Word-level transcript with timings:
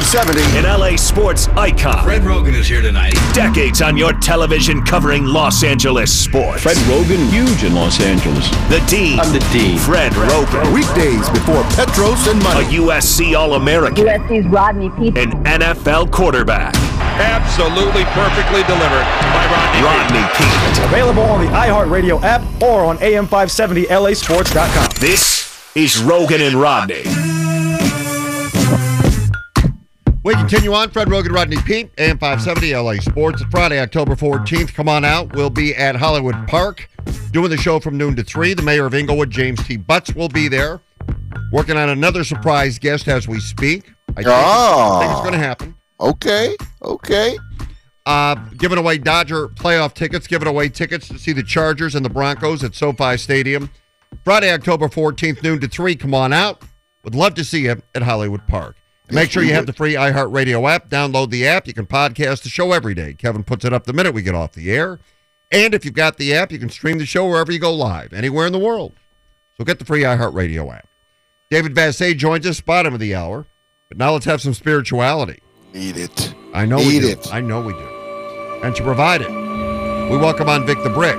570. 0.00 0.58
An 0.58 0.64
LA 0.64 0.94
sports 0.96 1.48
icon. 1.56 2.04
Fred 2.04 2.22
Roggin 2.22 2.54
is 2.54 2.68
here 2.68 2.80
tonight. 2.80 3.14
Decades 3.34 3.82
on 3.82 3.96
your 3.96 4.12
television 4.12 4.80
covering 4.82 5.24
Los 5.24 5.64
Angeles 5.64 6.16
sports. 6.16 6.62
Fred 6.62 6.76
Roggin, 6.86 7.28
huge 7.30 7.64
in 7.64 7.74
Los 7.74 8.00
Angeles. 8.00 8.48
The 8.68 8.78
Dean. 8.88 9.18
I'm 9.18 9.32
the 9.32 9.40
Dean. 9.52 9.76
Fred 9.78 10.12
Roggin. 10.12 10.72
Weekdays 10.72 11.28
before 11.30 11.64
Petros 11.74 12.28
and 12.28 12.40
Money. 12.44 12.64
A 12.76 12.80
USC 12.80 13.36
All 13.36 13.54
American. 13.54 14.06
USC's 14.06 14.46
Rodney 14.46 14.90
Peete. 14.90 15.18
An 15.18 15.32
NFL 15.42 16.12
quarterback. 16.12 16.76
Absolutely 17.18 18.04
perfectly 18.14 18.62
delivered 18.62 19.02
by 19.34 19.46
Rodney. 19.50 19.82
Rodney 19.82 20.22
Peete. 20.38 20.84
Available 20.84 21.24
on 21.24 21.44
the 21.44 21.50
iHeartRadio 21.50 22.22
app 22.22 22.42
or 22.62 22.84
on 22.84 22.98
AM570LASports.com. 22.98 24.90
This 25.00 25.48
is 25.74 25.96
Roggin 26.02 26.46
and 26.46 26.54
Rodney. 26.54 27.47
We 30.28 30.34
continue 30.34 30.74
on. 30.74 30.90
Fred 30.90 31.08
Roggin, 31.08 31.34
Rodney 31.34 31.56
Peete, 31.62 31.90
AM 31.96 32.18
570 32.18 32.76
LA 32.76 33.00
Sports. 33.00 33.42
Friday, 33.50 33.80
October 33.80 34.14
14th. 34.14 34.74
Come 34.74 34.86
on 34.86 35.02
out. 35.02 35.34
We'll 35.34 35.48
be 35.48 35.74
at 35.74 35.96
Hollywood 35.96 36.46
Park 36.46 36.90
doing 37.32 37.48
the 37.48 37.56
show 37.56 37.80
from 37.80 37.96
noon 37.96 38.14
to 38.16 38.22
3. 38.22 38.52
The 38.52 38.60
mayor 38.60 38.84
of 38.84 38.92
Inglewood, 38.92 39.30
James 39.30 39.66
T. 39.66 39.78
Butts, 39.78 40.14
will 40.14 40.28
be 40.28 40.46
there. 40.46 40.82
Working 41.50 41.78
on 41.78 41.88
another 41.88 42.24
surprise 42.24 42.78
guest 42.78 43.08
as 43.08 43.26
we 43.26 43.40
speak. 43.40 43.90
I 44.18 44.22
think, 44.22 44.26
I 44.28 44.98
think 45.00 45.12
it's 45.12 45.20
going 45.22 45.32
to 45.32 45.38
happen. 45.38 45.74
Okay, 45.98 46.54
okay. 46.82 47.38
Uh, 48.04 48.34
giving 48.58 48.76
away 48.76 48.98
Dodger 48.98 49.48
playoff 49.48 49.94
tickets, 49.94 50.26
giving 50.26 50.46
away 50.46 50.68
tickets 50.68 51.08
to 51.08 51.18
see 51.18 51.32
the 51.32 51.42
Chargers 51.42 51.94
and 51.94 52.04
the 52.04 52.10
Broncos 52.10 52.62
at 52.62 52.74
SoFi 52.74 53.16
Stadium. 53.16 53.70
Friday, 54.24 54.52
October 54.52 54.88
14th, 54.88 55.42
noon 55.42 55.58
to 55.60 55.68
3. 55.68 55.96
Come 55.96 56.12
on 56.12 56.34
out. 56.34 56.64
Would 57.04 57.14
love 57.14 57.32
to 57.36 57.44
see 57.44 57.62
you 57.62 57.80
at 57.94 58.02
Hollywood 58.02 58.46
Park. 58.46 58.76
Make 59.10 59.30
sure 59.30 59.42
you 59.42 59.54
have 59.54 59.66
the 59.66 59.72
free 59.72 59.94
iHeartRadio 59.94 60.68
app. 60.70 60.88
Download 60.88 61.30
the 61.30 61.46
app. 61.46 61.66
You 61.66 61.74
can 61.74 61.86
podcast 61.86 62.42
the 62.42 62.48
show 62.48 62.72
every 62.72 62.94
day. 62.94 63.14
Kevin 63.14 63.42
puts 63.44 63.64
it 63.64 63.72
up 63.72 63.84
the 63.84 63.92
minute 63.92 64.12
we 64.14 64.22
get 64.22 64.34
off 64.34 64.52
the 64.52 64.70
air. 64.70 64.98
And 65.50 65.72
if 65.72 65.84
you've 65.84 65.94
got 65.94 66.18
the 66.18 66.34
app, 66.34 66.52
you 66.52 66.58
can 66.58 66.68
stream 66.68 66.98
the 66.98 67.06
show 67.06 67.26
wherever 67.26 67.50
you 67.50 67.58
go 67.58 67.72
live, 67.72 68.12
anywhere 68.12 68.46
in 68.46 68.52
the 68.52 68.58
world. 68.58 68.98
So 69.56 69.64
get 69.64 69.78
the 69.78 69.84
free 69.84 70.02
iHeartRadio 70.02 70.74
app. 70.74 70.88
David 71.50 71.74
Vassegh 71.74 72.18
joins 72.18 72.46
us, 72.46 72.60
bottom 72.60 72.92
of 72.92 73.00
the 73.00 73.14
hour. 73.14 73.46
But 73.88 73.96
now 73.96 74.12
let's 74.12 74.26
have 74.26 74.42
some 74.42 74.52
spirituality. 74.52 75.40
Need 75.72 75.96
it. 75.96 76.34
I 76.52 76.66
know 76.66 76.76
we 76.76 76.88
Need 76.88 77.00
do. 77.00 77.08
it. 77.08 77.34
I 77.34 77.40
know 77.40 77.62
we 77.62 77.72
do. 77.72 77.88
And 78.62 78.76
to 78.76 78.82
provide 78.82 79.22
it, 79.22 79.30
we 79.30 80.16
welcome 80.18 80.48
on 80.48 80.66
Vic 80.66 80.76
the 80.82 80.90
Brick 80.90 81.16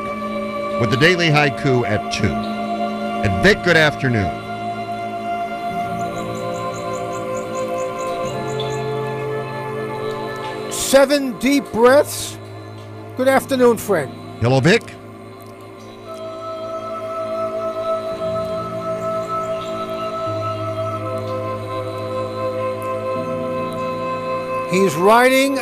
with 0.79 0.91
the 0.91 0.97
daily 0.97 1.29
haiku 1.29 1.87
at 1.87 2.13
2. 2.13 2.27
And 2.27 3.43
Vic, 3.43 3.63
good 3.63 3.77
afternoon. 3.77 4.48
Seven 10.89 11.37
deep 11.37 11.71
breaths. 11.71 12.35
Good 13.15 13.27
afternoon, 13.27 13.77
Fred. 13.77 14.09
Hello, 14.41 14.59
Vic. 14.59 14.81
He's 24.71 24.93
riding 24.93 25.55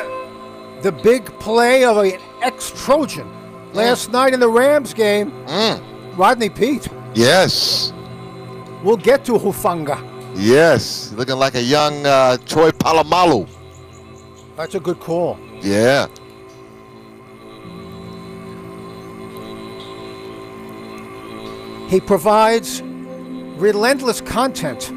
the 0.81 0.91
big 0.91 1.25
play 1.39 1.85
of 1.85 1.97
an 1.97 2.19
ex-Trojan. 2.41 3.25
Last 3.73 4.11
night 4.11 4.33
in 4.33 4.41
the 4.41 4.49
Rams 4.49 4.93
game, 4.93 5.31
Rodney 6.17 6.49
Peete. 6.49 6.87
Yes, 7.13 7.93
We'll 8.83 8.97
get 8.97 9.25
to 9.25 9.33
Hufanga. 9.33 9.97
yes. 10.35 11.11
Looking 11.13 11.37
like 11.37 11.55
a 11.55 11.61
young 11.61 12.05
uh, 12.05 12.37
Troy 12.45 12.69
Polamalu. 12.71 13.47
That's 14.57 14.73
a 14.73 14.79
good 14.79 14.99
call. 14.99 15.37
Yeah. 15.61 16.07
He 21.89 22.01
provides 22.01 22.81
relentless 22.81 24.19
content. 24.19 24.91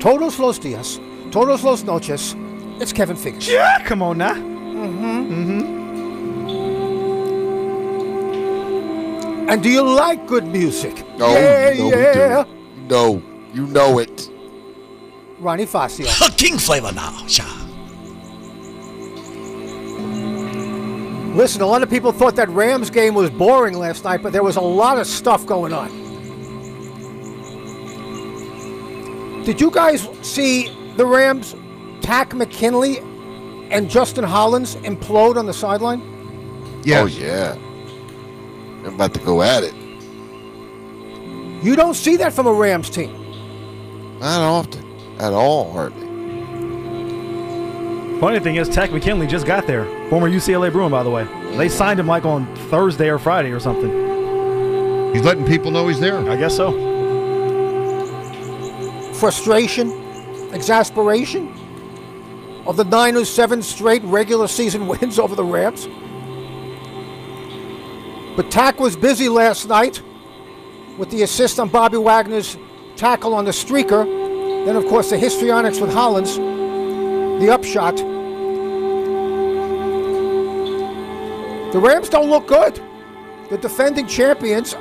Todos 0.00 0.40
los 0.40 0.58
días, 0.58 0.98
todos 1.30 1.62
los 1.62 1.84
noches. 1.84 2.34
It's 2.80 2.92
Kevin 2.92 3.16
Figgis. 3.16 3.46
Yeah, 3.48 3.84
come 3.84 4.02
on 4.02 4.18
now. 4.18 4.34
Mm-hmm. 4.34 5.32
Mm-hmm. 5.32 5.80
And 9.50 9.62
do 9.62 9.70
you 9.70 9.82
like 9.82 10.26
good 10.26 10.46
music? 10.46 11.06
No, 11.16 11.32
yeah, 11.32 11.74
no, 11.78 11.88
yeah. 11.90 12.38
we 12.38 12.44
do. 12.44 12.50
No, 12.88 13.22
you 13.52 13.66
know 13.68 13.98
it. 14.00 14.28
Ronnie 15.38 15.66
Fascio. 15.66 16.08
King 16.36 16.58
flavor 16.58 16.90
now. 16.92 17.24
Sha. 17.28 17.59
Listen, 21.34 21.62
a 21.62 21.66
lot 21.66 21.82
of 21.82 21.88
people 21.88 22.10
thought 22.10 22.34
that 22.36 22.48
Rams 22.48 22.90
game 22.90 23.14
was 23.14 23.30
boring 23.30 23.78
last 23.78 24.02
night, 24.04 24.20
but 24.22 24.32
there 24.32 24.42
was 24.42 24.56
a 24.56 24.60
lot 24.60 24.98
of 24.98 25.06
stuff 25.06 25.46
going 25.46 25.72
on. 25.72 25.88
Did 29.44 29.60
you 29.60 29.70
guys 29.70 30.08
see 30.22 30.68
the 30.96 31.06
Rams 31.06 31.54
tack 32.02 32.34
McKinley 32.34 32.98
and 33.70 33.88
Justin 33.88 34.24
Hollins 34.24 34.74
implode 34.76 35.36
on 35.36 35.46
the 35.46 35.54
sideline? 35.54 36.02
Yes. 36.84 37.02
Oh 37.02 37.06
yeah. 37.06 37.56
They're 38.82 38.92
about 38.92 39.14
to 39.14 39.20
go 39.20 39.42
at 39.42 39.62
it. 39.62 39.74
You 41.64 41.76
don't 41.76 41.94
see 41.94 42.16
that 42.16 42.32
from 42.32 42.46
a 42.48 42.52
Rams 42.52 42.90
team. 42.90 44.18
Not 44.18 44.40
often. 44.40 44.84
At 45.18 45.32
all, 45.32 45.72
hardly. 45.72 46.09
Funny 48.20 48.38
thing 48.38 48.56
is, 48.56 48.68
Takk 48.68 48.92
McKinley 48.92 49.26
just 49.26 49.46
got 49.46 49.66
there. 49.66 49.86
Former 50.10 50.28
UCLA 50.28 50.70
Bruin, 50.70 50.90
by 50.90 51.02
the 51.02 51.08
way. 51.08 51.24
They 51.56 51.70
signed 51.70 51.98
him 51.98 52.06
like 52.06 52.26
on 52.26 52.54
Thursday 52.68 53.08
or 53.08 53.18
Friday 53.18 53.50
or 53.50 53.58
something. 53.58 53.90
He's 55.14 55.22
letting 55.24 55.46
people 55.46 55.70
know 55.70 55.88
he's 55.88 56.00
there. 56.00 56.18
I 56.30 56.36
guess 56.36 56.54
so. 56.54 56.70
Frustration, 59.14 59.90
exasperation 60.52 61.48
of 62.66 62.76
the 62.76 62.84
Niners' 62.84 63.30
seven 63.30 63.62
straight 63.62 64.02
regular 64.04 64.48
season 64.48 64.86
wins 64.86 65.18
over 65.18 65.34
the 65.34 65.44
Rams. 65.44 65.88
But 68.36 68.50
Takk 68.50 68.78
was 68.80 68.96
busy 68.96 69.30
last 69.30 69.66
night 69.66 70.02
with 70.98 71.08
the 71.08 71.22
assist 71.22 71.58
on 71.58 71.70
Bobby 71.70 71.96
Wagner's 71.96 72.58
tackle 72.96 73.32
on 73.32 73.46
the 73.46 73.50
streaker. 73.50 74.04
Then, 74.66 74.76
of 74.76 74.84
course, 74.88 75.08
the 75.08 75.16
histrionics 75.16 75.80
with 75.80 75.90
Hollins, 75.90 76.36
the 76.36 77.50
upshot. 77.50 78.09
The 81.72 81.78
Rams 81.78 82.08
don't 82.08 82.28
look 82.28 82.46
good. 82.46 82.80
The 83.48 83.58
defending 83.58 84.06
champions, 84.06 84.74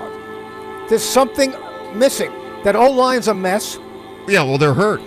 there's 0.89 1.03
something 1.03 1.53
missing. 1.93 2.31
That 2.63 2.75
O 2.75 2.89
line's 2.89 3.27
a 3.27 3.33
mess. 3.33 3.79
Yeah, 4.27 4.43
well, 4.43 4.57
they're 4.57 4.73
hurt. 4.73 5.01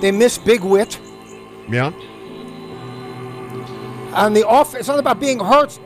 They 0.00 0.12
miss 0.12 0.38
Big 0.38 0.62
Whit. 0.62 0.98
Yeah. 1.68 1.92
And 4.14 4.34
the 4.34 4.46
off 4.46 4.74
it's 4.74 4.88
not 4.88 4.98
about 4.98 5.20
being 5.20 5.38
hurt 5.38 5.78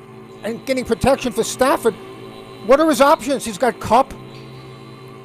and 0.42 0.64
getting 0.66 0.84
protection 0.84 1.32
for 1.32 1.44
Stafford. 1.44 1.94
What 2.66 2.78
are 2.78 2.88
his 2.88 3.00
options? 3.00 3.44
He's 3.44 3.58
got 3.58 3.80
Cup. 3.80 4.14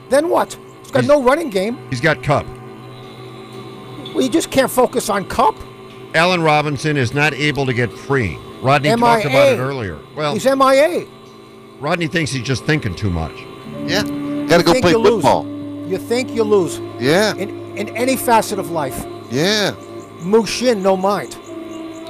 Then 0.10 0.30
what? 0.30 0.58
He's 0.82 0.92
got 0.92 1.06
no 1.06 1.22
running 1.22 1.50
game. 1.50 1.78
He's 1.90 2.02
got 2.02 2.24
Cup. 2.24 2.46
Well, 4.14 4.22
you 4.22 4.30
just 4.30 4.52
can't 4.52 4.72
focus 4.72 5.10
on 5.10 5.26
Cup. 5.26 5.56
Allen 6.16 6.42
Robinson 6.42 6.98
is 6.98 7.14
not 7.14 7.34
able 7.34 7.66
to 7.66 7.74
get 7.74 7.92
free. 7.92 8.40
Rodney 8.62 8.90
MIA. 8.90 8.98
talked 8.98 9.26
about 9.26 9.48
it 9.54 9.60
earlier. 9.60 10.00
Well, 10.16 10.34
He's 10.34 10.46
MIA. 10.46 11.06
Rodney 11.80 12.08
thinks 12.08 12.32
he's 12.32 12.44
just 12.44 12.66
thinking 12.66 12.96
too 12.96 13.10
much. 13.10 13.34
Yeah. 13.86 14.02
Gotta 14.48 14.64
go 14.64 14.72
think 14.74 14.84
play 14.84 14.92
you 14.92 14.98
lose. 14.98 15.14
football. 15.24 15.46
You 15.88 15.98
think 15.98 16.32
you 16.34 16.44
lose 16.44 16.80
Yeah. 17.00 17.34
in 17.36 17.50
in 17.78 17.90
any 17.96 18.16
facet 18.18 18.58
of 18.60 18.72
life. 18.72 19.06
Yeah. 19.30 19.74
Mushin, 20.22 20.82
no 20.82 20.98
mind. 20.98 21.38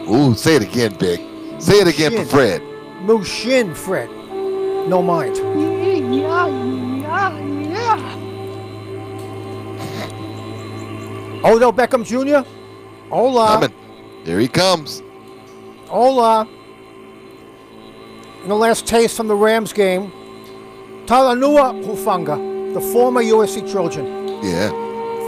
Ooh, 0.10 0.34
say 0.34 0.56
it 0.56 0.62
again, 0.64 0.96
Big. 0.98 1.20
Say 1.60 1.74
it 1.82 1.88
again 1.88 2.14
for 2.16 2.24
Fred. 2.26 2.62
Mushin, 3.02 3.74
Fred, 3.76 4.10
no 4.88 5.02
mind. 5.02 5.36
Yeah, 5.36 6.48
yeah, 6.48 7.38
yeah. 7.38 8.16
Odell 11.44 11.74
Beckham 11.74 12.04
Jr. 12.06 12.48
Hola. 13.10 13.48
Coming. 13.48 13.74
There 14.24 14.40
he 14.40 14.48
comes. 14.48 15.04
Hola. 15.88 16.48
In 18.44 18.50
the 18.50 18.56
last 18.56 18.86
taste 18.86 19.16
from 19.18 19.28
the 19.28 19.36
Rams 19.36 19.74
game, 19.74 20.12
Talanua 21.06 21.84
Hufanga, 21.84 22.74
the 22.74 22.82
former 22.82 23.22
USC 23.22 23.70
Trojan, 23.72 24.06
Yeah. 24.44 24.72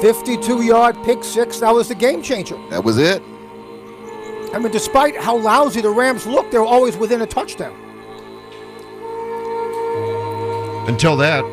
52 0.01 0.61
yard 0.63 0.95
pick 1.03 1.23
six. 1.23 1.59
That 1.59 1.73
was 1.73 1.87
the 1.89 1.95
game 1.95 2.21
changer. 2.21 2.57
That 2.69 2.83
was 2.83 2.97
it. 2.97 3.21
I 4.53 4.59
mean, 4.59 4.71
despite 4.71 5.17
how 5.17 5.37
lousy 5.37 5.81
the 5.81 5.89
Rams 5.89 6.25
looked, 6.25 6.51
they 6.51 6.57
were 6.57 6.65
always 6.65 6.95
within 6.97 7.21
a 7.21 7.25
touchdown. 7.27 7.75
Until 10.87 11.15
that, 11.17 11.43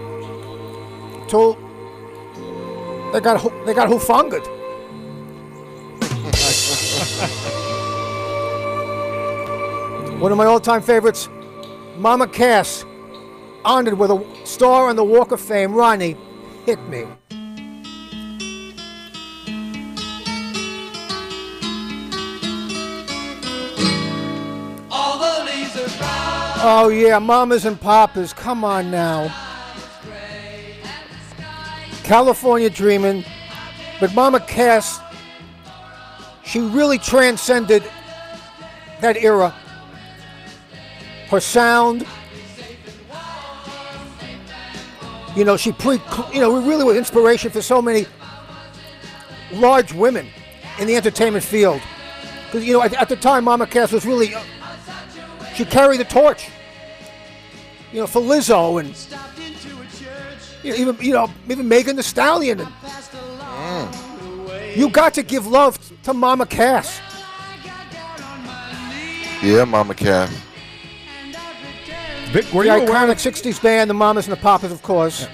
Till 1.28 1.54
they 3.12 3.20
got 3.20 3.42
they 3.66 3.74
got 3.74 3.88
Hufanga'd. 3.88 4.46
One 10.18 10.32
of 10.32 10.38
my 10.38 10.46
all-time 10.46 10.80
favorites, 10.80 11.28
Mama 11.98 12.26
Cass, 12.26 12.86
honored 13.66 13.98
with 13.98 14.10
a 14.10 14.26
star 14.44 14.88
on 14.88 14.96
the 14.96 15.04
Walk 15.04 15.30
of 15.30 15.42
Fame. 15.42 15.74
Ronnie, 15.74 16.16
hit 16.64 16.80
me. 16.88 17.06
Oh 26.68 26.88
yeah, 26.88 27.18
mamas 27.18 27.66
and 27.66 27.78
papas, 27.78 28.32
come 28.32 28.64
on 28.64 28.90
now. 28.90 29.28
California 32.02 32.70
dreaming, 32.70 33.22
but 34.00 34.14
Mama 34.14 34.40
Cass, 34.40 34.98
she 36.42 36.60
really 36.60 36.98
transcended 36.98 37.84
that 39.02 39.18
era. 39.18 39.54
Her 41.28 41.40
sound, 41.40 42.06
you 45.34 45.44
know, 45.44 45.56
she 45.56 45.72
pre, 45.72 46.00
you 46.32 46.40
know, 46.40 46.52
we 46.52 46.68
really 46.68 46.84
was 46.84 46.96
inspiration 46.96 47.50
for 47.50 47.60
so 47.60 47.82
many 47.82 48.06
large 49.52 49.92
women 49.92 50.28
in 50.78 50.86
the 50.86 50.96
entertainment 50.96 51.44
field. 51.44 51.80
Because 52.46 52.64
you 52.64 52.72
know, 52.72 52.82
at, 52.82 52.94
at 52.94 53.08
the 53.08 53.16
time, 53.16 53.44
Mama 53.44 53.66
Cass 53.66 53.92
was 53.92 54.06
really, 54.06 54.34
uh, 54.34 54.42
she 55.54 55.64
carried 55.64 56.00
the 56.00 56.04
torch. 56.04 56.48
You 57.92 58.00
know, 58.00 58.06
for 58.06 58.20
Lizzo 58.20 58.80
and 58.80 58.94
you 60.62 60.70
know, 60.72 60.76
even 60.76 60.96
you 61.00 61.12
know 61.12 61.30
even 61.48 61.68
Megan 61.68 61.96
the 61.96 62.02
Stallion. 62.02 62.60
And, 62.60 62.68
You 64.76 64.90
got 64.90 65.14
to 65.14 65.22
give 65.22 65.46
love 65.46 65.78
to 66.02 66.12
Mama 66.12 66.46
Cass. 66.46 67.00
Yeah, 69.42 69.64
Mama 69.64 69.94
Cass. 69.94 70.45
Vic, 72.42 72.52
were 72.52 72.64
the 72.64 72.70
you 72.70 72.76
aware? 72.76 72.88
iconic 73.08 73.16
'60s 73.16 73.62
band, 73.62 73.88
the 73.88 73.94
Mamas 73.94 74.26
and 74.26 74.32
the 74.36 74.40
Papas, 74.40 74.70
of 74.72 74.82
course. 74.82 75.26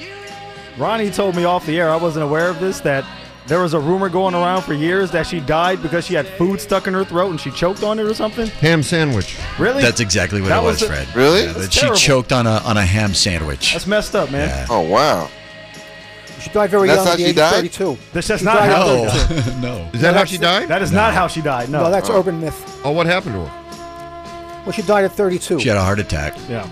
Ronnie 0.79 1.11
told 1.11 1.35
me 1.37 1.45
off 1.45 1.67
the 1.67 1.79
air. 1.79 1.91
I 1.91 1.97
wasn't 1.97 2.25
aware 2.25 2.49
of 2.49 2.61
this. 2.61 2.81
That 2.81 3.05
there 3.47 3.61
was 3.61 3.75
a 3.75 3.81
rumor 3.81 4.09
going 4.09 4.35
around 4.35 4.63
for 4.63 4.73
years 4.73 5.11
that 5.11 5.27
she 5.27 5.41
died 5.41 5.83
because 5.83 6.07
she 6.07 6.15
had 6.15 6.27
food 6.27 6.61
stuck 6.61 6.87
in 6.87 6.95
her 6.95 7.05
throat 7.05 7.31
and 7.31 7.41
she 7.41 7.51
choked 7.51 7.83
on 7.83 7.99
it 7.99 8.05
or 8.05 8.15
something. 8.15 8.47
Ham 8.47 8.83
sandwich. 8.85 9.37
Really? 9.59 9.83
That's 9.83 10.01
exactly 10.01 10.41
what 10.41 10.49
That 10.51 10.63
it 10.63 10.67
was, 10.67 10.81
was 10.81 10.81
the- 10.83 10.87
Fred. 10.95 11.17
Really? 11.17 11.41
Yeah, 11.41 11.47
That's 11.53 11.59
that 11.67 11.73
she 11.73 11.81
terrible. 11.81 11.99
choked 11.99 12.33
on 12.33 12.47
a 12.47 12.59
on 12.65 12.77
a 12.77 12.87
ham 12.87 13.15
sandwich. 13.15 13.73
That's 13.73 13.87
messed 13.87 14.15
up, 14.15 14.31
man. 14.31 14.49
Yeah. 14.49 14.67
Oh 14.71 14.81
wow. 14.89 15.29
She 16.41 16.51
died 16.51 16.71
very 16.71 16.89
That's 16.89 16.99
young 16.99 17.07
how 17.07 17.13
at 17.13 17.17
the 17.19 17.23
she 17.25 17.29
age 17.31 17.37
died? 17.37 17.65
of 17.67 17.73
32. 17.73 17.99
That's 18.13 18.27
just 18.29 18.41
She 18.41 18.45
not 18.45 18.55
died 18.55 18.71
how. 18.73 19.09
32. 19.09 19.61
no. 19.61 19.91
Is 19.93 20.01
that 20.01 20.15
how 20.15 20.25
she 20.25 20.39
died? 20.39 20.69
That 20.69 20.83
is 20.83 20.91
not 20.93 21.13
how 21.15 21.27
she 21.29 21.41
died. 21.43 21.69
No. 21.69 21.85
No, 21.85 21.91
that's 21.91 22.09
urban 22.11 22.41
myth. 22.41 22.81
Oh, 22.85 22.91
what 22.93 23.07
happened 23.07 23.35
to 23.35 23.45
her? 23.47 24.63
Well, 24.65 24.73
she 24.73 24.83
died 24.83 25.05
at 25.05 25.13
32. 25.13 25.59
She 25.61 25.69
had 25.69 25.77
a 25.79 25.83
heart 25.83 25.99
attack. 25.99 26.35
yeah. 26.49 26.67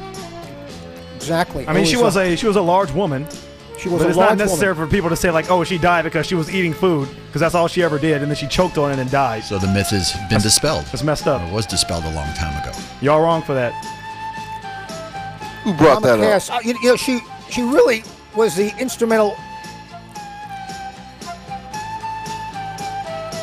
Exactly. 1.20 1.66
I 1.68 1.72
mean, 1.72 1.84
she 1.84 1.96
was 1.96 2.14
was 2.14 2.16
a 2.16 2.36
she 2.36 2.46
was 2.46 2.56
a 2.56 2.62
large 2.62 2.90
woman, 2.92 3.26
she 3.78 3.88
was 3.88 4.00
but 4.00 4.06
a 4.06 4.08
it's 4.08 4.18
large 4.18 4.30
not 4.30 4.38
necessary 4.38 4.72
woman. 4.72 4.88
for 4.88 4.94
people 4.94 5.10
to 5.10 5.16
say 5.16 5.30
like, 5.30 5.50
oh, 5.50 5.64
she 5.64 5.78
died 5.78 6.02
because 6.02 6.26
she 6.26 6.34
was 6.34 6.52
eating 6.52 6.72
food 6.72 7.08
because 7.26 7.40
that's 7.40 7.54
all 7.54 7.68
she 7.68 7.82
ever 7.82 7.98
did, 7.98 8.22
and 8.22 8.30
then 8.30 8.36
she 8.36 8.46
choked 8.46 8.78
on 8.78 8.90
it 8.90 8.98
and 8.98 9.10
died. 9.10 9.44
So 9.44 9.58
the 9.58 9.68
myth 9.68 9.90
has 9.90 10.14
been 10.28 10.40
dispelled. 10.40 10.86
It's 10.92 11.02
messed 11.02 11.26
up. 11.26 11.42
It 11.42 11.52
was 11.52 11.66
dispelled 11.66 12.04
a 12.04 12.12
long 12.14 12.32
time 12.34 12.60
ago. 12.62 12.76
Y'all 13.00 13.20
wrong 13.20 13.42
for 13.42 13.54
that. 13.54 13.72
Who 15.64 15.74
brought 15.74 16.02
Mama 16.02 16.16
that 16.16 16.50
up? 16.50 16.56
Uh, 16.56 16.60
you, 16.62 16.74
you 16.82 16.88
know, 16.88 16.96
she 16.96 17.20
she 17.50 17.62
really 17.62 18.02
was 18.34 18.54
the 18.56 18.74
instrumental 18.78 19.36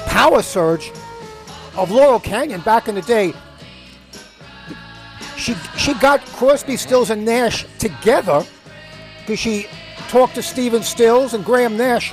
power 0.08 0.42
surge 0.42 0.92
of 1.76 1.92
Laurel 1.92 2.20
Canyon 2.20 2.62
back 2.62 2.88
in 2.88 2.96
the 2.96 3.04
day. 3.04 3.34
She 5.38 5.54
she 5.78 5.94
got 5.96 6.26
Crosby, 6.26 6.78
Stills, 6.78 7.12
and 7.12 7.24
Nash 7.24 7.66
together 7.78 8.44
because 9.20 9.40
she 9.40 9.68
talked 10.10 10.36
to 10.36 10.42
Stephen 10.42 10.82
Stills 10.82 11.34
and 11.34 11.46
Graham 11.46 11.78
Nash, 11.78 12.12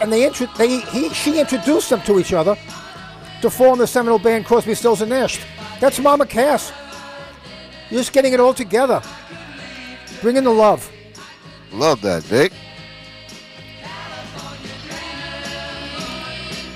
and 0.00 0.12
they 0.12 0.24
intro- 0.24 0.46
they 0.56 0.80
he 0.80 1.08
she 1.10 1.40
introduced 1.40 1.90
them 1.90 2.00
to 2.02 2.20
each 2.20 2.32
other 2.32 2.56
to 3.40 3.50
form 3.50 3.80
the 3.80 3.86
seminal 3.86 4.20
band 4.20 4.46
Crosby, 4.46 4.74
Stills, 4.74 5.02
and 5.02 5.10
Nash. 5.10 5.40
That's 5.80 5.98
Mama 5.98 6.24
Cass. 6.26 6.72
You're 7.90 8.00
just 8.00 8.12
getting 8.12 8.32
it 8.32 8.40
all 8.40 8.54
together. 8.54 9.02
Bringing 10.20 10.44
the 10.44 10.50
love. 10.50 10.88
Love 11.72 12.00
that, 12.02 12.22
Vic. 12.22 12.52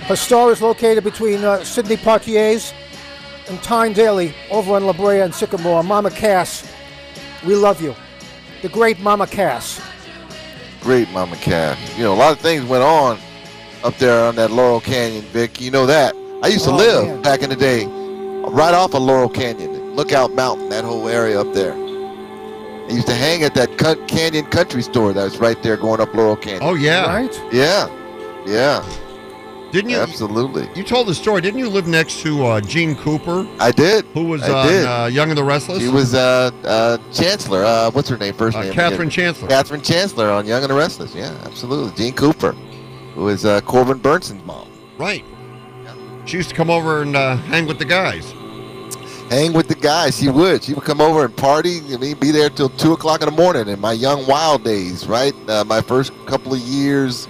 Her 0.07 0.17
star 0.17 0.51
is 0.51 0.61
located 0.61 1.05
between 1.05 1.45
uh, 1.45 1.63
Sidney 1.65 1.97
Poitier's 1.97 2.73
and 3.49 3.63
Tyne 3.63 3.93
Daly 3.93 4.35
over 4.51 4.75
on 4.75 4.85
La 4.87 4.93
Brea 4.93 5.21
and 5.21 5.35
Sycamore. 5.35 5.83
Mama 5.83 6.11
Cass, 6.11 6.71
we 7.47 7.55
love 7.55 7.81
you. 7.81 7.95
The 8.63 8.69
great 8.69 8.99
Mama 9.01 9.27
Cass. 9.27 9.81
Great 10.81 11.11
Mama 11.11 11.37
Cass. 11.37 11.79
You 11.97 12.05
know, 12.05 12.15
a 12.15 12.17
lot 12.17 12.33
of 12.33 12.39
things 12.41 12.65
went 12.65 12.83
on 12.83 13.19
up 13.85 13.97
there 13.99 14.25
on 14.27 14.37
that 14.37 14.51
Laurel 14.51 14.81
Canyon, 14.81 15.23
Vic. 15.27 15.61
You 15.61 15.71
know 15.71 15.87
that. 15.87 16.15
I 16.43 16.49
used 16.49 16.65
to 16.65 16.71
Oh, 16.71 16.77
live 16.77 17.07
man. 17.07 17.23
back 17.23 17.43
in 17.43 17.51
the 17.51 17.57
day 17.57 17.87
right 17.87 18.75
off 18.75 18.95
of 18.95 19.03
Laurel 19.03 19.29
Canyon, 19.29 19.95
Lookout 19.97 20.35
Mountain, 20.35 20.69
that 20.69 20.85
whole 20.85 21.09
area 21.09 21.41
up 21.41 21.53
there. 21.55 21.73
I 21.73 22.89
used 22.91 23.09
to 23.09 23.15
hang 23.15 23.43
at 23.43 23.55
that 23.55 23.77
Canyon 24.07 24.45
Country 24.47 24.83
Store 24.83 25.13
that 25.13 25.25
was 25.25 25.39
right 25.39 25.61
there 25.63 25.77
going 25.77 26.01
up 26.01 26.15
Laurel 26.15 26.37
Canyon. 26.37 26.63
Oh 26.63 26.75
yeah. 26.75 27.07
Right? 27.07 27.43
Yeah, 27.53 27.89
yeah, 28.47 28.85
Didn't 29.77 29.91
you? 29.91 29.99
absolutely. 29.99 30.69
You 30.75 30.83
told 30.83 31.07
the 31.07 31.15
story. 31.15 31.43
Didn't 31.43 31.59
you 31.59 31.69
live 31.69 31.87
next 31.87 32.21
to 32.23 32.47
uh, 32.47 32.61
Jeanne 32.63 32.97
Cooper, 32.97 33.47
I 33.61 33.71
did. 33.73 34.07
who 34.15 34.25
was 34.25 34.43
I 34.43 34.51
on 34.53 34.67
did. 34.69 34.87
uh, 34.87 35.05
Young 35.13 35.29
and 35.29 35.37
the 35.37 35.45
Restless? 35.45 35.83
He 35.83 35.89
was 35.91 36.15
uh, 36.15 36.51
uh, 36.65 36.97
Chancellor. 37.13 37.63
Uh, 37.63 37.91
what's 37.91 38.09
her 38.09 38.17
name? 38.17 38.33
First 38.33 38.57
uh, 38.57 38.63
name? 38.63 38.73
Catherine? 38.73 39.11
Chancellor. 39.11 39.49
Catherine 39.49 39.83
Chancellor 39.83 40.31
on 40.31 40.47
Young 40.47 40.63
and 40.63 40.71
the 40.71 40.75
Restless. 40.77 41.15
Yeah, 41.15 41.37
absolutely. 41.45 41.93
Jeanne 41.95 42.15
Cooper, 42.15 42.53
who 43.15 43.29
is 43.29 43.45
uh, 43.45 43.61
Corbin 43.63 43.99
Bernsen's 43.99 44.43
mom. 44.47 44.67
Right. 44.97 45.25
She 46.25 46.39
used 46.39 46.49
to 46.49 46.55
come 46.55 46.71
over 46.71 47.03
and 47.03 47.15
uh, 47.15 47.37
hang 47.37 47.67
with 47.67 47.79
the 47.79 47.85
guys. 47.85 48.33
hang 49.29 49.53
with 49.53 49.69
the 49.69 49.75
guys. 49.75 50.19
She 50.19 50.31
would. 50.31 50.65
She 50.65 50.73
would 50.73 50.85
come 50.85 51.01
over 51.03 51.25
and 51.27 51.37
party. 51.37 51.81
I 51.93 51.99
mean, 51.99 52.17
be 52.19 52.31
there 52.31 52.49
till 52.49 52.71
two 52.71 52.95
o'clock 52.95 53.21
in 53.21 53.27
the 53.27 53.37
morning. 53.37 53.69
In 53.69 53.79
my 53.79 53.93
young 53.93 54.27
wild 54.27 54.65
days, 54.65 55.07
right? 55.07 55.35
Uh, 55.49 55.65
my 55.65 55.83
first 55.83 56.13
couple 56.25 56.55
of 56.55 56.61
years 56.61 57.29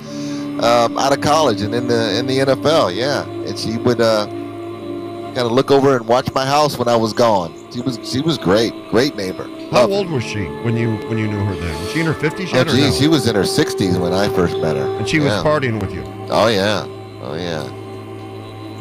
um, 0.60 0.96
out 0.98 1.12
of 1.12 1.20
college 1.20 1.60
and 1.62 1.74
in 1.74 1.88
the 1.88 2.16
in 2.18 2.26
the 2.26 2.38
NFL. 2.38 2.94
Yeah, 2.94 3.24
and 3.24 3.58
she 3.58 3.76
would 3.78 4.00
uh, 4.00 4.26
kind 4.26 5.38
of 5.38 5.52
look 5.52 5.70
over 5.70 5.96
and 5.96 6.06
watch 6.06 6.32
my 6.34 6.44
house 6.46 6.78
when 6.78 6.88
I 6.88 6.96
was 6.96 7.12
gone. 7.12 7.52
She 7.72 7.80
was 7.80 7.98
she 8.02 8.20
was 8.20 8.38
great, 8.38 8.72
great 8.90 9.16
neighbor. 9.16 9.48
How 9.70 9.90
old 9.90 10.08
was 10.10 10.22
she 10.24 10.44
when 10.64 10.76
you 10.76 10.96
when 11.08 11.18
you 11.18 11.26
knew 11.26 11.44
her 11.44 11.54
then? 11.54 11.80
Was 11.82 11.92
she 11.92 12.00
in 12.00 12.06
her 12.06 12.14
fifties 12.14 12.50
her. 12.52 12.58
Oh, 12.58 12.60
yet, 12.64 12.68
or 12.72 12.76
no? 12.76 12.90
she 12.92 13.08
was 13.08 13.26
in 13.26 13.34
her 13.34 13.44
sixties 13.44 13.98
when 13.98 14.12
I 14.12 14.28
first 14.28 14.56
met 14.58 14.76
her. 14.76 14.86
and 14.98 15.08
she 15.08 15.18
was 15.18 15.32
partying 15.42 15.80
with 15.80 15.92
you. 15.92 16.02
Oh 16.30 16.46
yeah, 16.48 16.84
oh 17.22 17.34
yeah. 17.34 17.64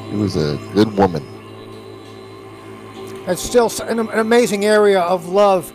She 0.10 0.16
was 0.18 0.36
a 0.36 0.58
good 0.74 0.96
woman. 0.96 1.24
It's 3.28 3.42
still 3.42 3.72
an, 3.88 3.98
an 4.00 4.20
amazing 4.20 4.66
area 4.66 5.00
of 5.02 5.28
love, 5.30 5.74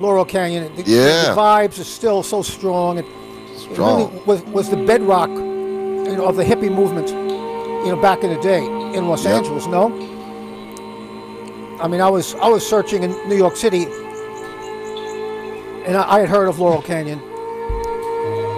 Laurel 0.00 0.24
Canyon. 0.24 0.74
The, 0.74 0.82
Yeah. 0.82 1.30
the 1.34 1.40
vibes 1.40 1.80
are 1.80 1.84
still 1.84 2.24
so 2.24 2.42
strong. 2.42 2.98
It, 2.98 3.04
it 3.04 3.25
Strong. 3.72 4.10
really 4.12 4.22
was, 4.24 4.42
was 4.44 4.70
the 4.70 4.76
bedrock 4.76 5.28
you 5.30 6.16
know, 6.16 6.26
of 6.26 6.36
the 6.36 6.44
hippie 6.44 6.72
movement, 6.72 7.08
you 7.08 7.90
know, 7.92 7.98
back 8.00 8.22
in 8.22 8.32
the 8.32 8.40
day 8.40 8.64
in 8.64 9.08
Los 9.08 9.24
Yep. 9.24 9.34
Angeles. 9.34 9.66
No, 9.66 9.86
I 11.80 11.88
mean, 11.88 12.00
I 12.00 12.08
was 12.08 12.34
I 12.36 12.48
was 12.48 12.66
searching 12.66 13.02
in 13.02 13.10
New 13.28 13.36
York 13.36 13.56
City, 13.56 13.84
and 15.84 15.96
I, 15.96 16.14
I 16.16 16.20
had 16.20 16.28
heard 16.28 16.48
of 16.48 16.58
Laurel 16.58 16.82
Canyon 16.82 17.20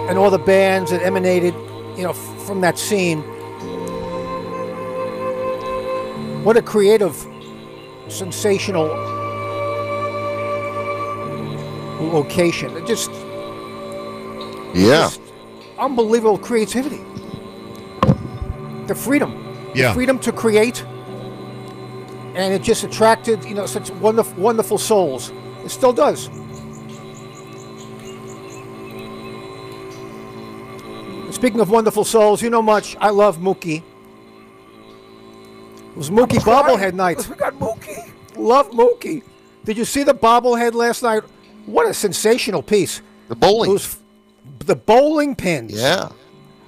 and 0.09 0.17
all 0.17 0.29
the 0.31 0.39
bands 0.39 0.91
that 0.91 1.01
emanated, 1.03 1.53
you 1.97 2.03
know, 2.03 2.13
from 2.13 2.61
that 2.61 2.77
scene. 2.79 3.21
What 6.43 6.55
a 6.55 6.61
creative, 6.61 7.15
sensational 8.07 8.87
location! 11.99 12.75
It 12.77 12.87
just 12.87 13.11
Yeah. 14.73 15.09
just 15.09 15.21
unbelievable 15.77 16.37
creativity. 16.37 17.01
The 18.87 18.95
freedom. 18.95 19.71
Yeah. 19.75 19.89
The 19.89 19.93
freedom 19.93 20.19
to 20.19 20.31
create. 20.31 20.83
And 22.35 22.53
it 22.53 22.61
just 22.61 22.83
attracted, 22.83 23.43
you 23.45 23.53
know, 23.55 23.65
such 23.65 23.89
wonderful, 23.91 24.41
wonderful 24.41 24.77
souls. 24.77 25.31
It 25.63 25.69
still 25.69 25.93
does. 25.93 26.29
Speaking 31.31 31.59
of 31.61 31.69
wonderful 31.69 32.03
souls, 32.03 32.41
you 32.41 32.49
know 32.49 32.61
much. 32.61 32.97
I 32.99 33.09
love 33.11 33.37
Mookie. 33.37 33.83
It 35.91 35.95
was 35.97 36.09
Mookie 36.09 36.39
bobblehead 36.39 36.93
night. 36.93 37.27
We 37.29 37.35
got 37.35 37.53
Mookie. 37.53 38.09
Love 38.35 38.71
Mookie. 38.71 39.23
Did 39.63 39.77
you 39.77 39.85
see 39.85 40.03
the 40.03 40.13
bobblehead 40.13 40.73
last 40.73 41.03
night? 41.03 41.23
What 41.65 41.87
a 41.87 41.93
sensational 41.93 42.61
piece. 42.61 43.01
The 43.27 43.35
bowling. 43.35 43.69
It 43.69 43.73
was 43.73 43.85
f- 43.85 43.98
the 44.67 44.75
bowling 44.75 45.35
pins. 45.35 45.73
yeah. 45.73 46.09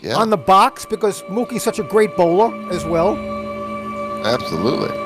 Yeah. 0.03 0.15
on 0.15 0.31
the 0.31 0.37
box 0.37 0.83
because 0.83 1.21
Mookie's 1.29 1.61
such 1.61 1.77
a 1.77 1.83
great 1.83 2.17
bowler 2.17 2.51
as 2.71 2.83
well. 2.85 3.15
Absolutely. 4.25 4.97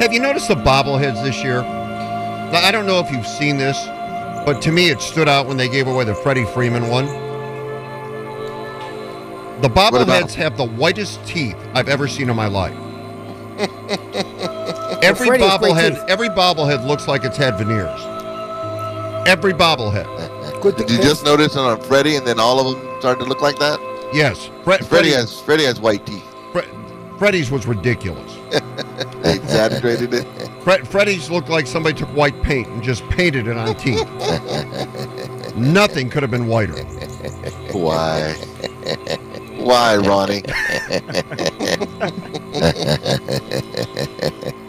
Have 0.00 0.12
you 0.12 0.18
noticed 0.18 0.48
the 0.48 0.56
bobbleheads 0.56 1.22
this 1.22 1.40
year? 1.44 1.62
Now, 1.62 2.58
I 2.64 2.72
don't 2.72 2.84
know 2.84 2.98
if 2.98 3.12
you've 3.12 3.24
seen 3.24 3.58
this, 3.58 3.78
but 4.44 4.60
to 4.62 4.72
me 4.72 4.90
it 4.90 5.00
stood 5.00 5.28
out 5.28 5.46
when 5.46 5.56
they 5.56 5.68
gave 5.68 5.86
away 5.86 6.04
the 6.04 6.16
Freddie 6.16 6.46
Freeman 6.46 6.88
one. 6.88 7.06
The 9.60 9.68
bobbleheads 9.68 10.34
have 10.34 10.56
the 10.56 10.66
whitest 10.66 11.24
teeth 11.24 11.56
I've 11.72 11.88
ever 11.88 12.08
seen 12.08 12.28
in 12.28 12.34
my 12.34 12.48
life. 12.48 12.76
every 15.04 15.28
Freddie 15.28 15.44
bobblehead, 15.44 16.08
every 16.08 16.28
bobblehead 16.28 16.84
looks 16.88 17.06
like 17.06 17.22
it's 17.22 17.36
had 17.36 17.56
veneers. 17.56 18.00
Every 19.28 19.52
bobblehead. 19.52 20.06
Good. 20.62 20.76
Did 20.76 20.90
you 20.90 20.98
just 20.98 21.24
notice 21.24 21.56
on 21.56 21.80
Freddie, 21.82 22.14
and 22.16 22.26
then 22.26 22.38
all 22.38 22.60
of 22.60 22.76
them 22.78 23.00
started 23.00 23.24
to 23.24 23.28
look 23.28 23.42
like 23.42 23.58
that? 23.58 23.80
Yes, 24.14 24.46
Fre- 24.46 24.52
Freddie 24.74 24.84
Freddie 24.84 25.10
has 25.10 25.40
Freddie 25.40 25.64
has 25.64 25.80
white 25.80 26.06
teeth. 26.06 26.24
Fre- 26.52 26.60
Freddie's 27.18 27.50
was 27.50 27.66
ridiculous. 27.66 28.38
They 29.22 29.36
exaggerated 29.36 30.12
it. 30.14 30.24
Fre- 30.64 30.84
Freddie's 30.84 31.30
looked 31.30 31.48
like 31.48 31.68
somebody 31.68 31.96
took 31.96 32.08
white 32.08 32.42
paint 32.42 32.66
and 32.68 32.82
just 32.82 33.08
painted 33.08 33.46
it 33.46 33.56
on 33.56 33.76
teeth. 33.76 34.04
Nothing 35.56 36.10
could 36.10 36.22
have 36.24 36.30
been 36.32 36.48
whiter. 36.48 36.82
Why? 37.72 38.32
Why, 39.58 39.96
Ronnie? 39.96 40.42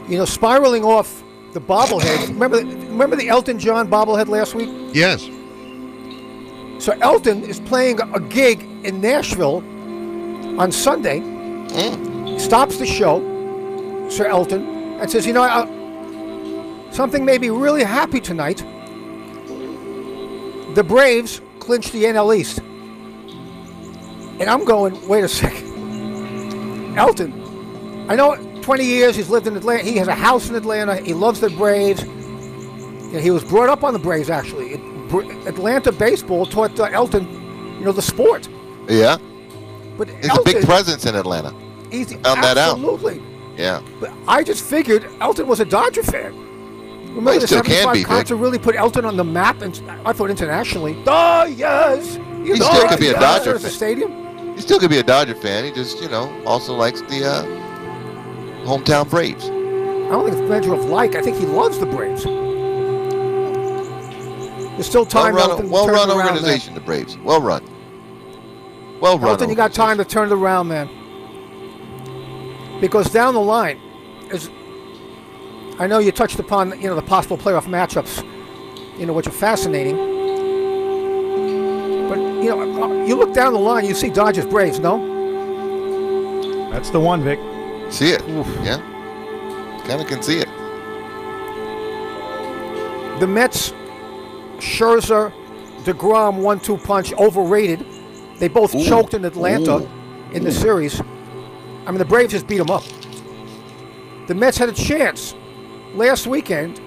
You 0.08 0.18
know, 0.18 0.26
spiraling 0.26 0.84
off 0.84 1.24
the 1.54 1.62
bobblehead. 1.62 2.28
Remember, 2.28 2.58
remember 2.58 3.16
the 3.16 3.30
Elton 3.30 3.58
John 3.58 3.88
bobblehead 3.90 4.28
last 4.28 4.54
week? 4.54 4.70
Yes. 4.94 5.28
So 6.84 6.92
Elton 7.00 7.46
is 7.46 7.62
playing 7.62 8.02
a 8.02 8.20
gig 8.20 8.62
in 8.84 9.00
Nashville 9.00 9.64
on 10.60 10.70
Sunday. 10.74 11.20
Hmm. 11.22 12.38
Stops 12.38 12.76
the 12.78 12.86
show, 12.86 13.22
Sir 14.10 14.26
Elton, 14.26 15.00
and 15.00 15.10
says, 15.10 15.26
"You 15.26 15.32
know, 15.32 15.44
I, 15.44 16.92
something 16.92 17.24
made 17.24 17.40
me 17.40 17.52
really 17.52 17.86
happy 17.86 18.20
tonight. 18.20 18.66
The 20.76 20.84
Braves 20.84 21.40
clinched 21.60 21.94
the 21.94 22.04
NL 22.04 22.34
East." 22.34 22.60
And 24.42 24.50
I'm 24.50 24.66
going, 24.66 25.08
"Wait 25.08 25.24
a 25.24 25.30
second, 25.30 26.98
Elton. 26.98 27.32
I 28.10 28.18
know 28.18 28.36
20 28.62 28.84
years 28.84 29.16
he's 29.16 29.30
lived 29.30 29.48
in 29.48 29.56
Atlanta. 29.56 29.84
He 29.84 29.96
has 30.00 30.10
a 30.10 30.16
house 30.16 30.50
in 30.50 30.56
Atlanta. 30.56 30.98
He 30.98 31.14
loves 31.14 31.40
the 31.40 31.50
Braves. 31.50 32.04
You 32.04 33.14
know, 33.14 33.20
he 33.20 33.32
was 33.32 33.46
brought 33.46 33.70
up 33.70 33.86
on 33.86 33.94
the 33.94 34.00
Braves, 34.00 34.30
actually. 34.30 34.74
It, 34.74 34.93
Atlanta 35.22 35.92
baseball 35.92 36.46
taught 36.46 36.80
uh, 36.80 36.86
Elton, 36.86 37.28
you 37.80 37.86
know, 37.86 37.92
the 37.92 38.02
sport. 38.02 38.48
Yeah, 38.90 39.18
But 39.98 40.10
he's 40.10 40.30
Elton, 40.30 40.42
a 40.42 40.54
big 40.60 40.66
presence 40.66 41.06
in 41.06 41.16
Atlanta. 41.16 41.54
He's 41.92 42.12
Found 42.14 42.44
that 42.44 42.58
out. 42.58 42.74
absolutely. 42.78 43.22
Yeah, 43.58 43.82
But 44.00 44.12
I 44.28 44.44
just 44.44 44.64
figured 44.64 45.08
Elton 45.22 45.46
was 45.48 45.60
a 45.60 45.66
Dodger 45.66 46.04
fan. 46.04 46.34
Remember 47.10 47.34
he 47.34 47.40
the 47.40 47.48
still 47.48 47.62
can 47.62 47.72
75 47.84 47.94
be, 47.94 48.34
Vic. 48.34 48.42
really 48.42 48.58
put 48.58 48.76
Elton 48.76 49.06
on 49.06 49.16
the 49.16 49.24
map, 49.24 49.62
and 49.62 49.80
I 50.04 50.12
thought 50.14 50.32
internationally. 50.32 50.96
Dodgers. 51.04 52.18
You 52.18 52.56
He 52.56 52.56
still 52.56 52.88
could 52.88 53.00
be 53.00 53.10
a 53.10 53.14
Dodger 53.14 53.60
fan. 53.60 53.70
stadium. 53.72 54.56
he 54.56 54.62
still 54.62 54.80
could 54.80 54.90
be 54.90 54.98
a 54.98 55.04
Dodger 55.04 55.36
fan. 55.36 55.64
He 55.66 55.72
just, 55.72 56.02
you 56.02 56.10
know, 56.10 56.34
also 56.46 56.74
likes 56.74 57.02
the 57.02 57.24
uh, 57.24 57.44
hometown 58.66 59.10
Braves. 59.10 59.46
I 59.46 59.50
don't 60.10 60.26
think 60.26 60.34
it's 60.38 60.46
a 60.46 60.50
measure 60.50 60.74
of 60.74 60.86
like. 60.86 61.16
I 61.16 61.22
think 61.22 61.38
he 61.38 61.46
loves 61.46 61.78
the 61.80 61.86
Braves. 61.86 62.26
There's 64.74 64.88
still 64.88 65.06
time, 65.06 65.36
well 65.36 65.52
Elton. 65.52 65.66
run, 65.66 65.68
to 65.68 65.72
well 65.72 65.86
turn 65.86 65.94
run 65.96 66.10
it 66.10 66.14
around, 66.14 66.26
man. 66.26 66.36
organization, 66.36 66.74
the 66.74 66.80
Braves. 66.82 67.18
Well 67.18 67.42
run. 67.42 67.64
Well 69.00 69.20
run. 69.20 69.32
Elton, 69.32 69.50
you 69.50 69.56
got 69.56 69.74
time 69.74 69.98
to 69.98 70.06
turn 70.06 70.30
it 70.30 70.34
around, 70.34 70.68
man. 70.68 70.90
Because 72.82 73.12
down 73.12 73.34
the 73.34 73.42
line, 73.42 73.80
is 74.32 74.50
I 75.80 75.88
know 75.88 76.00
you 76.00 76.12
touched 76.12 76.40
upon 76.40 76.80
you 76.82 76.88
know 76.88 76.96
the 76.96 77.02
possible 77.02 77.38
playoff 77.38 77.66
matchups, 77.66 78.24
you 79.00 79.06
know 79.06 79.14
which 79.14 79.28
are 79.28 79.32
fascinating. 79.32 79.96
But 82.10 82.20
you 82.20 82.50
know, 82.50 82.84
uh, 82.84 83.06
you 83.06 83.16
look 83.16 83.34
down 83.34 83.54
the 83.54 83.60
line, 83.60 83.86
you 83.86 83.94
see 83.94 84.10
Dodgers 84.10 84.46
Braves, 84.46 84.80
no? 84.80 85.12
That's 86.72 86.90
the 86.90 87.00
one, 87.00 87.24
Vic. 87.24 87.40
See 87.92 88.10
it? 88.10 88.24
Yeah. 88.64 88.78
Kind 89.86 90.02
of 90.02 90.08
can 90.08 90.24
see 90.24 90.40
it. 90.40 90.48
The 93.20 93.28
Mets, 93.28 93.74
Scherzer, 94.64 95.32
Degrom 95.84 96.42
one-two 96.42 96.78
punch 96.78 97.14
overrated. 97.14 97.86
They 98.40 98.48
both 98.48 98.74
Ooh. 98.74 98.84
choked 98.84 99.14
in 99.14 99.26
Atlanta 99.26 99.80
Ooh. 99.80 99.90
in 100.32 100.44
the 100.44 100.52
series. 100.52 101.02
I 101.86 101.92
mean, 101.92 101.98
the 101.98 102.06
Braves 102.06 102.32
just 102.32 102.48
beat 102.48 102.58
them 102.58 102.70
up. 102.72 102.84
The 104.28 104.34
Mets 104.36 104.58
had 104.58 104.70
a 104.70 104.74
chance 104.74 105.36
last 105.94 106.26
weekend 106.28 106.78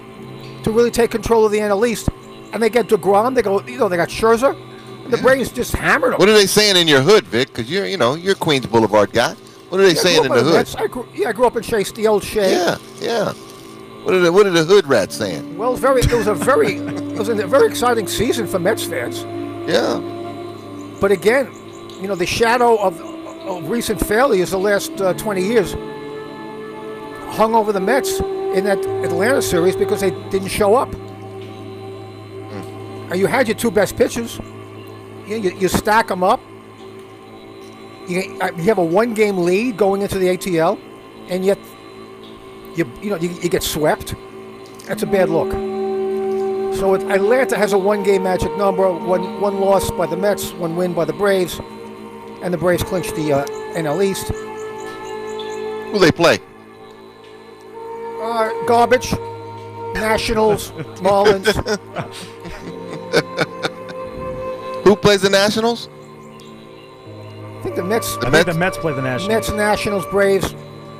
to 0.64 0.70
really 0.70 0.90
take 0.90 1.10
control 1.10 1.44
of 1.44 1.52
the 1.52 1.58
NL 1.58 1.86
East, 1.86 2.08
and 2.52 2.62
they 2.62 2.70
get 2.70 2.88
Degrom. 2.88 3.34
They 3.34 3.42
go, 3.42 3.60
you 3.62 3.78
know, 3.78 3.88
they 3.88 3.96
got 3.96 4.08
Scherzer. 4.08 4.56
And 5.04 5.12
the 5.12 5.18
Braves 5.18 5.52
just 5.52 5.72
hammered 5.72 6.12
them. 6.12 6.18
What 6.18 6.28
are 6.28 6.32
they 6.32 6.46
saying 6.46 6.76
in 6.76 6.88
your 6.88 7.02
hood, 7.02 7.24
Vic? 7.24 7.48
Because 7.48 7.70
you're, 7.70 7.86
you 7.86 7.96
know, 7.98 8.14
you're 8.14 8.34
Queens 8.34 8.66
Boulevard 8.66 9.12
guy. 9.12 9.34
What 9.68 9.80
are 9.80 9.84
they 9.84 9.90
Yeah, 9.94 10.00
saying 10.00 10.24
in 10.24 10.32
the 10.32 10.42
hood? 10.42 10.54
Mets. 10.54 10.74
I 10.76 10.86
grew, 10.86 11.06
yeah, 11.14 11.28
I 11.28 11.32
grew 11.32 11.46
up 11.46 11.56
in 11.56 11.62
Chase, 11.62 11.92
the 11.92 12.06
old 12.08 12.24
Shea. 12.24 12.52
Yeah, 12.52 12.78
yeah. 13.00 13.32
What 14.02 14.14
are 14.14 14.20
the 14.20 14.32
What 14.32 14.46
are 14.46 14.50
the 14.50 14.64
hood 14.64 14.86
rats 14.86 15.16
saying? 15.16 15.58
Well, 15.58 15.74
very. 15.74 16.00
It 16.00 16.12
was 16.12 16.28
a 16.28 16.34
very. 16.34 16.78
It 17.16 17.20
was 17.20 17.28
a 17.30 17.46
very 17.46 17.66
exciting 17.66 18.06
season 18.06 18.46
for 18.46 18.58
Mets 18.58 18.84
fans. 18.84 19.22
Yeah. 19.66 20.00
But 21.00 21.12
again, 21.12 21.50
you 22.00 22.08
know, 22.08 22.14
the 22.14 22.26
shadow 22.26 22.76
of, 22.76 23.00
of 23.00 23.70
recent 23.70 24.04
failures 24.06 24.50
the 24.50 24.58
last 24.58 25.00
uh, 25.00 25.14
20 25.14 25.42
years 25.42 25.72
hung 27.34 27.54
over 27.54 27.72
the 27.72 27.80
Mets 27.80 28.20
in 28.20 28.64
that 28.64 28.78
Atlanta 28.78 29.40
series 29.40 29.76
because 29.76 30.02
they 30.02 30.10
didn't 30.30 30.48
show 30.48 30.74
up. 30.74 30.94
And 33.10 33.16
you 33.16 33.26
had 33.26 33.48
your 33.48 33.56
two 33.56 33.70
best 33.70 33.96
pitchers. 33.96 34.38
You, 35.26 35.36
you, 35.36 35.50
you 35.56 35.68
stack 35.68 36.08
them 36.08 36.22
up. 36.22 36.40
You, 38.08 38.38
uh, 38.42 38.50
you 38.56 38.64
have 38.64 38.78
a 38.78 38.84
one-game 38.84 39.38
lead 39.38 39.76
going 39.76 40.02
into 40.02 40.18
the 40.18 40.26
ATL, 40.26 40.78
and 41.28 41.44
yet 41.44 41.58
you 42.76 42.88
you 43.00 43.10
know 43.10 43.16
you, 43.16 43.30
you 43.30 43.48
get 43.48 43.62
swept. 43.62 44.14
That's 44.86 45.02
a 45.02 45.06
bad 45.06 45.28
look. 45.28 45.75
So 46.76 46.92
it, 46.92 47.02
Atlanta 47.04 47.56
has 47.56 47.72
a 47.72 47.78
one-game 47.78 48.22
magic 48.22 48.54
number, 48.58 48.92
one 48.92 49.40
one 49.40 49.60
loss 49.60 49.90
by 49.92 50.04
the 50.04 50.16
Mets, 50.16 50.52
one 50.52 50.76
win 50.76 50.92
by 50.92 51.06
the 51.06 51.12
Braves, 51.14 51.58
and 52.42 52.52
the 52.52 52.58
Braves 52.58 52.82
clinch 52.82 53.10
the 53.12 53.32
uh, 53.32 53.46
NL 53.74 54.04
East. 54.04 54.28
Who 55.90 55.98
they 55.98 56.12
play? 56.12 56.38
Uh, 58.20 58.50
garbage, 58.66 59.12
Nationals, 59.94 60.70
Marlins. 61.00 61.46
Who 64.84 64.96
plays 64.96 65.22
the 65.22 65.30
Nationals? 65.30 65.88
I 67.58 67.62
think 67.62 67.76
the 67.76 67.84
Mets, 67.84 68.18
I 68.18 68.30
think 68.30 68.46
the 68.46 68.54
Mets 68.54 68.76
play 68.76 68.92
the 68.92 69.00
Nationals. 69.00 69.28
Mets, 69.28 69.50
Nationals, 69.50 70.04
Braves, 70.10 70.52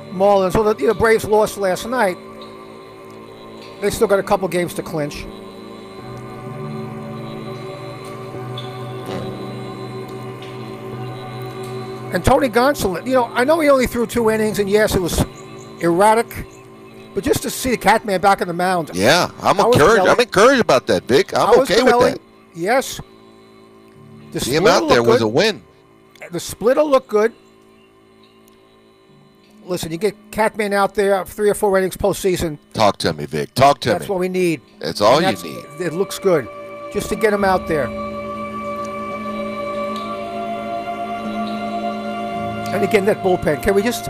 Marlins. 0.09 0.55
Well, 0.55 0.73
the, 0.73 0.81
you 0.81 0.87
know, 0.87 0.95
Braves 0.95 1.23
lost 1.23 1.59
last 1.59 1.87
night. 1.87 2.17
They 3.79 3.91
still 3.91 4.07
got 4.07 4.17
a 4.17 4.23
couple 4.23 4.47
games 4.47 4.73
to 4.73 4.81
clinch. 4.81 5.27
And 12.13 12.23
Tony 12.23 12.47
Gonsolin, 12.49 13.05
you 13.05 13.13
know, 13.13 13.25
I 13.25 13.43
know 13.43 13.59
he 13.59 13.69
only 13.69 13.85
threw 13.87 14.07
two 14.07 14.29
innings, 14.29 14.59
and 14.59 14.69
yes, 14.69 14.95
it 14.95 15.01
was 15.01 15.23
erratic, 15.81 16.45
but 17.13 17.23
just 17.23 17.41
to 17.43 17.49
see 17.49 17.71
the 17.71 17.77
Catman 17.77 18.21
back 18.21 18.41
on 18.41 18.47
the 18.47 18.53
mound. 18.53 18.91
Yeah, 18.93 19.29
I'm 19.41 19.59
encouraged. 19.59 20.07
I'm 20.07 20.19
encouraged 20.19 20.61
about 20.61 20.87
that, 20.87 21.03
Vic. 21.03 21.35
I'm 21.35 21.59
okay 21.61 21.83
with 21.83 21.99
that. 21.99 22.19
Yes. 22.55 23.01
The 24.31 24.39
See 24.39 24.55
him 24.55 24.67
out 24.67 24.87
there 24.87 25.03
was 25.03 25.19
good. 25.19 25.25
a 25.25 25.27
win. 25.27 25.63
The 26.31 26.39
splitter 26.39 26.83
looked 26.83 27.07
good. 27.07 27.33
Listen, 29.65 29.91
you 29.91 29.97
get 29.97 30.15
Catman 30.31 30.71
out 30.71 30.95
there 30.95 31.25
three 31.25 31.49
or 31.49 31.53
four 31.53 31.77
innings 31.77 31.97
postseason. 31.97 32.57
Talk 32.73 32.97
to 32.99 33.11
me, 33.13 33.25
Vic. 33.25 33.53
Talk 33.53 33.79
to 33.81 33.89
That's 33.89 33.95
me. 33.95 33.99
That's 33.99 34.09
what 34.09 34.19
we 34.19 34.29
need. 34.29 34.61
That's 34.79 35.01
all 35.01 35.21
And 35.23 35.37
you 35.43 35.51
need. 35.51 35.81
It 35.81 35.93
looks 35.93 36.19
good, 36.19 36.47
just 36.93 37.09
to 37.09 37.15
get 37.17 37.33
him 37.33 37.43
out 37.43 37.67
there. 37.67 37.87
And 42.73 42.83
again, 42.83 43.05
that 43.05 43.23
bullpen. 43.23 43.63
Can 43.63 43.75
we 43.75 43.81
just, 43.81 44.05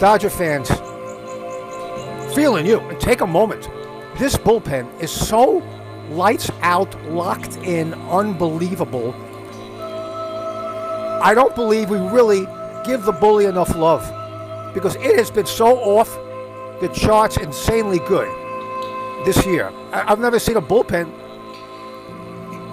Dodger 0.00 0.30
fans, 0.30 0.68
feeling 2.34 2.66
you 2.66 2.80
and 2.80 3.00
take 3.00 3.22
a 3.22 3.26
moment. 3.26 3.70
This 4.18 4.36
bullpen 4.36 5.00
is 5.00 5.10
so 5.10 5.62
lights 6.10 6.50
out, 6.60 6.94
locked 7.10 7.56
in, 7.58 7.94
unbelievable. 7.94 9.14
I 11.22 11.32
don't 11.34 11.54
believe 11.54 11.90
we 11.90 11.98
really 11.98 12.46
give 12.84 13.04
the 13.04 13.12
bully 13.12 13.46
enough 13.46 13.74
love 13.74 14.04
because 14.74 14.96
it 14.96 15.16
has 15.16 15.30
been 15.30 15.46
so 15.46 15.78
off 15.78 16.14
the 16.80 16.88
charts, 16.88 17.38
insanely 17.38 18.00
good 18.00 18.28
this 19.24 19.46
year. 19.46 19.72
I've 19.92 20.20
never 20.20 20.38
seen 20.38 20.56
a 20.56 20.62
bullpen 20.62 21.10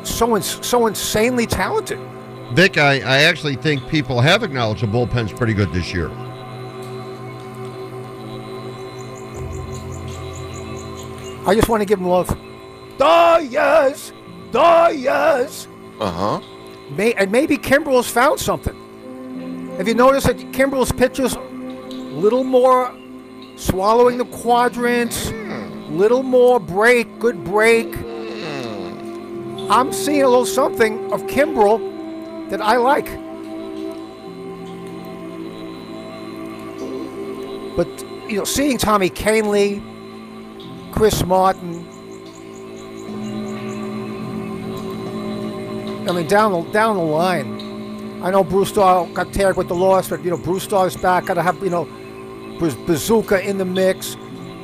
so 0.05 0.38
so 0.39 0.88
insanely 0.88 1.46
talented. 1.46 2.00
Vic, 2.54 2.78
I, 2.78 3.00
I 3.00 3.24
actually 3.24 3.56
think 3.56 3.88
people 3.90 4.22
have 4.22 4.44
acknowledged 4.44 4.84
the 4.84 4.88
bullpen's 4.88 5.34
pretty 5.34 5.56
good 5.56 5.74
this 5.74 5.92
year. 5.92 6.12
I 11.48 11.56
just 11.56 11.68
want 11.68 11.82
to 11.82 11.86
give 11.86 12.00
him 12.00 12.06
love. 12.06 12.28
Dayas, 12.98 14.12
Dayas. 14.52 15.68
Uh 16.00 16.12
huh. 16.12 16.42
May, 16.92 17.14
and 17.14 17.32
maybe 17.32 17.58
Kimbrel's 17.58 18.08
found 18.08 18.40
something. 18.40 18.76
Have 19.78 19.88
you 19.88 19.96
noticed 19.96 20.28
that 20.28 20.38
Kimbrel's 20.52 20.92
pitches 20.92 21.36
little 21.36 22.44
more 22.44 22.96
swallowing 23.56 24.20
the 24.20 24.26
quadrants, 24.26 25.32
little 25.90 26.22
more 26.22 26.60
break, 26.60 27.18
good 27.18 27.44
break. 27.44 27.96
I'm 29.72 29.92
seeing 29.92 30.22
a 30.22 30.28
little 30.28 30.46
something 30.46 31.12
of 31.12 31.24
Kimbrel 31.24 31.93
that 32.50 32.62
I 32.62 32.78
like. 32.78 33.06
But 37.76 37.88
you 38.30 38.38
know, 38.38 38.44
seeing 38.44 38.78
Tommy 38.78 39.10
Kahnle, 39.10 39.82
Chris 40.92 41.26
Martin, 41.26 41.88
I 46.08 46.12
mean, 46.12 46.28
down 46.28 46.52
the 46.52 46.62
down 46.72 46.98
the 46.98 47.04
line. 47.04 47.62
I 48.24 48.30
know 48.30 48.44
Brusdar 48.44 49.14
got 49.14 49.28
teared 49.28 49.58
with 49.58 49.68
the 49.68 49.76
loss, 49.76 50.10
but 50.10 50.24
you 50.24 50.30
know, 50.30 50.38
Brusdar's 50.38 50.96
back. 50.96 51.26
Got 51.26 51.34
to 51.36 51.44
have 51.44 51.62
you 51.64 51.70
know, 51.70 51.86
Bazooka 52.60 53.42
in 53.42 53.58
the 53.58 53.66
mix. 53.66 54.16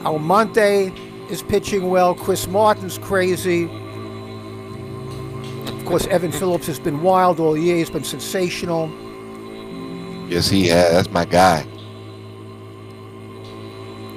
Almonte 0.05 0.93
is 1.29 1.41
pitching 1.41 1.89
well. 1.89 2.15
Chris 2.15 2.47
Martin's 2.47 2.97
crazy. 2.97 3.69
Of 5.89 5.93
course, 5.93 6.05
Evan 6.05 6.31
Phillips 6.31 6.67
has 6.67 6.77
been 6.77 7.01
wild 7.01 7.39
all 7.39 7.57
year. 7.57 7.77
He's 7.77 7.89
been 7.89 8.03
sensational. 8.03 8.91
Yes, 10.29 10.47
he 10.47 10.67
has. 10.67 10.91
That's 10.91 11.09
my 11.09 11.25
guy. 11.25 11.65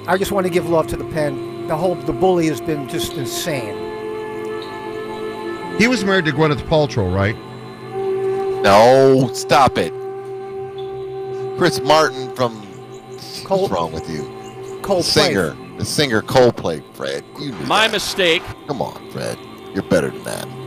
I 0.07 0.15
just 0.19 0.31
want 0.31 0.45
to 0.45 0.51
give 0.51 0.69
love 0.69 0.85
to 0.89 0.95
the 0.95 1.05
pen. 1.05 1.65
The 1.65 1.75
whole 1.75 1.95
the 1.95 2.13
bully 2.13 2.45
has 2.45 2.61
been 2.61 2.87
just 2.87 3.13
insane. 3.13 3.75
He 5.79 5.87
was 5.87 6.05
married 6.05 6.25
to 6.25 6.31
Gwyneth 6.31 6.61
Paltrow, 6.67 7.11
right? 7.11 7.35
No, 8.61 9.31
stop 9.33 9.79
it. 9.79 9.91
Chris 11.57 11.81
Martin 11.81 12.35
from. 12.35 12.53
What's 13.47 13.71
wrong 13.71 13.91
with 13.91 14.07
you? 14.07 14.21
Coldplay. 14.83 14.97
The 14.97 15.01
singer. 15.01 15.57
The 15.79 15.85
singer 15.85 16.21
Coldplay, 16.21 16.83
Fred. 16.93 17.25
You 17.39 17.51
My 17.65 17.87
that. 17.87 17.93
mistake. 17.93 18.43
Come 18.67 18.79
on, 18.79 19.09
Fred. 19.09 19.39
You're 19.73 19.81
better 19.81 20.11
than 20.11 20.23
that. 20.25 20.62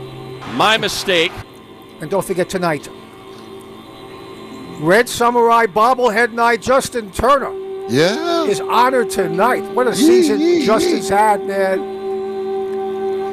My 0.55 0.77
mistake. 0.77 1.31
And 2.01 2.09
don't 2.09 2.25
forget 2.25 2.49
tonight. 2.49 2.89
Red 4.79 5.09
Samurai 5.09 5.65
bobblehead 5.65 6.33
night, 6.33 6.61
Justin 6.61 7.11
Turner. 7.11 7.51
Yeah. 7.89 8.43
Is 8.43 8.61
honored 8.61 9.09
tonight. 9.09 9.63
What 9.73 9.87
a 9.87 9.95
season 9.95 10.61
Justin's 10.61 11.09
had, 11.09 11.45
man. 11.45 11.79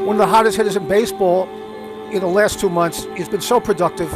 One 0.07 0.17
of 0.17 0.19
the 0.19 0.27
hottest 0.27 0.57
hitters 0.57 0.77
in 0.77 0.87
baseball 0.87 1.49
in 2.11 2.21
the 2.21 2.27
last 2.27 2.61
two 2.61 2.69
months. 2.69 3.07
He's 3.17 3.29
been 3.29 3.41
so 3.41 3.59
productive. 3.59 4.11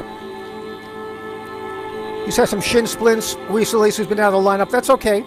He's 2.25 2.37
had 2.37 2.49
some 2.49 2.61
shin 2.61 2.87
splints 2.87 3.37
recently, 3.49 3.91
so 3.91 4.03
he's 4.03 4.09
been 4.09 4.21
out 4.21 4.33
of 4.33 4.43
the 4.43 4.49
lineup. 4.49 4.71
That's 4.71 4.91
okay. 4.91 5.25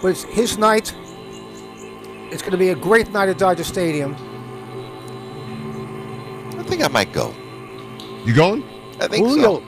But 0.00 0.08
it's 0.08 0.24
his 0.24 0.58
night. 0.58 0.94
It's 2.30 2.42
going 2.42 2.52
to 2.52 2.58
be 2.58 2.68
a 2.70 2.74
great 2.74 3.10
night 3.12 3.28
at 3.28 3.38
Dodger 3.38 3.64
Stadium. 3.64 4.14
I 6.82 6.86
think 6.86 6.90
I 6.90 7.04
might 7.04 7.12
go. 7.12 7.32
You 8.24 8.34
going? 8.34 8.64
I 9.00 9.06
think 9.06 9.24
Julio 9.24 9.60
so. 9.60 9.64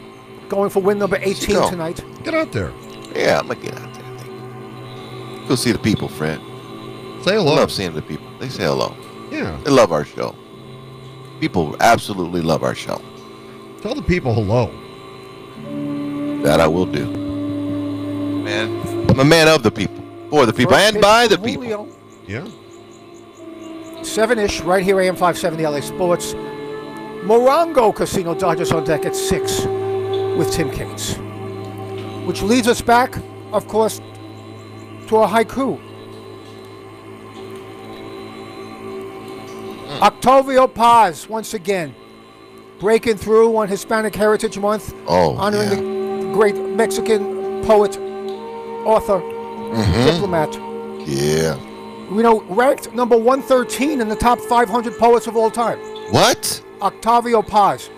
going 0.49 0.69
for 0.69 0.83
win 0.83 0.99
number 0.99 1.17
18 1.21 1.55
go. 1.55 1.71
tonight. 1.71 2.05
Get 2.25 2.35
out 2.35 2.51
there. 2.51 2.73
Yeah, 3.15 3.39
I'm 3.39 3.47
gonna 3.47 3.61
get 3.61 3.75
out 3.75 3.95
there. 3.95 4.05
I 4.05 4.17
think. 4.17 5.49
Go 5.49 5.55
see 5.55 5.71
the 5.71 5.79
people, 5.79 6.09
Fred. 6.09 6.41
Say 6.41 6.47
hello. 6.47 7.27
I 7.27 7.35
hello. 7.35 7.55
love 7.55 7.71
seeing 7.71 7.95
the 7.95 8.03
people. 8.03 8.27
They 8.41 8.49
say 8.49 8.65
hello. 8.65 8.97
Yeah. 9.31 9.57
They 9.63 9.71
love 9.71 9.93
our 9.93 10.05
show. 10.05 10.35
People 11.39 11.77
absolutely 11.79 12.43
love 12.43 12.65
our 12.65 12.75
show. 12.75 13.01
Tell 13.81 13.95
the 13.95 14.03
people 14.03 14.35
hello. 14.35 14.67
That 16.43 16.61
I 16.61 16.67
will 16.67 16.87
do. 16.87 17.07
Man, 18.43 19.09
I'm 19.09 19.21
a 19.21 19.25
man 19.25 19.47
of 19.49 19.63
the 19.63 19.71
people, 19.71 20.03
for 20.31 20.47
the 20.47 20.53
people, 20.53 20.73
First 20.73 20.95
and 20.95 21.01
by 21.03 21.29
the 21.29 21.39
for 21.39 21.45
people. 21.45 21.89
Yeah. 22.27 22.49
Seven 24.03 24.39
ish, 24.39 24.61
right 24.63 24.83
here, 24.83 25.01
AM 25.01 25.15
570 25.15 25.65
LA 25.67 25.81
Sports. 25.81 26.35
Morongo 27.25 27.95
Casino 27.95 28.35
Dodgers 28.35 28.71
on 28.71 28.85
deck 28.85 29.07
at 29.07 29.17
six 29.17 29.65
with 30.37 30.53
Tim 30.53 30.71
Cates. 30.71 31.17
Which 32.27 32.43
leads 32.43 32.69
us 32.69 32.83
back, 32.83 33.17
of 33.53 33.67
course, 33.67 34.01
to 35.09 35.17
our 35.17 35.29
haiku. 35.29 35.81
Octavio 40.03 40.67
Paz, 40.67 41.29
once 41.29 41.55
again, 41.55 41.95
breaking 42.79 43.17
through 43.17 43.57
on 43.57 43.69
Hispanic 43.69 44.15
Heritage 44.15 44.59
Month, 44.59 44.93
Oh, 45.07 45.35
honoring 45.37 45.71
yeah. 45.71 45.77
the 45.77 46.31
great 46.35 46.57
Mexican 46.57 47.63
poet, 47.65 47.97
author, 48.85 49.21
Mhm. 49.21 50.05
diplomat. 50.05 50.59
Yeah. 51.09 51.57
You 52.11 52.23
know, 52.23 52.43
ranked 52.51 52.93
number 52.95 53.17
113 53.17 54.01
in 54.03 54.09
the 54.09 54.17
top 54.17 54.39
500 54.41 54.99
poets 54.99 55.27
of 55.27 55.37
all 55.37 55.51
time. 55.51 55.79
What? 56.11 56.61
Octavio 56.85 57.41
Paz. 57.41 57.89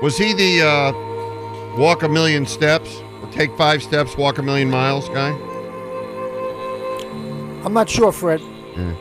Was 0.00 0.16
he 0.16 0.32
the 0.32 0.62
uh, 0.66 1.76
walk 1.76 2.02
a 2.02 2.08
million 2.08 2.46
steps 2.46 3.02
or 3.22 3.30
take 3.30 3.54
five 3.58 3.82
steps, 3.82 4.16
walk 4.16 4.38
a 4.38 4.42
million 4.42 4.70
miles 4.70 5.10
guy? 5.10 5.30
I'm 7.64 7.74
not 7.74 7.88
sure, 7.88 8.12
Fred. 8.12 8.40
Yeah. 8.74 8.94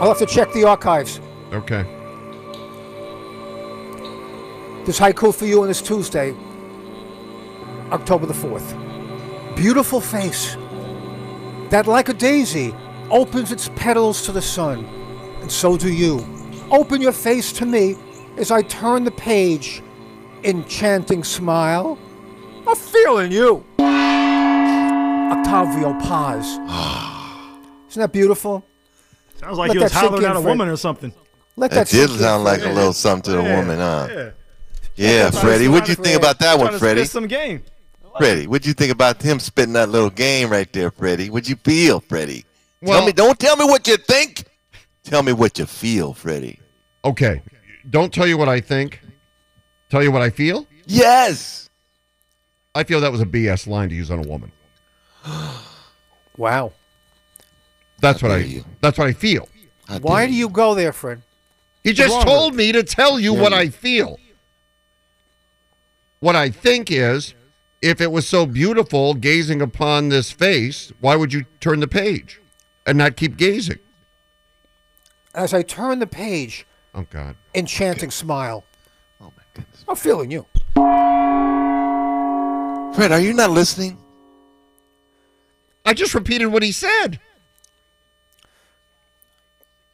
I'll 0.00 0.08
have 0.08 0.18
to 0.18 0.26
check 0.26 0.52
the 0.52 0.64
archives. 0.64 1.18
Okay. 1.50 1.84
This 4.84 5.00
haiku 5.00 5.34
for 5.34 5.46
you 5.46 5.62
on 5.62 5.68
this 5.68 5.80
Tuesday, 5.80 6.34
October 7.90 8.26
the 8.26 8.34
4th. 8.34 8.76
Beautiful 9.56 10.00
face 10.00 10.56
that, 11.70 11.86
like 11.86 12.10
a 12.10 12.14
daisy, 12.14 12.74
opens 13.10 13.50
its 13.50 13.70
petals 13.76 14.26
to 14.26 14.32
the 14.32 14.42
sun, 14.42 14.84
and 15.40 15.50
so 15.50 15.78
do 15.78 15.90
you. 15.90 16.41
Open 16.72 17.00
your 17.00 17.12
face 17.12 17.52
to 17.54 17.66
me 17.66 17.96
as 18.38 18.50
I 18.50 18.62
turn 18.62 19.04
the 19.04 19.10
page. 19.12 19.82
Enchanting 20.42 21.22
smile. 21.22 21.98
I'm 22.66 22.74
feeling 22.74 23.30
you. 23.30 23.64
Octavio 25.30 25.92
Paz. 26.00 26.46
Isn't 27.90 28.00
that 28.00 28.12
beautiful? 28.12 28.64
Sounds 29.36 29.58
like 29.58 29.68
Let 29.68 29.76
he 29.76 29.82
was 29.82 29.92
that 29.92 29.98
sink 30.00 30.10
hollering 30.12 30.26
at 30.30 30.36
a 30.36 30.40
woman 30.40 30.68
or 30.68 30.76
something. 30.76 31.12
Let 31.56 31.70
That 31.72 31.86
that, 31.86 31.88
did 31.88 32.08
sink 32.08 32.10
in, 32.12 32.18
sound 32.24 32.44
like 32.44 32.62
a 32.64 32.70
little 32.70 32.92
something 32.92 33.32
to 33.32 33.38
the 33.38 33.42
Yeah, 33.44 33.60
woman, 33.60 33.78
huh? 33.78 34.08
yeah. 34.10 34.30
Yeah, 34.94 35.30
Trying 35.30 35.42
Freddie. 35.44 35.68
What'd 35.68 35.88
you 35.88 35.94
think 35.94 36.16
about 36.18 36.38
that 36.40 36.58
one, 36.58 36.72
to 36.72 36.78
Freddie? 36.78 37.04
some 37.04 37.26
game. 37.26 37.62
Freddie, 38.18 38.46
what'd 38.46 38.66
you 38.66 38.74
think 38.74 38.92
about 38.92 39.22
him 39.22 39.38
spitting 39.40 39.72
that 39.74 39.88
little 39.88 40.10
game 40.10 40.50
right 40.50 40.70
there, 40.72 40.90
Freddie? 40.90 41.30
What'd 41.30 41.48
you 41.48 41.56
feel, 41.56 42.00
Freddie? 42.00 42.44
Well- 42.80 42.98
tell 42.98 43.06
me, 43.06 43.12
don't 43.12 43.38
tell 43.38 43.56
me 43.56 43.64
what 43.64 43.86
you 43.86 43.96
think. 43.96 44.44
Tell 45.04 45.22
me 45.22 45.32
what 45.32 45.58
you 45.58 45.66
feel, 45.66 46.12
Freddie. 46.14 46.58
Okay. 47.04 47.42
Don't 47.88 48.12
tell 48.12 48.26
you 48.26 48.38
what 48.38 48.48
I 48.48 48.60
think. 48.60 49.00
Tell 49.90 50.02
you 50.02 50.10
what 50.12 50.22
I 50.22 50.30
feel. 50.30 50.66
Yes. 50.86 51.68
I 52.74 52.84
feel 52.84 53.00
that 53.00 53.12
was 53.12 53.20
a 53.20 53.26
BS 53.26 53.66
line 53.66 53.88
to 53.90 53.94
use 53.94 54.10
on 54.10 54.18
a 54.24 54.28
woman. 54.28 54.52
Wow. 56.38 56.72
That's 58.00 58.22
what 58.22 58.32
I. 58.32 58.38
you. 58.38 58.64
That's 58.80 58.96
what 58.96 59.06
I 59.06 59.12
feel. 59.12 59.48
How 59.86 59.98
Why 59.98 60.26
do 60.26 60.32
you 60.32 60.48
go 60.48 60.74
there, 60.74 60.92
Fred? 60.92 61.22
He 61.84 61.92
just 61.92 62.14
wrong 62.14 62.24
told 62.24 62.54
me 62.54 62.72
to 62.72 62.82
tell 62.82 63.20
you 63.20 63.34
Yeah, 63.34 63.42
what 63.42 63.52
I 63.52 63.68
feel. 63.68 64.18
What 66.20 66.34
I 66.34 66.48
think 66.50 66.90
is, 66.90 67.34
if 67.82 68.00
it 68.00 68.10
was 68.10 68.26
so 68.26 68.46
beautiful 68.46 69.14
gazing 69.14 69.60
upon 69.60 70.08
this 70.08 70.32
face, 70.32 70.90
why 71.00 71.16
would 71.16 71.32
you 71.32 71.44
turn 71.60 71.80
the 71.80 71.88
page 71.88 72.40
and 72.86 72.96
not 72.96 73.16
keep 73.16 73.36
gazing? 73.36 73.78
As 75.34 75.52
I 75.52 75.62
turn 75.62 75.98
the 75.98 76.06
page, 76.06 76.66
Oh 76.94 77.06
God. 77.10 77.36
enchanting 77.54 78.10
smile. 78.10 78.64
Oh 79.20 79.32
my 79.36 79.42
goodness. 79.54 79.84
I'm 79.88 79.96
feeling 79.96 80.30
you. 80.30 80.46
Fred, 82.94 83.10
are 83.12 83.20
you 83.20 83.32
not 83.32 83.50
listening? 83.50 83.96
I 85.86 85.94
just 85.94 86.14
repeated 86.14 86.46
what 86.46 86.62
he 86.62 86.70
said. 86.72 87.18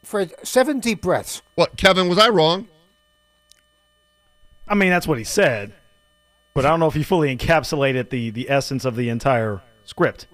Fred, 0.03 0.33
seven 0.43 0.81
deep 0.81 1.01
breaths. 1.03 1.43
What, 1.55 1.77
Kevin? 1.77 2.09
Was 2.09 2.19
I 2.19 2.29
wrong? 2.31 2.69
I 4.67 4.75
mean, 4.75 4.91
that's 4.91 5.07
what 5.07 5.19
he 5.19 5.25
said, 5.25 5.73
but 6.55 6.67
I 6.67 6.71
don't 6.71 6.81
know 6.81 6.89
if 6.89 6.95
he 6.95 7.03
fully 7.03 7.35
encapsulated 7.35 8.11
the 8.11 8.31
the 8.31 8.51
essence 8.51 8.85
of 8.85 8.97
the 8.97 9.09
entire 9.09 9.63
script. 9.85 10.27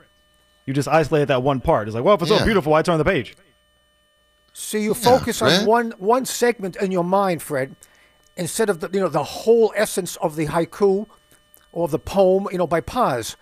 You 0.66 0.72
just 0.74 0.88
isolated 0.88 1.26
that 1.28 1.42
one 1.42 1.60
part. 1.60 1.86
It's 1.88 1.94
like, 1.94 2.04
well, 2.04 2.14
if 2.14 2.22
it's 2.22 2.30
Yeah. 2.30 2.38
so 2.38 2.44
beautiful, 2.44 2.72
why 2.72 2.82
turn 2.82 2.98
the 2.98 3.04
page? 3.04 3.36
So 4.56 4.78
you 4.78 4.94
focus 4.94 5.42
on 5.42 5.66
one 5.66 5.90
one 5.98 6.24
segment 6.24 6.76
in 6.76 6.92
your 6.92 7.02
mind, 7.02 7.42
Fred, 7.42 7.74
instead 8.36 8.70
of 8.70 8.78
the 8.78 8.88
you 8.92 9.00
know 9.00 9.08
the 9.08 9.24
whole 9.24 9.72
essence 9.76 10.14
of 10.16 10.36
the 10.36 10.46
haiku 10.46 11.06
or 11.72 11.88
the 11.88 11.98
poem, 11.98 12.46
you 12.52 12.58
know, 12.58 12.66
by 12.66 12.80
Paz. 12.80 13.36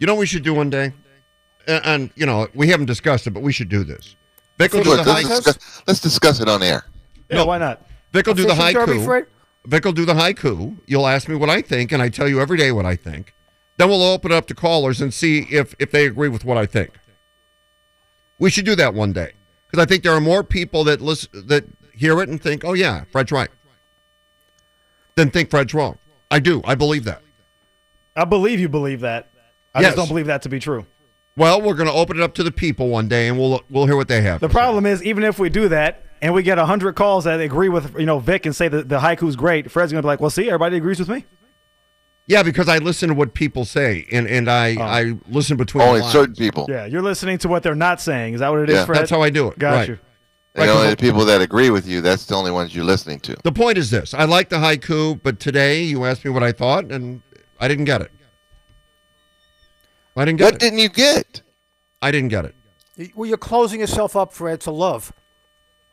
You 0.00 0.08
know 0.08 0.14
what 0.14 0.20
we 0.20 0.26
should 0.26 0.42
do 0.42 0.52
one 0.52 0.70
day? 0.70 0.92
And, 1.68 1.86
and, 1.86 2.10
you 2.16 2.26
know, 2.26 2.48
we 2.52 2.68
haven't 2.68 2.86
discussed 2.86 3.28
it, 3.28 3.30
but 3.30 3.44
we 3.44 3.52
should 3.52 3.68
do 3.68 3.84
this. 3.84 4.16
Vic 4.58 4.72
will 4.72 4.82
do 4.82 4.90
Look, 4.90 5.04
the 5.04 5.12
let's, 5.12 5.28
haiku. 5.28 5.36
discuss, 5.36 5.82
let's 5.86 6.00
discuss 6.00 6.40
it 6.40 6.48
on 6.48 6.64
air. 6.64 6.84
Yeah, 7.30 7.44
why 7.44 7.58
not? 7.58 7.86
Vic 8.12 8.26
will 8.26 8.34
do 8.34 8.42
the 8.42 8.56
Fishing 8.56 8.74
derby, 8.74 8.92
haiku. 8.94 9.04
Fred? 9.04 9.26
Vic 9.66 9.84
will 9.84 9.92
do 9.92 10.04
the 10.04 10.14
haiku. 10.14 10.76
You'll 10.86 11.06
ask 11.06 11.28
me 11.28 11.36
what 11.36 11.48
I 11.48 11.62
think, 11.62 11.92
and 11.92 12.02
I 12.02 12.08
tell 12.08 12.26
you 12.26 12.40
every 12.40 12.58
day 12.58 12.72
what 12.72 12.86
I 12.86 12.96
think. 12.96 13.34
Then 13.76 13.88
we'll 13.88 14.02
open 14.02 14.32
it 14.32 14.34
up 14.34 14.46
to 14.46 14.54
callers 14.54 15.00
and 15.00 15.14
see 15.14 15.46
if 15.50 15.76
if 15.78 15.92
they 15.92 16.06
agree 16.06 16.28
with 16.28 16.44
what 16.44 16.58
I 16.58 16.66
think. 16.66 16.90
We 18.40 18.50
should 18.50 18.64
do 18.64 18.74
that 18.74 18.94
one 18.94 19.12
day 19.12 19.34
because 19.70 19.82
I 19.82 19.86
think 19.86 20.02
there 20.02 20.12
are 20.12 20.20
more 20.20 20.42
people 20.42 20.84
that 20.84 21.00
listen 21.00 21.30
that 21.46 21.64
hear 21.94 22.20
it 22.22 22.28
and 22.28 22.40
think, 22.42 22.64
"Oh 22.64 22.72
yeah, 22.74 23.04
Fred's 23.12 23.32
right," 23.32 23.50
than 25.14 25.30
think 25.30 25.50
Fred's 25.50 25.74
wrong. 25.74 25.98
I 26.30 26.38
do. 26.40 26.62
I 26.64 26.74
believe 26.74 27.04
that. 27.04 27.22
I 28.16 28.24
believe 28.24 28.60
you 28.60 28.68
believe 28.68 29.00
that. 29.00 29.30
I 29.74 29.80
Yes. 29.80 29.88
just 29.88 29.96
don't 29.96 30.08
believe 30.08 30.26
that 30.26 30.42
to 30.42 30.48
be 30.48 30.58
true. 30.58 30.86
Well, 31.36 31.62
we're 31.62 31.74
going 31.74 31.86
to 31.88 31.92
open 31.94 32.16
it 32.18 32.22
up 32.22 32.34
to 32.34 32.42
the 32.42 32.50
people 32.50 32.88
one 32.88 33.06
day, 33.08 33.28
and 33.28 33.38
we'll 33.38 33.62
we'll 33.70 33.86
hear 33.86 33.96
what 33.96 34.08
they 34.08 34.22
have. 34.22 34.40
The 34.40 34.48
problem 34.48 34.86
is, 34.86 35.02
even 35.04 35.22
if 35.22 35.38
we 35.38 35.48
do 35.48 35.68
that 35.68 36.04
and 36.20 36.34
we 36.34 36.42
get 36.42 36.58
hundred 36.58 36.94
calls 36.96 37.24
that 37.24 37.40
agree 37.40 37.68
with 37.68 37.96
you 37.98 38.06
know 38.06 38.18
Vic 38.18 38.44
and 38.46 38.54
say 38.56 38.68
that 38.68 38.88
the 38.88 39.00
haiku's 39.00 39.36
great, 39.36 39.70
Fred's 39.70 39.92
gonna 39.92 40.02
be 40.02 40.08
like, 40.08 40.20
"Well, 40.20 40.30
see, 40.30 40.48
everybody 40.48 40.76
agrees 40.76 40.98
with 40.98 41.08
me." 41.08 41.24
Yeah, 42.28 42.42
because 42.42 42.68
I 42.68 42.76
listen 42.78 43.08
to 43.08 43.14
what 43.14 43.32
people 43.34 43.64
say, 43.64 44.06
and 44.12 44.26
and 44.28 44.48
I 44.50 44.76
Oh. 44.76 44.82
I 44.82 45.14
listen 45.28 45.56
between 45.56 45.82
Only 45.82 45.98
the 46.00 46.04
lines. 46.04 46.12
certain 46.12 46.34
people. 46.36 46.66
Yeah, 46.68 46.84
you're 46.84 47.02
listening 47.02 47.38
to 47.38 47.48
what 47.48 47.62
they're 47.62 47.74
not 47.74 48.00
saying. 48.00 48.34
Is 48.34 48.40
that 48.40 48.50
what 48.50 48.60
it 48.60 48.68
is, 48.70 48.76
Yeah. 48.76 48.84
Fred? 48.86 48.98
That's 49.00 49.10
how 49.10 49.22
I 49.22 49.30
do 49.30 49.48
it. 49.48 49.58
Got 49.58 49.70
right. 49.74 49.88
you. 49.88 49.98
And 50.54 50.68
only 50.70 50.90
the 50.90 50.96
people 50.96 51.24
that 51.24 51.40
agree 51.40 51.70
with 51.70 51.86
you, 51.86 52.00
that's 52.00 52.26
the 52.26 52.34
only 52.34 52.50
ones 52.50 52.74
you're 52.74 52.84
listening 52.84 53.20
to. 53.20 53.36
The 53.44 53.52
point 53.52 53.78
is 53.78 53.90
this: 53.90 54.12
I 54.12 54.24
like 54.24 54.48
the 54.50 54.56
haiku, 54.56 55.20
but 55.22 55.40
today 55.40 55.82
you 55.84 56.04
asked 56.04 56.24
me 56.24 56.30
what 56.30 56.42
I 56.42 56.52
thought, 56.52 56.90
and 56.92 57.22
I 57.60 57.66
didn't 57.68 57.84
get 57.86 58.02
it. 58.02 58.10
I 60.16 60.24
didn't 60.24 60.38
get 60.38 60.44
What 60.44 60.54
it. 60.54 60.60
didn't 60.60 60.80
you 60.80 60.88
get? 60.88 61.42
I 62.02 62.10
didn't 62.10 62.28
get 62.28 62.44
it. 62.44 62.54
Well, 63.14 63.28
you're 63.28 63.36
closing 63.38 63.78
yourself 63.80 64.16
up, 64.16 64.32
Fred, 64.32 64.60
to 64.62 64.70
love. 64.72 65.12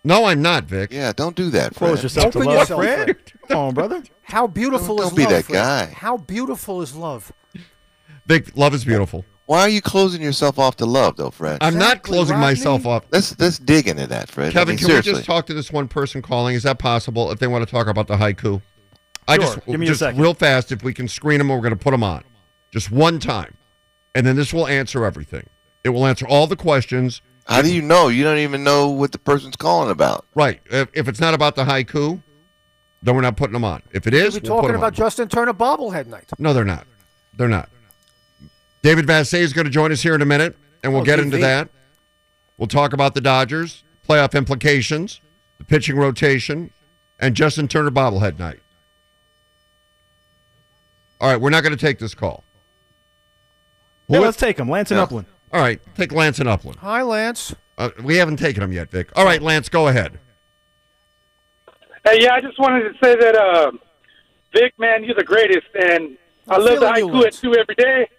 No, 0.06 0.26
I'm 0.26 0.42
not, 0.42 0.66
Vic. 0.66 0.92
Yeah, 0.94 1.12
don't 1.14 1.36
do 1.36 1.50
that, 1.50 1.74
Fred. 1.76 1.88
Close 1.88 2.04
yourself 2.04 2.32
to 2.34 2.38
Open 2.40 2.48
love, 2.50 2.60
yourself, 2.60 2.80
Fred. 2.82 3.06
Fred. 3.06 3.34
Come 3.50 3.58
on, 3.58 3.74
brother. 3.74 4.04
How 4.22 4.46
beautiful 4.48 4.98
Don't 4.98 5.08
is 5.08 5.14
be 5.14 5.24
love? 5.24 5.32
that 5.32 5.46
Fred? 5.46 5.54
guy. 5.56 5.86
How 5.94 6.18
beautiful 6.18 6.82
is 6.82 6.96
love? 6.96 7.32
Vic, 8.28 8.56
love 8.56 8.74
is 8.74 8.86
beautiful. 8.86 9.26
Why 9.48 9.62
are 9.62 9.70
you 9.70 9.82
closing 9.82 10.22
yourself 10.22 10.58
off 10.58 10.76
to 10.78 10.86
love, 10.86 11.18
though, 11.18 11.30
Fred? 11.32 11.60
I'm 11.62 11.78
not 11.78 12.02
closing 12.02 12.36
Rodney. 12.36 12.48
myself 12.56 12.86
off. 12.88 13.04
Let's 13.12 13.38
let's 13.40 13.60
dig 13.60 13.88
into 13.88 14.08
that, 14.08 14.30
Fred. 14.30 14.50
I 14.50 14.52
Kevin, 14.54 14.70
mean, 14.74 14.78
can 14.80 14.88
seriously. 14.88 15.12
we 15.14 15.18
just 15.20 15.28
talk 15.28 15.46
to 15.48 15.54
this 15.54 15.72
one 15.72 15.88
person 15.88 16.22
calling? 16.24 16.56
Is 16.56 16.64
that 16.64 16.80
possible? 16.80 17.32
If 17.32 17.40
they 17.40 17.48
want 17.48 17.64
to 17.68 17.70
talk 17.72 17.86
about 17.88 18.08
the 18.08 18.16
haiku, 18.16 18.62
I 19.28 19.36
Sure. 19.36 19.44
just 19.44 19.66
Give 19.68 19.80
me 19.80 19.88
a 19.90 19.96
second. 19.96 20.20
real 20.22 20.34
fast. 20.34 20.72
If 20.72 20.84
we 20.84 20.94
can 20.94 21.08
screen 21.08 21.38
them, 21.40 21.50
we're 21.50 21.60
going 21.62 21.72
to 21.78 21.84
put 21.84 21.92
them 21.92 22.04
on, 22.04 22.24
just 22.72 22.92
one 22.92 23.20
time, 23.20 23.56
and 24.16 24.26
then 24.26 24.36
this 24.36 24.52
will 24.52 24.68
answer 24.68 25.06
everything. 25.06 25.48
It 25.84 25.90
will 25.90 26.08
answer 26.08 26.28
all 26.28 26.48
the 26.48 26.56
questions. 26.56 27.22
How 27.46 27.62
do 27.62 27.72
you 27.74 27.82
know? 27.82 28.08
You 28.08 28.24
don't 28.24 28.40
even 28.40 28.64
know 28.64 28.90
what 28.90 29.12
the 29.12 29.20
person's 29.20 29.56
calling 29.56 29.92
about. 29.92 30.26
Right. 30.36 30.62
If, 30.66 30.90
if 30.94 31.08
it's 31.08 31.20
not 31.20 31.34
about 31.36 31.56
the 31.56 31.64
haiku, 31.66 32.22
then 33.04 33.16
we're 33.16 33.22
not 33.22 33.38
putting 33.38 33.54
them 33.54 33.64
on. 33.64 33.84
If 33.92 34.08
it 34.08 34.14
is, 34.16 34.34
We're 34.36 34.42
we'll 34.42 34.42
put 34.42 34.48
talking 34.48 34.70
'em 34.72 34.76
about 34.78 34.88
on. 34.88 34.94
Justin 34.94 35.28
Turner 35.30 35.54
bobblehead 35.54 36.08
night. 36.08 36.30
No, 36.40 36.54
they're 36.54 36.66
not. 36.66 36.88
They're 37.38 37.48
not. 37.48 37.70
David 38.82 39.06
Vassegh 39.06 39.40
is 39.40 39.54
going 39.54 39.66
to 39.66 39.72
join 39.72 39.92
us 39.92 40.02
here 40.02 40.16
in 40.16 40.22
a 40.22 40.26
minute, 40.26 40.58
and 40.84 40.92
we'll 40.92 41.02
Oh, 41.02 41.06
get 41.06 41.20
DV. 41.20 41.24
into 41.24 41.38
that. 41.38 41.70
We'll 42.58 42.68
talk 42.68 42.94
about 42.94 43.14
the 43.14 43.22
Dodgers, 43.22 43.84
playoff 44.08 44.34
implications, 44.36 45.22
the 45.60 45.66
pitching 45.66 45.98
rotation, 45.98 46.72
and 47.20 47.36
Justin 47.36 47.68
Turner 47.68 47.92
bobblehead 47.92 48.40
night. 48.40 48.60
All 51.22 51.30
right, 51.30 51.40
we're 51.40 51.50
not 51.50 51.62
going 51.64 51.76
to 51.76 51.80
take 51.84 52.00
this 52.00 52.14
call. 52.16 52.44
Yeah, 54.08 54.20
let's 54.20 54.38
take 54.38 54.58
him, 54.60 54.70
Lance 54.70 54.92
and 54.92 54.98
Yeah. 54.98 55.04
Upland. 55.04 55.28
All 55.56 55.62
right, 55.62 55.80
take 55.96 56.12
Lance 56.12 56.40
and 56.40 56.50
Upland. 56.50 56.80
Hi, 56.80 57.02
Lance. 57.02 57.56
Uh, 57.78 57.90
we 58.04 58.18
haven't 58.18 58.36
taken 58.36 58.62
him 58.62 58.74
yet, 58.74 58.92
Vic. 58.92 59.10
All 59.16 59.24
right, 59.24 59.42
Lance, 59.42 59.70
go 59.70 59.88
ahead. 59.88 60.20
Hey, 62.04 62.18
yeah, 62.20 62.34
I 62.34 62.42
just 62.42 62.60
wanted 62.60 62.82
to 62.90 62.94
say 63.02 63.16
that, 63.16 63.38
uh, 63.38 63.72
Vic, 64.54 64.74
man, 64.78 65.06
you're 65.06 65.16
the 65.16 65.24
greatest, 65.24 65.68
and 65.74 66.18
I 66.50 66.56
I'm 66.56 66.62
love 66.62 66.82
the 66.82 66.94
feeling 66.94 67.14
you, 67.14 67.22
haiku 67.22 67.26
at 67.28 67.34
two 67.36 67.56
every 67.56 67.76
day. 67.76 68.10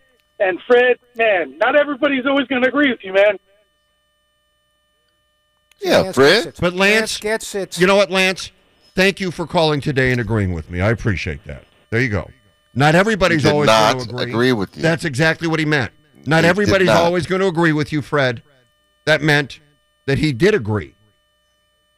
And 0.41 0.59
Fred, 0.67 0.97
man, 1.17 1.59
not 1.59 1.79
everybody's 1.79 2.25
always 2.25 2.47
going 2.47 2.63
to 2.63 2.69
agree 2.69 2.91
with 2.91 3.01
you, 3.03 3.13
man. 3.13 3.39
Yeah, 5.83 6.01
Lance 6.01 6.15
Fred. 6.15 6.45
gets 6.45 6.59
it. 6.59 6.61
But 6.63 6.73
Lance, 6.73 7.19
gets 7.19 7.55
it. 7.55 7.79
You 7.79 7.87
know 7.87 7.97
what, 7.97 8.11
Lance? 8.11 8.51
Thank 8.95 9.21
you 9.21 9.31
for 9.31 9.47
calling 9.47 9.83
today 9.83 10.11
and 10.11 10.23
agreeing 10.23 10.55
with 10.55 10.71
me. 10.71 10.81
I 10.81 10.89
appreciate 10.89 11.45
that. 11.45 11.65
There 11.91 12.01
you 12.01 12.09
go. 12.09 12.31
Not 12.75 12.95
everybody's 12.95 13.45
always 13.45 13.67
not 13.67 13.97
going 13.97 14.09
to 14.09 14.15
agree. 14.15 14.33
agree 14.33 14.53
with 14.55 14.75
you. 14.75 14.83
That's 14.83 15.05
exactly 15.05 15.49
what 15.49 15.61
he 15.61 15.67
meant. 15.67 15.93
Not 16.27 16.45
He 16.45 16.51
everybody's 16.51 16.87
not. 16.89 16.97
always 16.97 17.27
going 17.27 17.41
to 17.41 17.47
agree 17.47 17.73
with 17.73 17.93
you, 17.93 18.03
Fred. 18.03 18.43
That 19.05 19.23
meant 19.23 19.61
that 20.07 20.19
he 20.19 20.33
did 20.33 20.55
agree. 20.55 20.95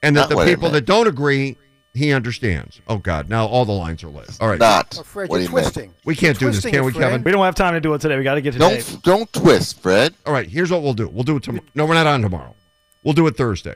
And 0.03 0.17
that 0.17 0.29
Not 0.31 0.39
the 0.39 0.45
people 0.45 0.71
that 0.71 0.83
don't 0.85 1.07
agree, 1.09 1.57
he 1.95 2.13
understands. 2.13 2.81
Oh, 2.87 2.99
God. 2.99 3.29
Now 3.29 3.47
all 3.47 3.65
the 3.65 3.73
lines 3.73 4.05
are 4.05 4.09
lit. 4.09 4.31
All 4.41 4.49
right. 4.49 4.59
Not 4.59 4.97
Oh, 4.99 5.03
Fred, 5.03 5.29
what 5.29 5.41
you're 5.41 5.49
he 5.49 5.55
meant. 5.55 5.65
twisting. 5.67 5.95
We 6.05 6.15
can't 6.15 6.39
do 6.39 6.51
this, 6.51 6.61
can 6.65 6.75
it, 6.75 6.85
we, 6.85 6.93
Fred. 6.93 7.03
Kevin? 7.05 7.25
We 7.25 7.33
don't 7.33 7.45
have 7.45 7.55
time 7.57 7.75
to 7.75 7.81
do 7.81 7.93
it 7.95 8.01
today. 8.01 8.17
We 8.17 8.23
got 8.25 8.35
to 8.35 8.41
get 8.41 8.53
to 8.53 8.59
Don't 8.59 9.03
don't 9.03 9.33
twist, 9.33 9.81
Fred. 9.81 10.15
All 10.27 10.33
right, 10.33 10.49
here's 10.49 10.71
what 10.71 10.83
we'll 10.83 10.95
do. 10.95 11.09
We'll 11.09 11.25
do 11.25 11.37
it 11.37 11.43
tomorrow. 11.43 11.65
No, 11.75 11.87
we're 11.87 11.95
not 11.95 12.07
on 12.07 12.23
tomorrow. 12.23 12.55
We'll 13.03 13.15
do 13.15 13.27
it 13.27 13.37
Thursday. 13.37 13.75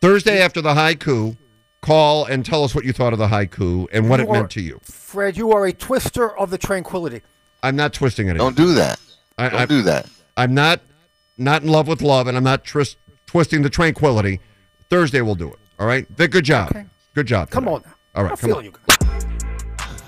Thursday 0.00 0.40
after 0.40 0.60
the 0.60 0.74
haiku, 0.74 1.36
call 1.80 2.24
and 2.26 2.44
tell 2.46 2.62
us 2.64 2.74
what 2.74 2.84
you 2.84 2.92
thought 2.92 3.12
of 3.12 3.18
the 3.18 3.28
haiku 3.28 3.86
and 3.92 4.08
what 4.08 4.20
You 4.20 4.26
it 4.26 4.28
are- 4.28 4.32
meant 4.34 4.50
to 4.52 4.60
you. 4.60 4.78
Fred, 4.82 5.36
you 5.36 5.50
are 5.52 5.66
a 5.66 5.72
twister 5.72 6.36
of 6.38 6.50
the 6.50 6.58
tranquility. 6.58 7.22
I'm 7.62 7.74
not 7.76 7.92
twisting 7.94 8.28
it. 8.28 8.34
Don't 8.34 8.56
do 8.56 8.74
that. 8.74 9.00
I, 9.38 9.48
Don't 9.48 9.60
I, 9.60 9.66
do 9.66 9.82
that. 9.82 10.08
I'm 10.36 10.54
not 10.54 10.80
not 11.38 11.62
in 11.62 11.68
love 11.68 11.88
with 11.88 12.02
love, 12.02 12.26
and 12.28 12.36
I'm 12.36 12.44
not 12.44 12.64
tris- 12.64 12.96
twisting 13.26 13.62
the 13.62 13.70
tranquility. 13.70 14.40
Thursday 14.90 15.20
we'll 15.20 15.34
do 15.34 15.48
it. 15.48 15.58
All 15.78 15.86
right, 15.86 16.06
Vic. 16.08 16.30
Good 16.30 16.44
job. 16.44 16.70
Okay. 16.70 16.84
Good 17.14 17.26
job. 17.26 17.50
Come 17.50 17.64
today. 17.64 17.74
on 17.74 17.82
now. 17.84 17.94
All 18.14 18.22
right, 18.24 18.30
I'm 18.32 18.36
come 18.36 18.50
feeling 18.50 18.66
on. 18.68 18.72
you. 18.72 18.72
guys. 18.86 19.24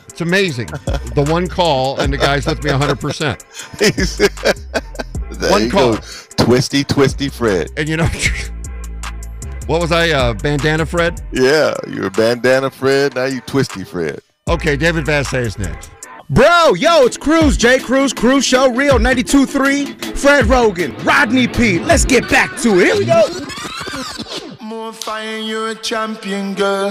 It's 0.08 0.20
amazing. 0.20 0.68
the 0.68 1.26
one 1.28 1.46
call 1.48 1.98
and 2.00 2.12
the 2.12 2.16
guy's 2.16 2.46
with 2.46 2.62
me 2.64 2.70
100. 2.70 2.96
percent 3.00 3.44
One 5.50 5.68
call. 5.68 5.96
go. 5.96 6.00
Twisty, 6.36 6.84
twisty 6.84 7.28
Fred. 7.28 7.68
And 7.76 7.88
you 7.88 7.96
know, 7.96 8.08
what 9.66 9.80
was 9.80 9.92
I? 9.92 10.10
Uh, 10.10 10.32
bandana 10.34 10.86
Fred. 10.86 11.20
Yeah, 11.32 11.74
you're 11.88 12.10
bandana 12.10 12.70
Fred. 12.70 13.14
Now 13.16 13.24
you 13.24 13.40
twisty 13.42 13.84
Fred. 13.84 14.20
Okay, 14.48 14.76
David 14.76 15.04
Vassegh 15.04 15.44
is 15.44 15.58
next. 15.58 15.90
Bro, 16.28 16.74
yo, 16.74 17.04
it's 17.04 17.16
Cruz, 17.16 17.56
J. 17.56 17.78
Cruz, 17.78 18.12
Cruz 18.12 18.44
Show, 18.44 18.72
Real 18.72 18.98
92.3, 18.98 20.18
Fred 20.18 20.46
Roggin, 20.46 20.92
Rodney 21.04 21.46
P. 21.46 21.78
Let's 21.78 22.04
get 22.04 22.28
back 22.28 22.60
to 22.62 22.80
it. 22.80 22.86
Here 22.86 22.96
we 22.96 23.04
go. 23.04 23.46
More 24.66 24.92
fire, 24.92 25.38
you're 25.38 25.68
a 25.68 25.74
champion, 25.76 26.52
girl. 26.54 26.90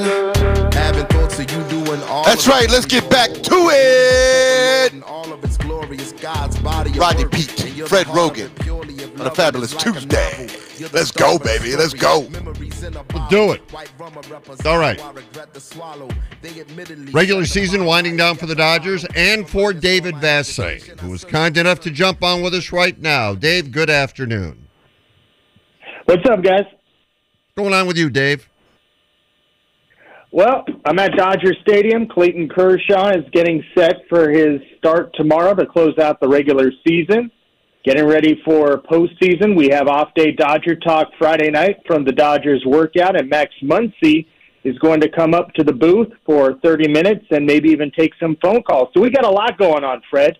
Having 0.71 1.07
thoughts 1.07 1.39
of 1.39 1.51
you 1.51 1.61
doing 1.67 2.01
all 2.03 2.23
That's 2.23 2.47
right. 2.47 2.69
Let's 2.71 2.85
get 2.85 3.09
back 3.09 3.31
to 3.31 3.69
it. 3.69 4.93
And 4.93 5.03
all 5.03 5.33
of 5.33 5.43
its 5.43 5.57
glorious 5.57 6.13
God's 6.13 6.57
body 6.59 6.91
Rodney. 6.91 7.25
Peete, 7.25 7.49
Fred 7.89 8.07
the 8.07 8.11
heart 8.13 8.39
of 8.39 8.47
Roggin, 8.55 8.99
it 9.01 9.19
on 9.19 9.27
a 9.27 9.29
fabulous 9.29 9.73
It's 9.73 9.85
like 9.85 9.95
a 9.97 9.99
Tuesday. 9.99 10.31
novel. 10.47 10.61
You're 10.77 10.88
the 10.88 10.95
Let's 10.97 11.11
go, 11.11 11.38
baby. 11.38 11.75
Let's 11.75 11.93
go. 11.93 12.29
Memories 12.29 12.81
in 12.81 12.93
a 12.93 12.99
Let's 12.99 13.13
bottle. 13.13 13.47
do 13.47 13.51
it. 13.51 13.73
White 13.73 13.91
rum 13.99 14.13
represents 14.29 14.65
All 14.65 14.77
right. 14.77 14.97
how 14.97 15.09
I 15.09 15.13
regret 15.13 15.53
to 15.53 15.59
swallow. 15.59 16.07
They 16.41 16.61
admittedly 16.61 17.11
Regular 17.11 17.43
season 17.43 17.83
winding 17.83 18.15
down 18.15 18.38
for 18.38 18.45
the 18.45 18.55
Dodgers 18.55 19.03
and 19.17 19.49
for 19.49 19.73
David 19.73 20.15
Vassegh, 20.15 20.97
who 21.01 21.09
was 21.09 21.25
kind 21.25 21.57
enough 21.57 21.81
to 21.81 21.91
jump 21.91 22.23
on 22.23 22.41
with 22.41 22.53
us 22.53 22.71
right 22.71 22.97
now. 22.97 23.35
Dave, 23.35 23.73
good 23.73 23.89
afternoon. 23.89 24.69
What's 26.05 26.25
up, 26.29 26.41
guys? 26.41 26.63
What's 27.55 27.69
going 27.69 27.79
on 27.79 27.87
with 27.87 27.97
you, 27.97 28.09
Dave? 28.09 28.49
Well, 30.29 30.65
I'm 30.83 30.99
at 30.99 31.15
Dodger 31.15 31.53
Stadium. 31.61 32.05
Clayton 32.05 32.49
Kershaw 32.49 33.11
is 33.11 33.23
getting 33.31 33.63
set 33.73 34.01
for 34.09 34.29
his 34.29 34.59
start 34.77 35.15
tomorrow 35.15 35.55
to 35.55 35.65
close 35.65 35.97
out 35.97 36.19
the 36.19 36.27
regular 36.27 36.69
season. 36.85 37.31
Getting 37.85 38.07
ready 38.07 38.41
for 38.43 38.81
postseason. 38.91 39.55
We 39.55 39.69
have 39.69 39.87
off 39.87 40.13
day 40.15 40.33
Dodger 40.33 40.75
talk 40.75 41.07
Friday 41.17 41.49
night 41.49 41.77
from 41.87 42.03
the 42.03 42.11
Dodgers 42.11 42.61
workout, 42.65 43.17
and 43.17 43.29
Max 43.29 43.53
Muncy 43.63 44.25
is 44.65 44.77
going 44.79 44.99
to 44.99 45.07
come 45.07 45.33
up 45.33 45.53
to 45.53 45.63
the 45.63 45.71
booth 45.71 46.09
for 46.25 46.55
30 46.55 46.89
minutes 46.89 47.25
and 47.31 47.45
maybe 47.45 47.69
even 47.69 47.89
take 47.97 48.11
some 48.19 48.35
phone 48.41 48.63
calls. 48.63 48.89
So 48.93 48.99
we 48.99 49.09
got 49.09 49.23
a 49.23 49.31
lot 49.31 49.57
going 49.57 49.85
on, 49.85 50.01
Fred. 50.09 50.37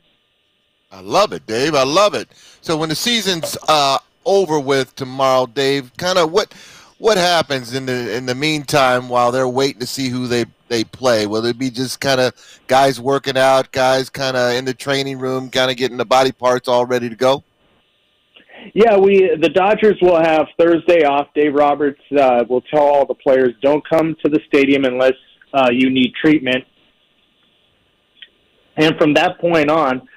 I 0.91 0.99
love 0.99 1.32
it, 1.32 1.47
Dave. 1.47 1.75
I 1.75 1.86
love 1.86 2.13
it. 2.13 2.28
So 2.60 2.75
when 2.75 2.89
the 2.89 2.95
season's 2.95 3.56
uh, 3.69 3.99
over 4.25 4.60
with 4.60 4.93
tomorrow, 4.97 5.45
Dave, 5.45 5.95
kind 5.95 6.17
of 6.17 6.34
what 6.34 6.54
what 6.98 7.18
happens 7.18 7.74
in 7.74 7.86
the 7.86 8.16
in 8.16 8.26
the 8.26 8.36
meantime 8.36 9.10
while 9.10 9.32
they're 9.32 9.48
waiting 9.48 9.80
to 9.80 9.88
see 9.88 10.10
who 10.10 10.28
they 10.28 10.46
they 10.68 10.84
play? 10.84 11.28
Will 11.28 11.46
it 11.46 11.58
be 11.58 11.70
just 11.70 12.00
kind 12.00 12.20
of 12.20 12.34
guys 12.68 13.00
working 13.00 13.38
out, 13.38 13.72
guys 13.72 14.10
kind 14.10 14.38
of 14.38 14.54
in 14.54 14.66
the 14.66 14.74
training 14.74 15.20
room, 15.20 15.50
kind 15.50 15.70
of 15.70 15.78
getting 15.78 15.98
the 15.98 16.06
body 16.06 16.32
parts 16.32 16.68
all 16.68 16.86
ready 16.86 17.10
to 17.10 17.16
go? 17.16 17.44
Yeah, 18.74 18.98
we 18.98 19.36
the 19.40 19.50
Dodgers 19.50 19.98
will 20.02 20.22
have 20.22 20.48
Thursday 20.60 21.04
off. 21.04 21.28
Dave 21.36 21.54
Roberts 21.54 22.02
uh, 22.20 22.44
will 22.50 22.62
tell 22.62 22.82
all 22.82 23.06
the 23.06 23.14
players 23.16 23.54
don't 23.62 23.88
come 23.88 24.16
to 24.24 24.30
the 24.30 24.40
stadium 24.48 24.86
unless 24.86 25.14
uh, 25.54 25.70
you 25.72 25.90
need 25.90 26.14
treatment. 26.20 26.64
And 28.78 28.98
from 28.98 29.14
that 29.14 29.40
point 29.40 29.70
on, 29.70 30.08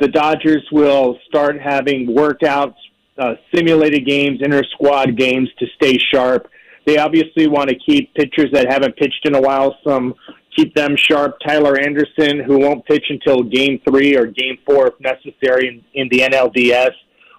the 0.00 0.08
Dodgers 0.08 0.66
will 0.72 1.18
start 1.28 1.60
having 1.60 2.06
workouts, 2.06 2.76
uh, 3.18 3.34
simulated 3.54 4.06
games, 4.06 4.40
inter 4.42 4.62
squad 4.72 5.16
games 5.16 5.48
to 5.58 5.66
stay 5.76 5.98
sharp. 6.12 6.50
They 6.86 6.98
obviously 6.98 7.48
want 7.48 7.68
to 7.70 7.76
keep 7.76 8.14
pitchers 8.14 8.50
that 8.52 8.70
haven't 8.70 8.96
pitched 8.96 9.26
in 9.26 9.34
a 9.34 9.40
while, 9.40 9.76
some 9.84 10.14
keep 10.56 10.74
them 10.74 10.96
sharp. 10.96 11.36
Tyler 11.46 11.78
Anderson, 11.78 12.40
who 12.40 12.58
won't 12.58 12.84
pitch 12.86 13.04
until 13.10 13.42
game 13.42 13.80
three 13.88 14.16
or 14.16 14.26
game 14.26 14.58
four 14.64 14.88
if 14.88 14.94
necessary 15.00 15.68
in, 15.68 15.84
in 16.00 16.08
the 16.10 16.20
NLDS, 16.20 16.92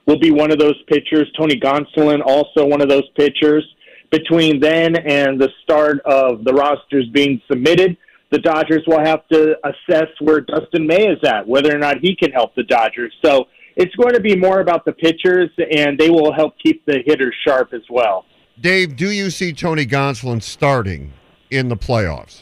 will 0.05 0.19
be 0.19 0.31
one 0.31 0.51
of 0.51 0.59
those 0.59 0.75
pitchers. 0.87 1.31
Tony 1.37 1.59
Gonsolin, 1.59 2.21
also 2.25 2.65
one 2.65 2.81
of 2.81 2.89
those 2.89 3.07
pitchers. 3.17 3.63
Between 4.09 4.59
then 4.59 4.95
and 4.95 5.39
the 5.39 5.49
start 5.63 5.99
of 6.05 6.43
the 6.45 6.53
rosters 6.53 7.07
being 7.13 7.41
submitted, 7.49 7.97
the 8.31 8.39
Dodgers 8.39 8.83
will 8.87 9.03
have 9.03 9.27
to 9.29 9.57
assess 9.65 10.07
where 10.19 10.41
Dustin 10.41 10.87
May 10.87 11.07
is 11.07 11.19
at, 11.25 11.47
whether 11.47 11.73
or 11.73 11.79
not 11.79 11.99
he 11.99 12.15
can 12.15 12.31
help 12.31 12.55
the 12.55 12.63
Dodgers. 12.63 13.13
So 13.23 13.47
it's 13.77 13.95
going 13.95 14.15
to 14.15 14.19
be 14.19 14.35
more 14.35 14.59
about 14.59 14.85
the 14.85 14.91
pitchers, 14.91 15.49
and 15.71 15.97
they 15.97 16.09
will 16.09 16.33
help 16.33 16.55
keep 16.61 16.83
the 16.85 16.99
hitters 17.05 17.35
sharp 17.45 17.73
as 17.73 17.83
well. 17.89 18.25
Dave, 18.59 18.95
do 18.95 19.11
you 19.11 19.29
see 19.29 19.53
Tony 19.53 19.85
Gonsolin 19.85 20.41
starting 20.41 21.13
in 21.51 21.69
the 21.69 21.77
playoffs? 21.77 22.41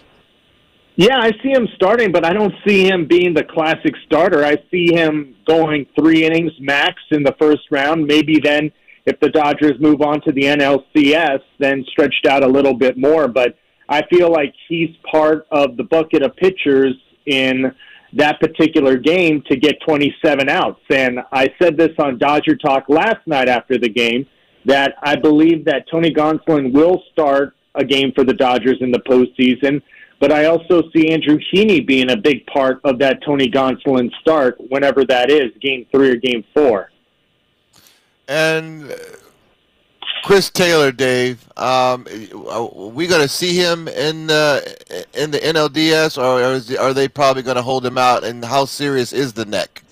Yeah, 0.96 1.18
I 1.20 1.32
see 1.44 1.50
him 1.50 1.68
starting, 1.76 2.14
but 2.14 2.26
I 2.26 2.32
don't 2.32 2.54
see 2.66 2.88
him 2.88 3.06
being 3.06 3.34
the 3.34 3.44
classic 3.44 3.94
starter. 4.06 4.46
I 4.46 4.56
see 4.72 4.94
him 4.94 5.36
going 5.46 5.86
three 6.00 6.26
innings 6.26 6.54
max 6.62 7.02
in 7.12 7.22
the 7.22 7.36
first 7.38 7.64
round. 7.70 8.08
Maybe 8.08 8.40
then, 8.42 8.72
if 9.06 9.20
the 9.20 9.30
Dodgers 9.30 9.74
move 9.82 10.02
on 10.02 10.22
to 10.22 10.32
the 10.32 10.44
NLCS, 10.44 11.42
then 11.60 11.84
stretched 11.92 12.26
out 12.26 12.44
a 12.44 12.48
little 12.48 12.74
bit 12.74 12.98
more. 12.98 13.28
But 13.28 13.58
I 13.90 14.04
feel 14.10 14.32
like 14.32 14.54
he's 14.70 14.96
part 15.12 15.46
of 15.52 15.76
the 15.76 15.84
bucket 15.84 16.24
of 16.24 16.34
pitchers 16.38 16.96
in 17.26 17.76
that 18.16 18.40
particular 18.40 18.98
game 18.98 19.44
to 19.50 19.58
get 19.58 19.76
27 19.86 20.50
outs. 20.50 20.82
And 20.90 21.20
I 21.32 21.50
said 21.62 21.78
this 21.78 21.92
on 22.00 22.18
Dodger 22.18 22.56
Talk 22.56 22.86
last 22.88 23.26
night 23.28 23.50
after 23.50 23.78
the 23.78 23.90
game 23.90 24.26
that 24.64 24.96
I 25.04 25.16
believe 25.16 25.66
that 25.66 25.86
Tony 25.92 26.14
Gonsolin 26.14 26.74
will 26.74 27.04
start 27.12 27.56
a 27.76 27.84
game 27.84 28.12
for 28.16 28.24
the 28.24 28.34
Dodgers 28.34 28.78
in 28.80 28.92
the 28.92 29.00
postseason. 29.00 29.82
But 30.20 30.32
I 30.32 30.46
also 30.46 30.84
see 30.96 31.12
Andrew 31.12 31.38
Heaney 31.54 31.86
being 31.86 32.10
a 32.10 32.16
big 32.16 32.46
part 32.48 32.80
of 32.86 33.00
that 33.00 33.22
Tony 33.24 33.50
Gonsolin 33.50 34.10
start, 34.22 34.56
whenever 34.70 35.04
that 35.06 35.30
is, 35.30 35.52
game 35.62 35.86
three 35.92 36.10
or 36.10 36.16
game 36.16 36.44
four. 36.54 36.90
And 38.28 38.96
Chris 40.24 40.50
Taylor, 40.50 40.92
Dave, 40.92 41.48
um, 41.58 42.06
are 42.50 42.66
we 42.66 43.06
going 43.06 43.22
to 43.22 43.28
see 43.28 43.56
him 43.56 43.88
in 43.88 44.28
the 44.28 45.06
in 45.14 45.32
the 45.32 45.40
NLDS, 45.40 46.18
or 46.18 46.80
are 46.80 46.94
they 46.94 47.08
probably 47.08 47.44
going 47.44 47.58
to 47.58 47.62
hold 47.62 47.86
him 47.86 47.98
out? 47.98 48.24
And 48.24 48.44
how 48.44 48.66
serious 48.66 49.14
is 49.14 49.34
the 49.34 49.46
neck? 49.46 49.84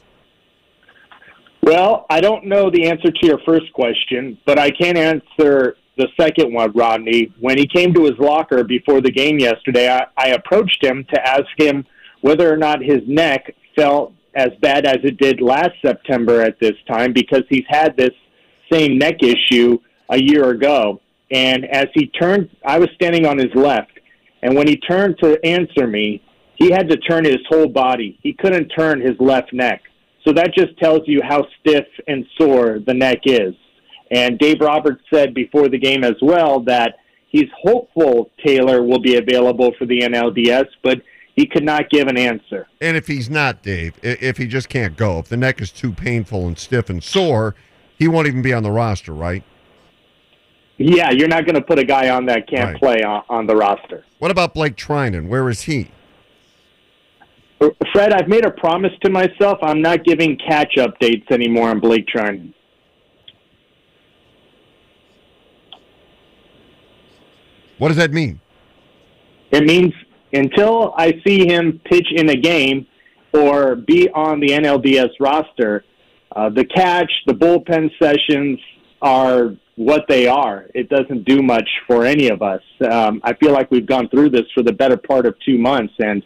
Well, 1.62 2.05
I 2.09 2.19
don't 2.19 2.45
know 2.45 2.69
the 2.69 2.89
answer 2.89 3.09
to 3.09 3.25
your 3.25 3.39
first 3.45 3.71
question, 3.73 4.38
but 4.45 4.59
I 4.59 4.69
can 4.71 4.97
answer 4.97 5.77
the 5.97 6.07
second 6.19 6.53
one, 6.53 6.71
Rodney. 6.73 7.31
When 7.39 7.57
he 7.57 7.67
came 7.67 7.93
to 7.93 8.03
his 8.03 8.17
locker 8.19 8.63
before 8.63 8.99
the 9.01 9.12
game 9.12 9.39
yesterday, 9.39 9.89
I, 9.89 10.07
I 10.17 10.29
approached 10.29 10.83
him 10.83 11.05
to 11.13 11.27
ask 11.27 11.47
him 11.57 11.86
whether 12.21 12.51
or 12.51 12.57
not 12.57 12.81
his 12.81 13.01
neck 13.07 13.55
felt 13.75 14.13
as 14.36 14.49
bad 14.62 14.86
as 14.86 14.97
it 15.03 15.17
did 15.17 15.41
last 15.41 15.71
September 15.86 16.41
at 16.41 16.59
this 16.59 16.75
time 16.88 17.13
because 17.13 17.43
he's 17.49 17.65
had 17.69 17.95
this 17.95 18.12
same 18.71 18.97
neck 18.97 19.21
issue 19.21 19.77
a 20.09 20.21
year 20.21 20.49
ago. 20.49 21.01
And 21.31 21.65
as 21.65 21.87
he 21.93 22.07
turned, 22.07 22.49
I 22.65 22.77
was 22.79 22.89
standing 22.95 23.25
on 23.25 23.37
his 23.37 23.53
left, 23.55 23.99
and 24.43 24.55
when 24.55 24.67
he 24.67 24.77
turned 24.77 25.17
to 25.23 25.43
answer 25.45 25.87
me, 25.87 26.21
he 26.55 26.69
had 26.69 26.89
to 26.89 26.97
turn 26.97 27.25
his 27.25 27.39
whole 27.49 27.67
body. 27.67 28.19
He 28.21 28.33
couldn't 28.33 28.69
turn 28.69 29.01
his 29.01 29.15
left 29.19 29.53
neck. 29.53 29.81
So 30.25 30.31
that 30.33 30.53
just 30.53 30.77
tells 30.77 31.01
you 31.05 31.21
how 31.27 31.45
stiff 31.59 31.85
and 32.07 32.25
sore 32.37 32.79
the 32.85 32.93
neck 32.93 33.19
is. 33.25 33.55
And 34.11 34.37
Dave 34.37 34.61
Roberts 34.61 35.01
said 35.11 35.33
before 35.33 35.69
the 35.69 35.77
game 35.77 36.03
as 36.03 36.15
well 36.21 36.59
that 36.61 36.97
he's 37.29 37.49
hopeful 37.61 38.29
Taylor 38.45 38.83
will 38.83 38.99
be 38.99 39.17
available 39.17 39.73
for 39.77 39.85
the 39.85 40.01
NLDS, 40.01 40.67
but 40.83 41.01
he 41.35 41.47
could 41.47 41.63
not 41.63 41.89
give 41.89 42.07
an 42.07 42.17
answer. 42.17 42.67
And 42.79 42.95
if 42.95 43.07
he's 43.07 43.29
not, 43.29 43.63
Dave, 43.63 43.95
if 44.03 44.37
he 44.37 44.45
just 44.45 44.69
can't 44.69 44.95
go, 44.95 45.19
if 45.19 45.29
the 45.29 45.37
neck 45.37 45.61
is 45.61 45.71
too 45.71 45.91
painful 45.91 46.47
and 46.47 46.57
stiff 46.57 46.89
and 46.89 47.03
sore, 47.03 47.55
he 47.97 48.07
won't 48.07 48.27
even 48.27 48.41
be 48.41 48.53
on 48.53 48.63
the 48.63 48.71
roster, 48.71 49.13
right? 49.13 49.43
Yeah, 50.77 51.12
you're 51.12 51.27
not 51.27 51.45
going 51.45 51.55
to 51.55 51.62
put 51.62 51.77
a 51.79 51.83
guy 51.83 52.09
on 52.09 52.25
that 52.25 52.47
can't 52.47 52.71
Right. 52.71 52.79
play 52.79 53.03
on, 53.03 53.23
on 53.29 53.47
the 53.47 53.55
roster. 53.55 54.03
What 54.19 54.31
about 54.31 54.53
Blake 54.53 54.75
Treinen? 54.75 55.27
Where 55.27 55.49
is 55.49 55.63
he? 55.63 55.91
Fred, 57.93 58.12
I've 58.12 58.27
made 58.27 58.45
a 58.45 58.51
promise 58.51 58.91
to 59.03 59.09
myself. 59.09 59.59
I'm 59.62 59.81
not 59.81 60.03
giving 60.03 60.38
catch 60.38 60.75
updates 60.77 61.31
anymore 61.31 61.69
on 61.69 61.79
Blake 61.79 62.07
Treinen. 62.07 62.53
What 67.77 67.89
does 67.89 67.97
that 67.97 68.12
mean? 68.12 68.39
It 69.51 69.63
means 69.65 69.93
until 70.33 70.93
I 70.97 71.21
see 71.25 71.47
him 71.47 71.79
pitch 71.86 72.07
in 72.15 72.29
a 72.29 72.36
game 72.36 72.88
or 73.33 73.75
be 73.75 74.09
on 74.09 74.39
the 74.39 74.49
NLDS 74.49 75.09
roster, 75.19 75.86
uh, 76.36 76.49
the 76.49 76.65
catch, 76.65 77.12
the 77.27 77.33
bullpen 77.33 77.91
sessions 78.01 78.59
are 79.03 79.55
what 79.75 80.05
they 80.07 80.27
are. 80.27 80.65
It 80.73 80.89
doesn't 80.89 81.25
do 81.25 81.41
much 81.43 81.67
for 81.87 82.05
any 82.05 82.29
of 82.29 82.41
us. 82.41 82.61
Um, 82.89 83.21
I 83.23 83.33
feel 83.33 83.51
like 83.51 83.69
we've 83.69 83.85
gone 83.85 84.07
through 84.09 84.29
this 84.29 84.45
for 84.55 84.63
the 84.63 84.71
better 84.73 84.97
part 84.97 85.25
of 85.25 85.35
two 85.45 85.57
months, 85.57 85.93
and 85.99 86.23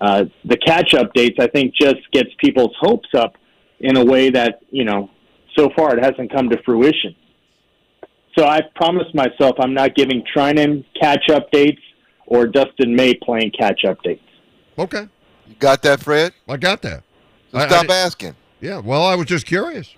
uh, 0.00 0.24
the 0.44 0.56
catch 0.56 0.92
updates, 0.92 1.38
I 1.40 1.46
think, 1.46 1.74
just 1.74 2.00
gets 2.12 2.28
people's 2.38 2.74
hopes 2.80 3.08
up 3.14 3.36
in 3.80 3.96
a 3.96 4.04
way 4.04 4.30
that, 4.30 4.60
you 4.70 4.84
know, 4.84 5.10
so 5.56 5.70
far 5.76 5.96
it 5.96 6.04
hasn't 6.04 6.32
come 6.32 6.48
to 6.50 6.58
fruition. 6.64 7.14
So 8.36 8.44
I 8.46 8.60
promised 8.76 9.14
myself 9.14 9.56
I'm 9.58 9.74
not 9.74 9.94
giving 9.94 10.22
Treinen 10.34 10.84
catch 11.00 11.26
updates 11.28 11.78
or 12.26 12.46
Dustin 12.46 12.94
May 12.94 13.14
playing 13.14 13.52
catch 13.58 13.82
updates. 13.84 14.20
Okay. 14.78 15.08
You 15.48 15.54
got 15.58 15.82
that, 15.82 16.00
Fred? 16.00 16.32
I 16.48 16.56
got 16.56 16.82
that. 16.82 17.02
So 17.52 17.58
I- 17.58 17.64
I 17.64 17.66
stop 17.68 17.82
did- 17.82 17.90
asking. 17.90 18.34
Yeah, 18.60 18.78
well, 18.80 19.04
I 19.04 19.14
was 19.14 19.26
just 19.26 19.46
curious. 19.46 19.94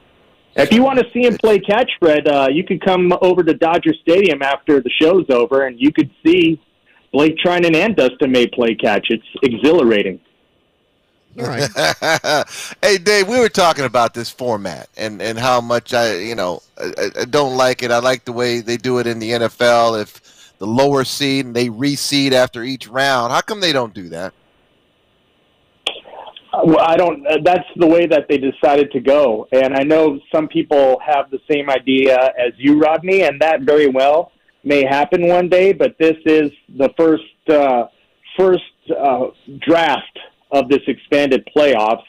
If 0.57 0.73
you 0.73 0.83
want 0.83 0.99
to 0.99 1.11
see 1.13 1.25
him 1.25 1.39
play 1.39 1.59
catch, 1.59 1.91
Fred, 2.01 2.27
uh, 2.27 2.49
you 2.51 2.65
could 2.65 2.85
come 2.85 3.13
over 3.23 3.43
to 3.43 3.55
Dodger 3.55 3.95
Stadium 4.03 4.43
after 4.43 4.81
the 4.81 4.91
show's 4.91 5.27
over, 5.31 5.67
and 5.67 5.81
you 5.81 5.93
could 5.93 6.11
see 6.27 6.61
Blake 7.13 7.37
Treinen 7.39 7.75
and 7.75 7.95
Dustin 7.97 8.33
May 8.33 8.47
play 8.47 8.75
catch. 8.75 9.07
It's 9.11 9.27
exhilarating. 9.43 10.21
All 11.39 11.47
right. 11.47 11.69
hey, 12.83 12.99
Dave, 12.99 13.29
we 13.29 13.39
were 13.39 13.49
talking 13.49 13.85
about 13.85 14.15
this 14.15 14.31
format 14.31 14.89
and, 14.97 15.23
and 15.23 15.39
how 15.39 15.61
much 15.61 15.95
I, 15.95 16.17
you 16.17 16.35
know, 16.35 16.61
I, 16.77 17.11
I 17.21 17.25
don't 17.25 17.57
like 17.57 17.83
it. 17.83 17.93
I 17.93 17.99
like 17.99 18.25
the 18.25 18.33
way 18.33 18.61
they 18.61 18.77
do 18.77 18.99
it 18.99 19.07
in 19.07 19.21
the 19.21 19.31
NFL. 19.31 20.01
If 20.03 20.53
the 20.59 20.67
lower 20.67 21.05
seed 21.05 21.47
and 21.47 21.55
they 21.55 21.69
reseed 21.69 22.33
after 22.33 22.65
each 22.65 22.89
round, 22.89 23.33
how 23.33 23.41
come 23.41 23.61
they 23.61 23.73
don't 23.73 23.95
do 23.95 24.09
that? 24.09 24.35
Well, 26.53 26.81
I 26.81 26.97
don't. 26.97 27.27
Uh, 27.27 27.39
that's 27.45 27.67
the 27.77 27.87
way 27.87 28.07
that 28.07 28.27
they 28.29 28.39
decided 28.39 28.91
to 28.93 29.01
go, 29.01 29.47
and 29.53 29.75
I 29.75 29.83
know 29.85 30.19
some 30.35 30.49
people 30.49 31.01
have 31.05 31.31
the 31.31 31.39
same 31.51 31.71
idea 31.71 32.17
as 32.17 32.53
you, 32.57 32.79
Rodney, 32.81 33.23
and 33.23 33.41
that 33.41 33.63
very 33.63 33.87
well 33.87 34.33
may 34.65 34.85
happen 34.85 35.29
one 35.29 35.49
day. 35.49 35.73
But 35.73 35.97
this 35.99 36.17
is 36.27 36.51
the 36.77 36.91
first 36.97 37.23
uh, 37.49 37.85
first 38.37 38.65
uh, 38.91 39.27
draft 39.61 40.19
of 40.51 40.69
this 40.69 40.81
expanded 40.89 41.49
playoffs. 41.57 42.03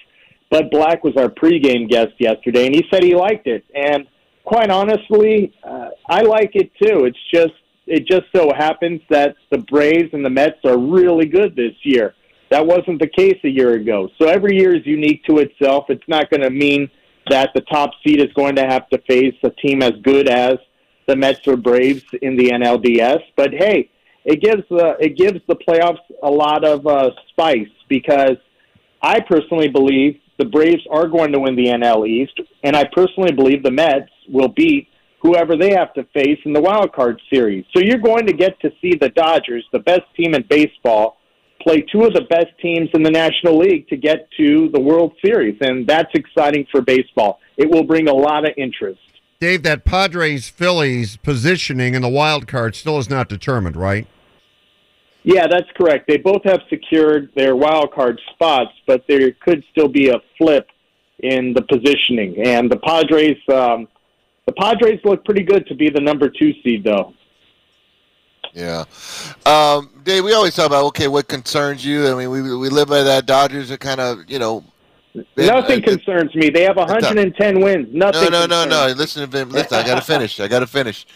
Bud 0.50 0.72
Black 0.72 1.04
was 1.04 1.16
our 1.18 1.30
pregame 1.30 1.88
guest 1.88 2.14
yesterday, 2.18 2.66
and 2.66 2.76
he 2.76 2.84
said 2.92 3.04
he 3.04 3.16
liked 3.16 3.46
it. 3.48 3.64
And 3.76 4.08
quite 4.44 4.72
honestly, 4.72 5.54
uh, 5.64 5.90
I 6.10 6.22
like 6.22 6.56
it 6.56 6.72
too. 6.82 7.06
It's 7.06 7.32
just 7.32 7.54
it 7.86 8.08
just 8.08 8.26
so 8.36 8.52
happens 8.56 9.02
that 9.10 9.36
the 9.52 9.60
Braves 9.60 10.14
and 10.14 10.26
the 10.26 10.30
Mets 10.30 10.60
are 10.66 10.78
really 10.78 11.26
good 11.26 11.56
this 11.56 11.76
year. 11.84 12.16
That 12.52 12.68
wasn't 12.68 13.00
the 13.00 13.08
case 13.08 13.40
a 13.46 13.50
year 13.50 13.74
ago. 13.74 14.10
So 14.20 14.28
every 14.28 14.58
year 14.58 14.76
is 14.76 14.86
unique 14.86 15.24
to 15.24 15.40
itself. 15.40 15.86
It's 15.90 16.08
not 16.08 16.30
going 16.30 16.42
to 16.42 16.50
mean 16.50 16.90
that 17.30 17.52
the 17.56 17.62
top 17.62 17.92
seed 18.04 18.20
is 18.20 18.32
going 18.34 18.56
to 18.58 18.64
have 18.64 18.90
to 18.90 19.00
face 19.08 19.36
a 19.44 19.50
team 19.50 19.82
as 19.82 19.94
good 20.04 20.28
as 20.28 20.58
the 21.08 21.16
Mets 21.16 21.48
or 21.48 21.56
Braves 21.56 22.04
in 22.22 22.36
the 22.36 22.50
NLDS. 22.50 23.22
But 23.38 23.52
hey, 23.54 23.90
it 24.26 24.42
gives 24.42 24.64
uh, 24.70 24.96
it 25.00 25.18
gives 25.18 25.40
the 25.48 25.56
playoffs 25.56 26.04
a 26.22 26.30
lot 26.30 26.66
of 26.66 26.86
uh, 26.86 27.12
spice 27.30 27.72
because 27.88 28.38
I 29.02 29.22
personally 29.22 29.70
believe 29.70 30.20
the 30.38 30.46
Braves 30.46 30.86
are 30.92 31.08
going 31.08 31.32
to 31.32 31.40
win 31.40 31.56
the 31.56 31.68
NL 31.68 32.08
East, 32.08 32.38
and 32.64 32.76
I 32.76 32.84
personally 32.94 33.32
believe 33.32 33.64
the 33.64 33.72
Mets 33.72 34.12
will 34.28 34.50
beat 34.50 34.90
whoever 35.22 35.56
they 35.56 35.72
have 35.72 35.94
to 35.94 36.04
face 36.14 36.40
in 36.46 36.52
the 36.52 36.62
wild 36.62 36.92
card 36.94 37.22
series. 37.32 37.64
So 37.74 37.82
you're 37.82 38.00
going 38.00 38.26
to 38.26 38.34
get 38.34 38.60
to 38.62 38.72
see 38.82 38.96
the 39.00 39.10
Dodgers, 39.10 39.64
the 39.72 39.80
best 39.80 40.02
team 40.18 40.34
in 40.34 40.44
baseball, 40.50 41.18
play 41.62 41.82
two 41.82 42.04
of 42.04 42.14
the 42.14 42.22
best 42.22 42.48
teams 42.62 42.90
in 42.94 43.04
the 43.04 43.12
National 43.12 43.58
League 43.58 43.88
to 43.90 43.98
get 43.98 44.30
to 44.38 44.70
the 44.70 44.80
World 44.80 45.14
Series, 45.24 45.58
and 45.62 45.88
that's 45.88 46.12
exciting 46.14 46.66
for 46.72 46.82
baseball. 46.82 47.40
It 47.58 47.70
will 47.70 47.84
bring 47.84 48.08
a 48.08 48.14
lot 48.14 48.46
of 48.46 48.54
interest. 48.58 49.00
Dave, 49.40 49.64
that 49.64 49.86
Padres 49.86 50.50
Phillies 50.50 51.18
positioning 51.18 51.96
in 51.96 52.02
the 52.02 52.10
wild 52.10 52.48
card 52.48 52.76
still 52.76 52.98
is 53.00 53.10
not 53.10 53.28
determined, 53.28 53.76
right? 53.76 54.08
Yeah, 55.24 55.48
that's 55.48 55.70
correct. 55.76 56.08
They 56.08 56.18
both 56.18 56.44
have 56.46 56.62
secured 56.70 57.32
their 57.36 57.56
wild 57.56 57.94
card 57.94 58.20
spots, 58.34 58.72
but 58.88 59.04
there 59.08 59.32
could 59.32 59.64
still 59.72 59.88
be 59.88 60.10
a 60.10 60.20
flip 60.38 60.68
in 61.20 61.54
the 61.54 61.62
positioning. 61.62 62.44
And 62.46 62.72
the 62.72 62.78
Padres, 62.78 63.38
um, 63.54 63.88
the 64.46 64.54
Padres 64.54 65.00
look 65.04 65.24
pretty 65.26 65.44
good 65.44 65.68
to 65.68 65.76
be 65.76 65.90
the 65.90 66.02
number 66.02 66.30
two 66.30 66.54
seed, 66.64 66.84
though. 66.84 67.14
Yeah. 68.54 68.84
Um, 69.46 69.90
Dave, 70.04 70.24
we 70.24 70.34
always 70.34 70.56
talk 70.56 70.66
about 70.68 70.84
okay, 70.86 71.08
what 71.08 71.28
concerns 71.28 71.86
you? 71.86 72.08
I 72.08 72.16
mean, 72.16 72.30
we 72.30 72.42
we 72.42 72.70
live 72.70 72.88
by 72.90 73.04
that. 73.04 73.26
Dodgers 73.26 73.72
are 73.72 73.78
kind 73.78 74.00
of 74.02 74.30
you 74.30 74.40
know. 74.40 74.64
been- 75.36 75.48
Nothing 75.48 75.82
uh, 75.84 75.88
concerns 75.88 76.36
me. 76.36 76.50
They 76.50 76.64
have 76.64 76.76
110 76.78 77.62
wins. 77.62 77.88
Nothing. 77.94 78.32
No, 78.32 78.46
no, 78.46 78.66
no, 78.66 78.66
no. 78.88 78.94
Listen 78.94 79.30
to 79.30 79.38
him. 79.38 79.50
Listen, 79.50 79.78
I 79.78 79.86
got 79.86 79.96
to 79.96 80.02
finish. 80.02 80.40
I 80.40 80.48
got 80.48 80.60
to 80.60 80.68
finish. 80.68 81.06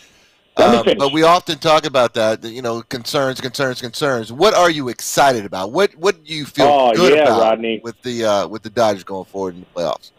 Um, 0.58 0.86
but 0.98 1.12
we 1.12 1.24
often 1.24 1.58
talk 1.60 1.86
about 1.86 2.14
that. 2.14 2.42
You 2.46 2.62
know, 2.62 2.82
concerns, 2.84 3.42
concerns, 3.42 3.82
concerns. 3.82 4.32
What 4.32 4.54
are 4.54 4.70
you 4.70 4.88
excited 4.88 5.44
about? 5.46 5.74
What 5.74 5.94
What 5.96 6.24
do 6.24 6.34
you 6.34 6.46
feel 6.46 6.68
Oh, 6.68 6.94
good 6.94 7.14
yeah, 7.14 7.24
about 7.24 7.42
Rodney. 7.42 7.82
with 7.84 8.02
the 8.04 8.24
uh, 8.24 8.48
with 8.48 8.64
the 8.64 8.70
Dodgers 8.70 9.04
going 9.04 9.26
forward 9.26 9.56
in 9.56 9.60
the 9.60 9.66
playoffs? 9.82 10.12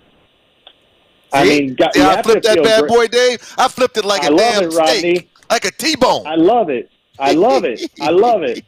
I 1.33 1.43
See? 1.49 1.61
mean, 1.61 1.75
got- 1.77 1.95
See 1.95 2.03
I 2.03 2.21
flipped 2.21 2.45
that 2.45 2.63
bad 2.63 2.81
great. 2.81 2.89
boy, 2.93 3.07
Dave. 3.09 3.55
I 3.57 3.69
flipped 3.69 3.97
it 3.97 4.05
like 4.05 4.25
I 4.25 4.27
a 4.27 4.37
damn 4.37 4.65
it, 4.65 4.75
Rodney. 4.75 4.99
steak, 4.99 5.31
like 5.51 5.65
a 5.65 5.71
T-bone. 5.71 6.27
I 6.27 6.35
love 6.35 6.69
it. 6.69 6.91
I 7.19 7.33
love 7.33 7.65
it. 7.65 7.91
I 8.01 8.11
love 8.11 8.43
it. 8.43 8.65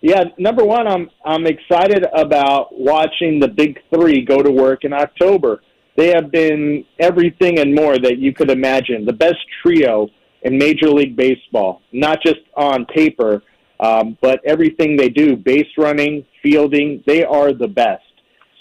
Yeah, 0.00 0.24
number 0.38 0.64
one, 0.64 0.86
I'm 0.86 1.10
I'm 1.24 1.46
excited 1.46 2.06
about 2.14 2.68
watching 2.78 3.40
the 3.40 3.48
big 3.48 3.80
three 3.92 4.24
go 4.24 4.42
to 4.42 4.50
work 4.50 4.84
in 4.84 4.92
October. 4.92 5.62
They 5.96 6.08
have 6.08 6.30
been 6.30 6.84
everything 7.00 7.58
and 7.58 7.74
more 7.74 7.98
that 7.98 8.18
you 8.18 8.32
could 8.32 8.50
imagine. 8.50 9.04
The 9.04 9.12
best 9.12 9.38
trio 9.60 10.08
in 10.42 10.56
Major 10.56 10.88
League 10.88 11.16
Baseball, 11.16 11.82
not 11.92 12.22
just 12.22 12.38
on 12.56 12.86
paper, 12.86 13.42
um, 13.80 14.16
but 14.22 14.40
everything 14.44 14.96
they 14.96 15.08
do, 15.08 15.36
base 15.36 15.66
running, 15.76 16.24
fielding, 16.42 17.02
they 17.06 17.24
are 17.24 17.52
the 17.52 17.66
best. 17.66 18.04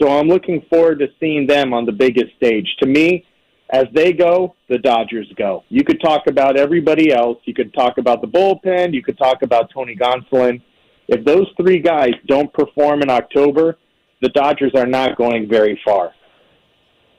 So 0.02 0.10
I'm 0.10 0.28
looking 0.28 0.64
forward 0.70 1.00
to 1.00 1.08
seeing 1.20 1.46
them 1.46 1.74
on 1.74 1.86
the 1.86 1.92
biggest 1.92 2.36
stage. 2.36 2.68
To 2.80 2.88
me, 2.88 3.26
as 3.70 3.86
they 3.94 4.14
go, 4.14 4.56
the 4.70 4.78
Dodgers 4.78 5.32
go. 5.36 5.64
You 5.70 5.84
could 5.84 6.00
talk 6.02 6.28
about 6.28 6.58
everybody 6.58 7.12
else. 7.12 7.38
You 7.44 7.54
could 7.54 7.74
talk 7.74 7.98
about 7.98 8.22
the 8.22 8.28
bullpen. 8.28 8.94
You 8.94 9.04
could 9.04 9.18
talk 9.18 9.42
about 9.42 9.70
Tony 9.74 9.96
Gonsolin. 9.96 10.62
If 11.08 11.26
those 11.26 11.48
three 11.60 11.80
guys 11.80 12.12
don't 12.28 12.52
perform 12.54 13.02
in 13.02 13.10
October, 13.10 13.78
the 14.22 14.30
Dodgers 14.30 14.72
are 14.76 14.86
not 14.86 15.18
going 15.18 15.50
very 15.50 15.80
far. 15.84 16.14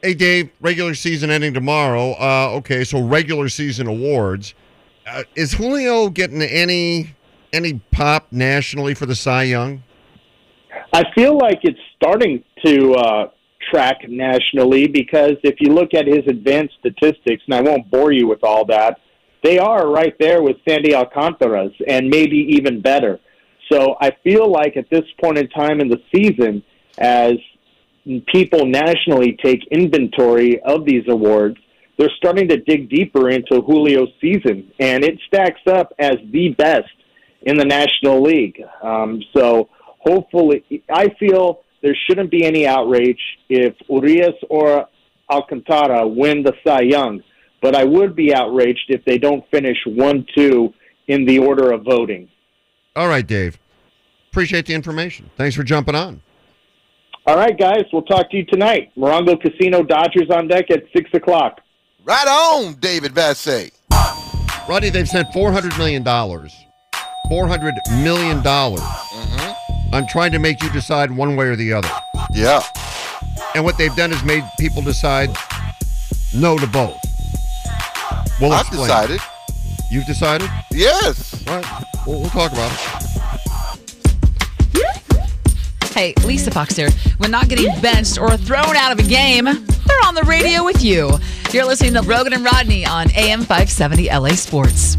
Hey, 0.03 0.15
Dave, 0.15 0.51
regular 0.61 0.95
season 0.95 1.31
ending 1.31 1.53
tomorrow. 1.55 2.13
Uh, 2.13 2.51
okay, 2.59 2.85
so 2.85 3.03
regular 3.03 3.49
season 3.49 3.87
awards. 3.87 4.55
Uh, 5.07 5.25
is 5.35 5.55
Julio 5.55 6.09
getting 6.09 6.41
any 6.43 7.15
any 7.53 7.81
pop 7.91 8.27
nationally 8.31 8.95
for 8.95 9.07
the 9.07 9.15
Cy 9.15 9.45
Young? 9.45 9.83
I 10.93 11.05
feel 11.15 11.37
like 11.37 11.61
it's 11.63 11.79
starting 11.97 12.45
to 12.65 12.95
uh, 12.95 13.29
track 13.71 14.09
nationally 14.09 14.87
because 14.87 15.33
if 15.43 15.57
you 15.61 15.73
look 15.73 15.95
at 15.95 16.07
his 16.07 16.27
advanced 16.27 16.75
statistics, 16.81 17.43
and 17.47 17.55
I 17.55 17.61
won't 17.61 17.91
bore 17.91 18.13
you 18.13 18.27
with 18.27 18.43
all 18.43 18.65
that, 18.67 19.01
they 19.43 19.59
are 19.59 19.89
right 19.89 20.15
there 20.19 20.43
with 20.43 20.57
Sandy 20.69 20.95
Alcantara's 20.95 21.73
and 21.87 22.09
maybe 22.09 22.37
even 22.51 22.81
better. 22.81 23.21
So 23.71 23.97
I 24.01 24.13
feel 24.25 24.51
like 24.51 24.77
at 24.77 24.91
this 24.91 25.05
point 25.23 25.39
in 25.39 25.49
time 25.49 25.81
in 25.81 25.89
the 25.89 26.03
season, 26.15 26.63
as 26.97 27.35
people 28.33 28.67
nationally 28.67 29.39
take 29.43 29.67
inventory 29.71 30.61
of 30.63 30.85
these 30.85 31.05
awards, 31.09 31.59
they're 31.99 32.11
starting 32.17 32.49
to 32.49 32.57
dig 32.57 32.89
deeper 32.89 33.29
into 33.29 33.63
Julio's 33.63 34.13
season, 34.21 34.73
and 34.79 35.05
it 35.05 35.19
stacks 35.27 35.61
up 35.67 35.93
as 35.99 36.17
the 36.33 36.51
best 36.51 36.89
in 37.43 37.57
the 37.57 37.65
National 37.65 38.23
League. 38.23 38.63
Um, 38.83 39.23
so 39.37 39.69
hopefully, 39.83 40.65
I 40.89 41.09
feel 41.19 41.63
there 41.83 41.97
shouldn't 42.07 42.31
be 42.31 42.45
any 42.45 42.67
outrage 42.67 43.21
if 43.49 43.75
Urias 43.89 44.35
or 44.49 44.89
Alcantara 45.31 46.07
win 46.07 46.43
the 46.43 46.55
Cy 46.65 46.83
Young, 46.83 47.23
but 47.63 47.75
I 47.75 47.85
would 47.85 48.17
be 48.17 48.35
outraged 48.35 48.87
if 48.89 49.05
they 49.05 49.19
don't 49.19 49.45
finish 49.51 49.77
1 49.87 50.27
2 50.37 50.75
in 51.09 51.25
the 51.25 51.39
order 51.39 51.73
of 51.73 51.85
voting. 51.85 52.29
All 52.97 53.09
right, 53.09 53.27
Dave. 53.27 53.59
Appreciate 54.31 54.67
the 54.67 54.75
information. 54.75 55.31
Thanks 55.37 55.57
for 55.57 55.63
jumping 55.63 55.95
on. 55.95 56.21
All 57.27 57.37
right, 57.37 57.59
guys, 57.59 57.85
we'll 57.93 58.03
talk 58.03 58.31
to 58.31 58.37
you 58.37 58.45
tonight. 58.47 58.91
Morongo 58.97 59.41
Casino 59.41 59.83
Dodgers 59.83 60.31
on 60.31 60.49
deck 60.49 60.71
at 60.71 60.85
6 60.97 61.11
o'clock. 61.15 61.61
Right 62.05 62.27
on, 62.27 62.75
David 62.75 63.13
Vassegh. 63.13 63.71
Rodney, 64.69 64.91
they've 64.91 65.09
sent 65.09 65.33
four 65.33 65.51
hundred 65.51 65.77
million 65.79 66.03
dollars. 66.03 66.55
Four 67.29 67.49
hundred 67.49 67.75
million 68.03 68.43
dollars 68.43 68.81
mm-hmm. 68.81 69.48
On 69.93 70.07
trying 70.07 70.33
to 70.33 70.39
make 70.39 70.63
you 70.63 70.71
decide 70.71 71.11
one 71.11 71.35
way 71.37 71.47
or 71.47 71.57
the 71.57 71.73
other. 71.73 71.91
Yeah. 72.33 72.61
And 73.55 73.65
what 73.65 73.79
they've 73.79 73.95
done 73.97 74.13
is 74.13 74.23
made 74.23 74.45
people 74.59 74.83
decide 74.83 75.31
no 76.35 76.59
to 76.59 76.67
both. 76.67 76.97
We'll 78.41 78.53
I've 78.53 78.61
explain. 78.67 78.87
decided. 78.89 79.21
You've 79.91 80.05
decided? 80.07 80.51
Yes. 80.71 81.43
All 81.49 81.57
right. 81.61 81.85
We'll, 82.07 82.21
we'll 82.21 82.31
talk 82.31 82.53
about 82.53 82.71
it. 82.73 82.79
Hey, 85.95 86.15
Lisa 86.25 86.51
Fox 86.51 86.77
here. 86.77 86.91
When 87.17 87.31
not 87.31 87.49
getting 87.49 87.73
benched 87.81 88.19
or 88.21 88.37
thrown 88.37 88.77
out 88.77 88.93
of 88.93 88.99
a 89.05 89.09
game, 89.09 89.45
they're 89.45 90.05
on 90.07 90.15
the 90.15 90.23
radio 90.25 90.65
with 90.65 90.85
you. 90.85 91.11
You're 91.51 91.65
listening 91.65 91.95
to 91.95 92.01
Roggin 92.03 92.35
and 92.35 92.45
Rodney 92.45 92.87
on 92.87 93.11
AM 93.17 93.41
570 93.41 94.09
LA 94.09 94.29
Sports. 94.31 94.97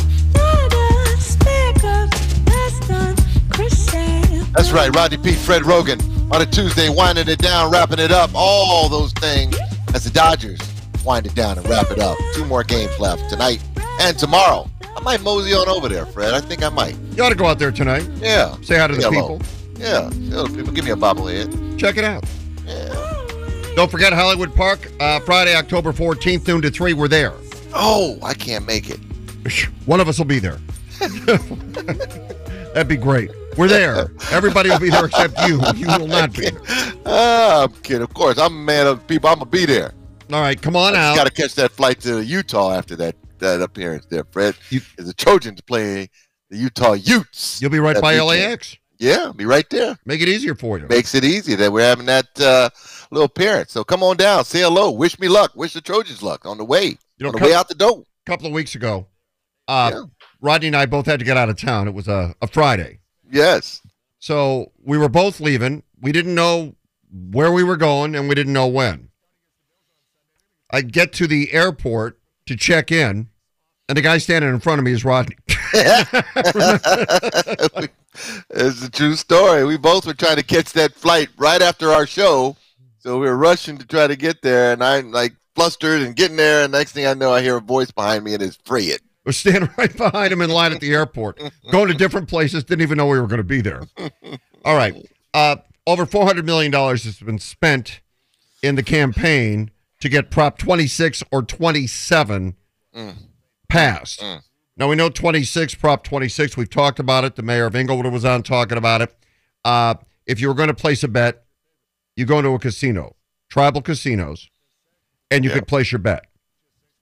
That's 4.60 4.74
right, 4.74 4.94
Rodney 4.94 5.16
Peete, 5.16 5.38
Fred 5.38 5.62
Roggin 5.62 6.02
on 6.34 6.42
a 6.42 6.46
Tuesday, 6.46 6.90
winding 6.90 7.30
it 7.30 7.40
down, 7.40 7.72
wrapping 7.72 7.98
it 7.98 8.12
up, 8.12 8.30
all 8.36 8.90
those 8.90 9.14
things 9.14 9.58
as 9.94 10.04
the 10.04 10.10
Dodgers 10.10 10.60
wind 11.06 11.26
it 11.26 11.34
down 11.34 11.58
and 11.58 11.66
wrap 11.70 11.90
it 11.92 12.00
up. 12.00 12.18
Two 12.34 12.44
more 12.44 12.66
games 12.66 12.92
left 13.00 13.30
tonight 13.30 13.64
and 14.02 14.20
tomorrow. 14.20 14.70
I 14.84 15.00
might 15.00 15.22
mosey 15.22 15.54
on 15.54 15.70
over 15.70 15.88
there, 15.88 16.06
Fred. 16.06 16.34
I 16.34 16.42
think 16.42 16.62
I 16.62 16.68
might. 16.68 16.98
You 17.16 17.24
ought 17.24 17.30
to 17.30 17.36
go 17.36 17.46
out 17.46 17.58
there 17.58 17.72
tonight. 17.72 18.06
Yeah. 18.18 18.54
Say 18.62 18.78
hi 18.78 18.88
to 18.88 18.96
the 18.96 19.02
hello. 19.02 19.38
people. 19.38 19.42
Yeah. 19.78 20.10
Say 20.10 20.56
people. 20.58 20.74
Give 20.74 20.84
me 20.84 20.92
a 20.92 20.98
bobblehead. 20.98 21.80
Check 21.80 21.96
it 21.96 22.04
out. 22.04 22.26
Yeah. 22.66 22.90
Don't 23.78 23.90
forget 23.90 24.12
Hollywood 24.12 24.54
Park, 24.54 24.92
uh, 25.00 25.22
Friday, 25.22 25.56
October 25.56 25.94
14th, 25.94 26.46
noon 26.50 26.62
to 26.64 26.70
3. 26.70 26.92
We're 26.92 27.08
there. 27.08 27.34
Oh, 27.74 28.20
I 28.22 28.34
can't 28.34 28.68
make 28.68 28.90
it. 28.90 29.00
One 29.86 30.02
of 30.02 30.10
us 30.10 30.18
will 30.18 30.26
be 30.26 30.40
there. 30.40 30.60
That'd 32.74 32.90
be 32.90 32.98
great. 32.98 33.32
We're 33.60 33.68
there. 33.68 34.10
Everybody 34.32 34.70
will 34.70 34.80
be 34.80 34.90
there 34.90 35.06
except 35.06 35.38
you. 35.42 35.62
You 35.76 35.88
will 35.88 36.08
not 36.08 36.32
be. 36.34 36.48
Ah, 37.06 37.64
I'm 37.64 37.74
kidding. 37.82 38.02
Of 38.04 38.14
course, 38.14 38.38
I'm 38.38 38.54
a 38.54 38.64
man 38.64 38.88
of 38.88 39.06
people. 39.06 39.30
I'm 39.30 39.40
gonna 39.40 39.50
be 39.52 39.66
there. 39.66 39.92
All 40.32 40.40
right, 40.42 40.60
come 40.62 40.78
on 40.78 40.96
out. 40.96 41.16
Got 41.16 41.26
to 41.28 41.34
catch 41.34 41.56
that 41.56 41.72
flight 41.72 42.00
to 42.02 42.24
Utah 42.24 42.72
after 42.72 42.96
that 42.96 43.16
that 43.40 43.62
appearance 43.62 44.06
there, 44.06 44.24
Fred. 44.32 44.56
As 44.98 45.08
the 45.08 45.14
Trojans 45.14 45.60
play 45.62 46.10
the 46.50 46.58
Utah 46.58 46.94
Utes. 46.94 47.62
You'll 47.62 47.72
be 47.72 47.80
right 47.80 48.00
by 48.02 48.14
weekend. 48.14 48.28
LAX. 48.28 48.78
Yeah, 48.98 49.32
be 49.36 49.46
right 49.46 49.70
there. 49.70 49.98
Make 50.06 50.22
it 50.22 50.30
easier 50.30 50.56
for 50.56 50.78
you. 50.80 50.88
Makes 50.88 51.14
it 51.16 51.24
easy 51.26 51.56
that 51.56 51.72
we're 51.72 51.84
having 51.88 52.06
that 52.06 52.28
uh, 52.40 52.70
little 53.12 53.26
appearance. 53.26 53.72
So 53.72 53.84
come 53.84 54.04
on 54.04 54.18
down, 54.18 54.46
say 54.46 54.62
hello, 54.62 54.92
wish 54.92 55.18
me 55.20 55.28
luck, 55.30 55.52
wish 55.56 55.74
the 55.74 55.82
Trojans 55.82 56.22
luck 56.22 56.46
on 56.46 56.58
the 56.58 56.66
way, 56.66 56.86
You 56.86 56.98
know, 57.22 57.28
on 57.28 57.34
the 57.34 57.40
cou- 57.40 57.46
way 57.46 57.54
out 57.54 57.68
the 57.70 57.76
door. 57.76 58.04
A 58.28 58.30
couple 58.30 58.48
of 58.48 58.54
weeks 58.54 58.76
ago, 58.76 59.08
uh, 59.68 60.04
Rodney 60.42 60.68
and 60.68 60.76
I 60.76 60.86
both 60.86 61.06
had 61.06 61.20
to 61.20 61.26
get 61.26 61.38
out 61.38 61.50
of 61.50 61.58
town. 61.58 61.88
It 61.88 61.94
was 61.94 62.08
a, 62.08 62.36
a 62.42 62.48
Friday. 62.48 63.00
Yes. 63.32 63.82
So 64.20 64.72
we 64.84 64.98
were 64.98 65.10
both 65.10 65.40
leaving. 65.40 65.84
We 66.02 66.12
didn't 66.12 66.36
know 66.36 66.76
where 67.12 67.52
we 67.52 67.64
were 67.64 67.78
going, 67.78 68.16
and 68.16 68.30
we 68.30 68.36
didn't 68.36 68.54
know 68.54 68.68
when. 68.68 69.10
I 70.72 70.82
get 70.82 71.14
to 71.14 71.28
the 71.28 71.52
airport 71.52 72.20
to 72.46 72.56
check 72.56 72.92
in, 72.92 73.30
and 73.88 73.98
the 73.98 74.02
guy 74.02 74.20
standing 74.20 74.52
in 74.52 74.60
front 74.60 74.80
of 74.80 74.86
me 74.86 74.92
is 74.92 75.04
Rodney. 75.04 75.38
It's 78.50 78.84
a 78.84 78.90
true 78.90 79.16
story. 79.16 79.66
We 79.66 79.78
both 79.78 80.06
were 80.06 80.14
trying 80.14 80.38
to 80.38 80.44
catch 80.44 80.74
that 80.74 80.94
flight 80.94 81.30
right 81.38 81.62
after 81.62 81.90
our 81.90 82.06
show, 82.06 82.56
so 83.00 83.20
we 83.20 83.28
were 83.28 83.38
rushing 83.38 83.78
to 83.78 83.86
try 83.86 84.08
to 84.08 84.16
get 84.16 84.42
there, 84.42 84.74
and 84.74 84.84
I'm 84.84 85.12
like 85.12 85.34
flustered 85.56 86.02
and 86.02 86.16
getting 86.16 86.38
there, 86.38 86.64
and 86.64 86.72
next 86.72 86.92
thing 86.92 87.06
I 87.06 87.14
know, 87.14 87.32
I 87.32 87.42
hear 87.42 87.58
a 87.58 87.62
voice 87.62 87.92
behind 87.92 88.24
me, 88.24 88.34
and 88.34 88.44
it's 88.44 88.58
Fred. 88.66 89.00
We're 89.26 89.32
standing 89.34 89.70
right 89.78 89.96
behind 89.96 90.34
him 90.34 90.42
in 90.42 90.50
line 90.50 90.72
at 90.74 90.80
the 90.80 90.94
airport, 90.94 91.40
going 91.72 91.88
to 91.90 91.94
different 91.94 92.28
places. 92.28 92.64
Didn't 92.64 92.82
even 92.82 92.98
know 92.98 93.08
we 93.08 93.20
were 93.20 93.28
going 93.28 93.38
to 93.38 93.44
be 93.44 93.62
there. 93.62 93.82
All 94.66 94.76
right, 94.76 94.96
uh, 95.34 95.58
over 95.86 96.06
four 96.06 96.26
hundred 96.26 96.46
million 96.46 96.72
dollars 96.72 97.04
has 97.04 97.20
been 97.20 97.40
spent 97.40 98.02
in 98.62 98.76
the 98.76 98.84
campaign 98.84 99.72
to 100.02 100.10
get 100.10 100.32
Prop 100.32 100.58
twenty 100.58 100.88
six 100.88 101.24
or 101.32 101.44
twenty 101.44 101.88
seven 101.88 102.56
passed. 103.68 104.24
Now 104.78 104.88
we 104.88 104.96
know 104.96 105.10
26, 105.10 105.76
Prop 105.76 106.06
26. 106.06 106.56
We've 106.56 106.70
talked 106.70 107.00
about 107.00 107.26
it. 107.26 107.36
The 107.36 107.42
mayor 107.44 107.66
of 107.66 107.76
Inglewood 107.76 108.06
was 108.14 108.24
on 108.24 108.44
talking 108.44 108.78
about 108.78 109.02
it. 109.02 109.14
Uh, 109.66 109.96
if 110.26 110.40
you 110.40 110.48
were 110.48 110.54
going 110.54 110.70
to 110.70 110.74
place 110.74 111.04
a 111.04 111.10
bet, 111.10 111.44
you 112.16 112.26
go 112.26 112.38
into 112.40 112.52
a 112.52 112.60
casino, 112.60 113.18
tribal 113.50 113.82
casinos, 113.82 114.50
and 115.30 115.44
you 115.44 115.52
could 115.52 115.68
place 115.68 115.92
your 115.92 116.00
bet. 116.00 116.28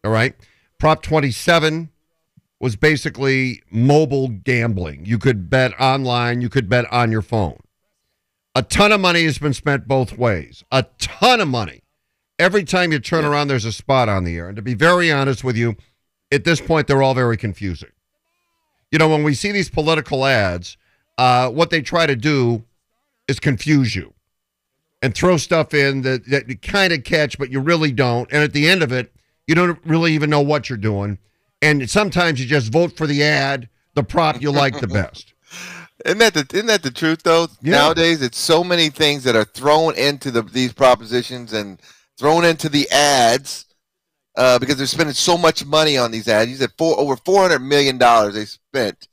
All 0.04 0.12
right. 0.12 0.34
Prop 0.80 1.04
27 1.04 1.90
was 2.60 2.76
basically 2.76 3.62
mobile 3.70 4.30
gambling. 4.30 5.06
You 5.06 5.20
could 5.20 5.50
bet 5.50 5.80
online, 5.80 6.42
you 6.42 6.50
could 6.50 6.70
bet 6.70 6.92
on 6.92 7.12
your 7.12 7.22
phone. 7.22 7.60
A 8.56 8.64
ton 8.64 8.92
of 8.92 9.00
money 9.00 9.24
has 9.26 9.38
been 9.38 9.54
spent 9.54 9.88
both 9.88 10.18
ways. 10.18 10.64
A 10.72 10.84
ton 10.98 11.40
of 11.40 11.48
money. 11.48 11.84
Every 12.40 12.64
time 12.64 12.92
you 12.92 13.00
turn 13.00 13.26
around, 13.26 13.48
there's 13.48 13.66
a 13.66 13.72
spot 13.72 14.10
on 14.10 14.24
the 14.24 14.36
air. 14.36 14.48
And 14.48 14.56
to 14.56 14.62
be 14.62 14.74
very 14.74 15.12
honest 15.12 15.44
with 15.44 15.56
you, 15.56 15.76
at 16.32 16.44
this 16.44 16.60
point, 16.60 16.88
they're 16.88 17.04
all 17.04 17.14
very 17.14 17.38
confusing. 17.38 17.92
You 18.92 19.00
know, 19.00 19.10
when 19.10 19.24
we 19.24 19.34
see 19.34 19.52
these 19.52 19.70
political 19.70 20.26
ads, 20.26 20.78
uh, 21.18 21.50
what 21.50 21.70
they 21.70 21.82
try 21.82 22.06
to 22.06 22.16
do 22.16 22.64
is 23.28 23.40
confuse 23.40 23.96
you 23.96 24.14
and 25.02 25.14
throw 25.14 25.38
stuff 25.38 25.74
in 25.74 26.02
that, 26.02 26.26
that 26.30 26.50
you 26.50 26.58
kind 26.58 26.94
of 26.94 27.04
catch, 27.04 27.38
but 27.38 27.52
you 27.52 27.60
really 27.60 27.92
don't. 27.92 28.32
And 28.32 28.44
at 28.44 28.54
the 28.54 28.68
end 28.68 28.82
of 28.82 28.92
it, 28.92 29.14
you 29.46 29.56
don't 29.56 29.80
really 29.86 30.14
even 30.14 30.30
know 30.30 30.42
what 30.42 30.70
you're 30.70 30.78
doing. 30.78 31.20
And 31.62 31.90
sometimes 31.90 32.40
you 32.40 32.46
just 32.46 32.72
vote 32.72 32.96
for 32.96 33.08
the 33.08 33.24
ad, 33.24 33.70
the 33.96 34.04
prop 34.04 34.42
you 34.42 34.52
like 34.52 34.80
the 34.80 34.88
best. 34.88 35.34
Isn't 36.06 36.20
that 36.20 36.34
the 36.34 36.48
isn't 36.54 36.68
that 36.68 36.84
the 36.84 36.92
truth 36.92 37.24
though? 37.24 37.48
Yeah. 37.62 37.74
Nowadays, 37.74 38.22
it's 38.22 38.38
so 38.38 38.64
many 38.64 38.90
things 38.90 39.24
that 39.24 39.36
are 39.36 39.46
thrown 39.46 39.96
into 39.98 40.30
the 40.30 40.44
these 40.44 40.72
propositions 40.72 41.54
and 41.54 41.82
thrown 42.18 42.46
into 42.46 42.70
the 42.70 42.90
ads 42.92 43.66
uh, 44.36 44.60
because 44.60 44.78
they're 44.78 44.86
spending 44.86 45.16
so 45.16 45.38
much 45.38 45.66
money 45.66 45.98
on 45.98 46.12
these 46.12 46.28
ads. 46.28 46.52
You 46.52 46.58
said 46.58 46.72
four 46.78 46.98
over 47.00 47.16
four 47.18 47.42
hundred 47.42 47.60
million 47.60 47.98
dollars 47.98 48.36
they 48.36 48.46
spent 48.46 49.08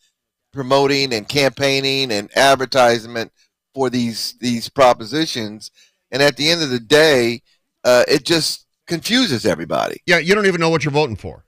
promoting 0.53 1.13
and 1.15 1.27
campaigning 1.27 2.13
and 2.13 2.31
advertisement 2.37 3.33
for 3.75 3.89
these 3.89 4.35
these 4.41 4.69
propositions, 4.69 5.71
and 6.11 6.23
at 6.23 6.37
the 6.37 6.51
end 6.51 6.63
of 6.63 6.69
the 6.69 6.81
day, 6.81 7.43
uh, 7.85 8.05
it 8.07 8.25
just 8.25 8.67
confuses 8.87 9.47
everybody. 9.47 10.03
Yeah, 10.07 10.19
you 10.19 10.35
don't 10.35 10.47
even 10.47 10.61
know 10.61 10.69
what 10.69 10.85
you're 10.85 10.93
voting 10.93 11.17
for. 11.17 11.45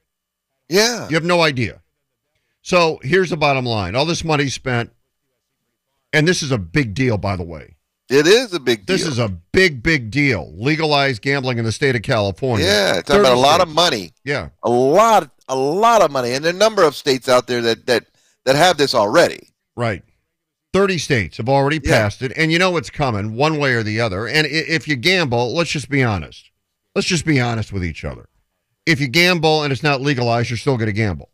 Yeah. 0.69 1.09
You 1.09 1.14
have 1.14 1.25
no 1.25 1.41
idea. 1.43 1.83
So 2.62 2.99
here's 3.03 3.31
the 3.31 3.37
bottom 3.37 3.64
line 3.64 3.95
all 3.95 4.05
this 4.07 4.25
money 4.25 4.49
spent, 4.49 4.93
and 6.12 6.27
this 6.27 6.43
is 6.43 6.51
a 6.51 6.59
big 6.59 6.95
deal, 6.95 7.17
by 7.19 7.37
the 7.37 7.45
way. 7.45 7.77
It 8.09 8.27
is 8.27 8.53
a 8.53 8.61
big 8.61 8.87
deal. 8.87 8.97
This 8.97 9.07
is 9.07 9.19
a 9.19 9.29
big, 9.29 9.83
big 9.83 10.11
deal. 10.11 10.53
Legalized 10.57 11.23
gambling 11.23 11.59
in 11.59 11.64
the 11.64 11.73
state 11.73 11.97
of 11.97 12.03
California. 12.03 12.64
Yeah, 12.67 12.99
it's 12.99 13.11
about 13.11 13.21
a 13.23 13.29
30 13.31 13.41
lot 13.41 13.61
of 13.61 13.69
money. 13.69 14.12
Yeah. 14.25 14.51
a 14.62 14.71
lot, 14.71 15.31
a 15.49 15.57
lot 15.57 16.03
of 16.03 16.11
money, 16.11 16.33
and 16.33 16.45
there 16.45 16.53
are 16.53 16.57
a 16.57 16.59
number 16.59 16.85
of 16.85 16.95
states 16.95 17.29
out 17.29 17.47
there 17.47 17.61
that 17.62 17.87
that 17.87 18.07
that 18.45 18.55
have 18.57 18.77
this 18.77 18.95
already. 18.95 19.49
Right. 19.77 20.03
30 20.73 20.99
states 20.99 21.37
have 21.39 21.49
already 21.49 21.81
Yeah. 21.83 21.91
passed 22.03 22.23
it, 22.23 22.33
and 22.37 22.53
you 22.53 22.59
know 22.59 22.77
it's 22.77 22.91
coming 22.91 23.35
one 23.35 23.59
way 23.59 23.73
or 23.75 23.83
the 23.83 24.01
other. 24.01 24.27
And 24.29 24.47
if 24.47 24.87
you 24.87 24.95
gamble, 24.97 25.55
let's 25.55 25.71
just 25.71 25.89
be 25.89 26.03
honest. 26.05 26.51
Let's 26.95 27.09
just 27.09 27.25
be 27.25 27.41
honest 27.41 27.73
with 27.73 27.85
each 27.85 28.05
other. 28.05 28.29
If 28.87 29.01
you 29.01 29.09
gamble 29.09 29.64
and 29.64 29.72
it's 29.72 29.82
not 29.82 30.01
legalized, 30.01 30.49
you're 30.49 30.57
still 30.57 30.76
going 30.76 30.87
to 30.87 30.93
gamble. 30.93 31.30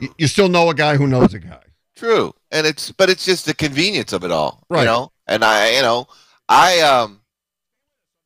You, 0.00 0.14
you 0.18 0.26
still 0.26 0.48
know 0.48 0.68
a 0.70 0.74
guy 0.74 0.96
who 0.96 1.06
knows 1.06 1.32
a 1.32 1.38
guy. 1.38 1.60
True, 1.96 2.34
and 2.50 2.66
it's 2.66 2.90
but 2.90 3.08
it's 3.08 3.24
just 3.24 3.46
the 3.46 3.54
convenience 3.54 4.12
of 4.12 4.24
it 4.24 4.32
all, 4.32 4.64
Right. 4.68 4.80
You 4.80 4.86
know, 4.86 5.12
and 5.28 5.44
I, 5.44 5.76
you 5.76 5.82
know, 5.82 6.08
I 6.48 6.80
um, 6.80 7.20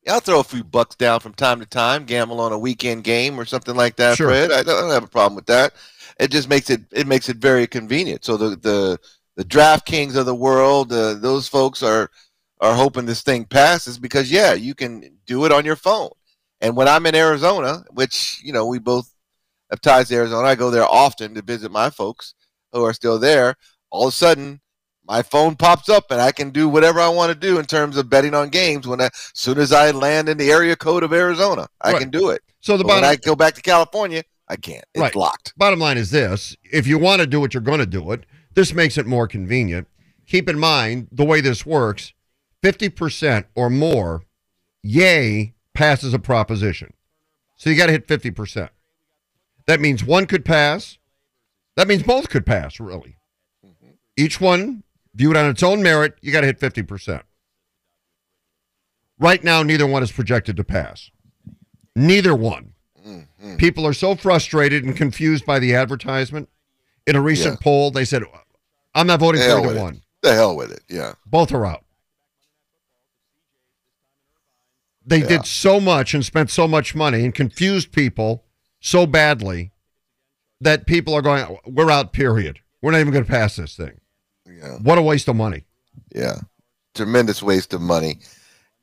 I'll 0.07 0.19
throw 0.19 0.39
a 0.39 0.43
few 0.43 0.63
bucks 0.63 0.95
down 0.95 1.19
from 1.19 1.33
time 1.33 1.59
to 1.59 1.67
time, 1.67 2.05
gamble 2.05 2.41
on 2.41 2.51
a 2.51 2.57
weekend 2.57 3.03
game 3.03 3.39
or 3.39 3.45
something 3.45 3.75
like 3.75 3.95
that, 3.97 4.17
Sure. 4.17 4.29
Fred. 4.29 4.51
I 4.51 4.63
don't, 4.63 4.77
I 4.77 4.81
don't 4.81 4.91
have 4.91 5.03
a 5.03 5.07
problem 5.07 5.35
with 5.35 5.45
that. 5.45 5.73
It 6.19 6.31
just 6.31 6.49
makes 6.49 6.71
it 6.71 6.81
it 6.91 7.05
makes 7.05 7.29
it 7.29 7.37
very 7.37 7.67
convenient. 7.67 8.25
So 8.25 8.35
the 8.37 8.55
the 8.55 8.99
the 9.35 9.45
DraftKings 9.45 10.15
of 10.15 10.25
the 10.25 10.35
world, 10.35 10.91
uh, 10.91 11.13
those 11.13 11.47
folks 11.47 11.83
are 11.83 12.09
are 12.59 12.73
hoping 12.73 13.05
this 13.05 13.21
thing 13.21 13.45
passes 13.45 13.99
because 13.99 14.31
yeah, 14.31 14.53
you 14.53 14.73
can 14.73 15.17
do 15.27 15.45
it 15.45 15.51
on 15.51 15.63
your 15.63 15.75
phone. 15.77 16.09
And 16.61 16.75
when 16.75 16.87
I'm 16.87 17.05
in 17.05 17.15
Arizona, 17.15 17.83
which 17.91 18.41
you 18.43 18.51
know 18.53 18.65
we 18.65 18.79
both 18.79 19.09
have 19.69 19.81
ties 19.81 20.09
to 20.09 20.15
Arizona, 20.15 20.47
I 20.47 20.55
go 20.55 20.71
there 20.71 20.85
often 20.85 21.33
to 21.35 21.41
visit 21.41 21.71
my 21.71 21.89
folks 21.89 22.33
who 22.71 22.83
are 22.83 22.93
still 22.93 23.19
there. 23.19 23.55
All 23.91 24.07
of 24.07 24.13
a 24.13 24.15
sudden, 24.15 24.61
my 25.07 25.21
phone 25.23 25.55
pops 25.55 25.89
up 25.89 26.11
and 26.11 26.21
I 26.21 26.31
can 26.31 26.51
do 26.51 26.69
whatever 26.69 26.99
I 26.99 27.09
want 27.09 27.31
to 27.31 27.35
do 27.39 27.57
in 27.59 27.65
terms 27.65 27.97
of 27.97 28.09
betting 28.09 28.35
on 28.35 28.49
games. 28.49 28.87
When 28.87 29.01
I, 29.01 29.05
as 29.05 29.11
soon 29.33 29.57
as 29.57 29.71
I 29.71 29.91
land 29.91 30.29
in 30.29 30.37
the 30.37 30.51
area 30.51 30.75
code 30.75 31.03
of 31.03 31.13
Arizona, 31.13 31.67
I 31.81 31.93
Right. 31.93 31.99
can 32.01 32.09
do 32.11 32.29
it. 32.29 32.41
So 32.59 32.77
the 32.77 32.83
But 32.83 32.89
when 32.93 33.01
bottom- 33.03 33.19
I 33.23 33.25
go 33.25 33.35
back 33.35 33.55
to 33.55 33.61
California, 33.61 34.23
I 34.47 34.55
can't. 34.55 34.83
It's 34.93 35.01
Right. 35.01 35.15
locked. 35.15 35.53
Bottom 35.57 35.79
line 35.79 35.97
is 35.97 36.11
this 36.11 36.55
if 36.63 36.85
you 36.85 36.97
want 36.99 37.21
to 37.21 37.27
do 37.27 37.43
it, 37.45 37.53
you're 37.53 37.61
going 37.61 37.79
to 37.79 37.85
do 37.85 38.11
it. 38.11 38.25
This 38.53 38.73
makes 38.73 38.97
it 38.97 39.05
more 39.07 39.27
convenient. 39.27 39.87
Keep 40.27 40.49
in 40.49 40.59
mind 40.59 41.07
the 41.11 41.23
way 41.25 41.41
this 41.41 41.65
works 41.65 42.13
50% 42.61 43.47
or 43.55 43.69
more, 43.69 44.23
yay, 44.83 45.53
passes 45.79 46.13
a 46.13 46.19
proposition. 46.19 46.93
So 47.55 47.69
you 47.69 47.77
got 47.77 47.85
to 47.85 47.93
hit 47.93 48.05
50%. 48.05 48.69
That 49.65 49.79
means 49.79 50.03
one 50.03 50.25
could 50.25 50.43
pass. 50.43 50.97
That 51.77 51.87
means 51.87 52.03
both 52.03 52.29
could 52.29 52.45
pass, 52.45 52.81
really. 52.81 53.15
Mm-hmm. 53.65 53.91
Each 54.17 54.41
one 54.41 54.83
viewed 55.15 55.37
on 55.37 55.49
its 55.49 55.63
own 55.63 55.81
merit, 55.81 56.15
you 56.21 56.33
got 56.33 56.41
to 56.41 56.47
hit 56.47 56.59
50%. 56.59 57.21
Right 59.17 59.41
now, 59.41 59.63
neither 59.63 59.87
one 59.87 60.03
is 60.03 60.11
projected 60.11 60.57
to 60.57 60.65
pass. 60.65 61.11
Neither 61.95 62.35
one. 62.35 62.73
Mm-hmm. 63.07 63.55
People 63.55 63.87
are 63.87 63.93
so 63.93 64.15
frustrated 64.15 64.83
and 64.83 64.97
confused 64.97 65.45
by 65.45 65.59
the 65.59 65.73
advertisement. 65.75 66.49
In 67.07 67.15
a 67.15 67.21
recent 67.21 67.61
poll, 67.61 67.89
they 67.89 68.03
said, 68.03 68.23
I'm 68.93 69.07
not 69.07 69.21
voting 69.21 69.39
The 69.41 69.47
for 69.47 69.59
either 69.59 69.67
with 69.69 69.77
it. 69.77 69.81
one. 69.81 70.01
The 70.23 70.33
hell 70.33 70.57
with 70.57 70.71
it. 70.73 70.83
Yeah. 70.89 71.13
Both 71.25 71.53
are 71.53 71.65
out. 71.65 71.85
They 75.09 75.21
Yeah. 75.21 75.27
did 75.27 75.45
so 75.45 75.79
much 75.79 76.13
and 76.13 76.23
spent 76.23 76.49
so 76.51 76.67
much 76.67 76.93
money 76.93 77.25
and 77.25 77.33
confused 77.33 77.91
people 77.91 78.45
so 78.79 79.05
badly 79.07 79.71
that 80.61 80.85
people 80.85 81.13
are 81.13 81.21
going, 81.21 81.57
we're 81.65 81.89
out, 81.89 82.13
period. 82.13 82.59
We're 82.81 82.91
not 82.91 82.99
even 82.99 83.13
going 83.13 83.25
to 83.25 83.31
pass 83.31 83.55
this 83.55 83.75
thing. 83.75 83.99
Yeah. 84.45 84.77
What 84.77 84.97
a 84.97 85.01
waste 85.01 85.27
of 85.27 85.35
money. 85.35 85.65
Yeah. 86.13 86.39
Tremendous 86.95 87.41
waste 87.41 87.73
of 87.73 87.81
money. 87.81 88.19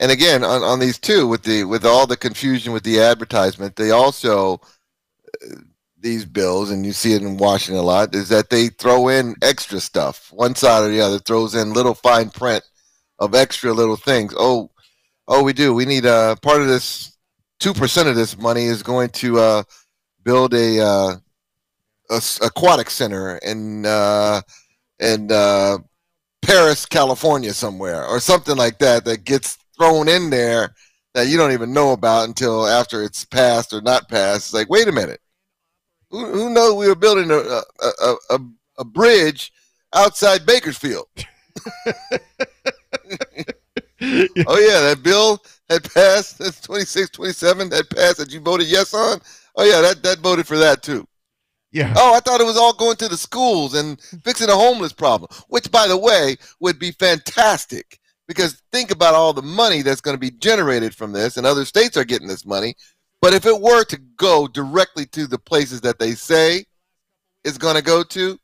And 0.00 0.10
again, 0.10 0.44
on, 0.44 0.62
on 0.62 0.78
these 0.80 0.98
two, 0.98 1.26
with 1.26 1.44
the 1.44 1.64
with 1.64 1.84
all 1.86 2.06
the 2.06 2.16
confusion 2.16 2.72
with 2.72 2.82
the 2.82 3.00
advertisement, 3.00 3.76
they 3.76 3.90
also 3.90 4.60
uh, 5.42 5.56
these 5.98 6.26
bills, 6.26 6.70
and 6.70 6.84
you 6.84 6.92
see 6.92 7.14
it 7.14 7.22
in 7.22 7.38
Washington 7.38 7.82
a 7.82 7.86
lot, 7.86 8.14
is 8.14 8.28
that 8.28 8.50
they 8.50 8.68
throw 8.68 9.08
in 9.08 9.34
extra 9.42 9.80
stuff. 9.80 10.30
One 10.32 10.54
side 10.54 10.84
or 10.84 10.88
the 10.88 11.00
other 11.00 11.18
throws 11.18 11.54
in 11.54 11.72
little 11.72 11.94
fine 11.94 12.28
print 12.30 12.62
of 13.18 13.34
extra 13.34 13.72
little 13.72 13.96
things. 13.96 14.34
Oh, 14.36 14.70
oh, 15.28 15.42
we 15.42 15.52
do. 15.52 15.74
We 15.74 15.84
need 15.84 16.06
uh, 16.06 16.36
part 16.36 16.60
of 16.60 16.68
this. 16.68 17.16
Two 17.58 17.72
percent 17.72 18.08
of 18.08 18.16
this 18.16 18.36
money 18.36 18.64
is 18.64 18.82
going 18.82 19.08
to 19.10 19.38
uh, 19.38 19.62
build 20.24 20.52
a, 20.52 20.80
uh, 20.80 21.16
a 22.10 22.22
aquatic 22.42 22.90
center 22.90 23.38
in 23.38 23.86
uh, 23.86 24.42
in 25.00 25.32
uh, 25.32 25.78
Paris, 26.42 26.84
California, 26.84 27.54
somewhere, 27.54 28.04
or 28.04 28.20
something 28.20 28.56
like 28.56 28.78
that 28.78 29.04
that 29.06 29.24
gets 29.24 29.56
thrown 29.78 30.08
in 30.08 30.30
there 30.30 30.74
that 31.14 31.28
you 31.28 31.38
don't 31.38 31.52
even 31.52 31.72
know 31.72 31.92
about 31.92 32.28
until 32.28 32.66
after 32.66 33.02
it's 33.02 33.24
passed 33.24 33.72
or 33.72 33.80
not 33.80 34.08
passed. 34.08 34.48
It's 34.48 34.54
like, 34.54 34.68
wait 34.68 34.86
a 34.86 34.92
minute, 34.92 35.20
who, 36.10 36.26
who 36.26 36.50
knows 36.50 36.74
we 36.74 36.88
were 36.88 36.94
building 36.94 37.30
a, 37.30 37.36
a, 37.38 38.14
a, 38.30 38.38
a 38.78 38.84
bridge 38.84 39.50
outside 39.94 40.44
Bakersfield? 40.44 41.08
oh 44.02 44.58
yeah, 44.58 44.80
that 44.80 45.00
bill 45.02 45.42
had 45.70 45.82
passed, 45.92 46.38
that's 46.38 46.60
26, 46.60 47.10
27, 47.10 47.70
that 47.70 47.90
passed 47.90 48.18
that 48.18 48.32
you 48.32 48.40
voted 48.40 48.68
yes 48.68 48.92
on. 48.94 49.20
Oh 49.56 49.64
yeah, 49.64 49.80
that 49.80 50.02
that 50.02 50.18
voted 50.18 50.46
for 50.46 50.58
that 50.58 50.82
too. 50.82 51.06
Yeah. 51.72 51.92
Oh, 51.96 52.14
I 52.14 52.20
thought 52.20 52.40
it 52.40 52.46
was 52.46 52.56
all 52.56 52.72
going 52.72 52.96
to 52.96 53.08
the 53.08 53.16
schools 53.16 53.74
and 53.74 54.00
fixing 54.24 54.46
the 54.46 54.56
homeless 54.56 54.92
problem, 54.92 55.30
which, 55.48 55.70
by 55.70 55.86
the 55.86 55.98
way, 55.98 56.36
would 56.60 56.78
be 56.78 56.92
fantastic 56.92 57.98
because 58.28 58.62
think 58.72 58.90
about 58.90 59.14
all 59.14 59.32
the 59.32 59.42
money 59.42 59.82
that's 59.82 60.00
going 60.00 60.14
to 60.14 60.20
be 60.20 60.30
generated 60.30 60.94
from 60.94 61.12
this, 61.12 61.36
and 61.36 61.46
other 61.46 61.64
states 61.64 61.96
are 61.96 62.04
getting 62.04 62.28
this 62.28 62.46
money. 62.46 62.74
But 63.20 63.34
if 63.34 63.46
it 63.46 63.60
were 63.60 63.84
to 63.84 63.98
go 64.16 64.46
directly 64.46 65.06
to 65.06 65.26
the 65.26 65.38
places 65.38 65.80
that 65.82 65.98
they 65.98 66.12
say 66.12 66.64
it's 67.44 67.58
going 67.58 67.76
to 67.76 67.82
go 67.82 68.02
to, 68.02 68.38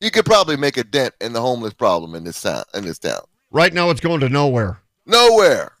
you 0.00 0.10
could 0.10 0.24
probably 0.24 0.56
make 0.56 0.76
a 0.76 0.84
dent 0.84 1.14
in 1.20 1.32
the 1.32 1.40
homeless 1.40 1.74
problem 1.74 2.14
in 2.14 2.24
this 2.24 2.40
town. 2.40 2.64
In 2.74 2.84
this 2.84 2.98
town, 2.98 3.22
Right 3.52 3.72
now, 3.74 3.90
it's 3.90 4.00
going 4.00 4.20
to 4.20 4.28
nowhere. 4.28 4.80
nowhere. 5.06 5.72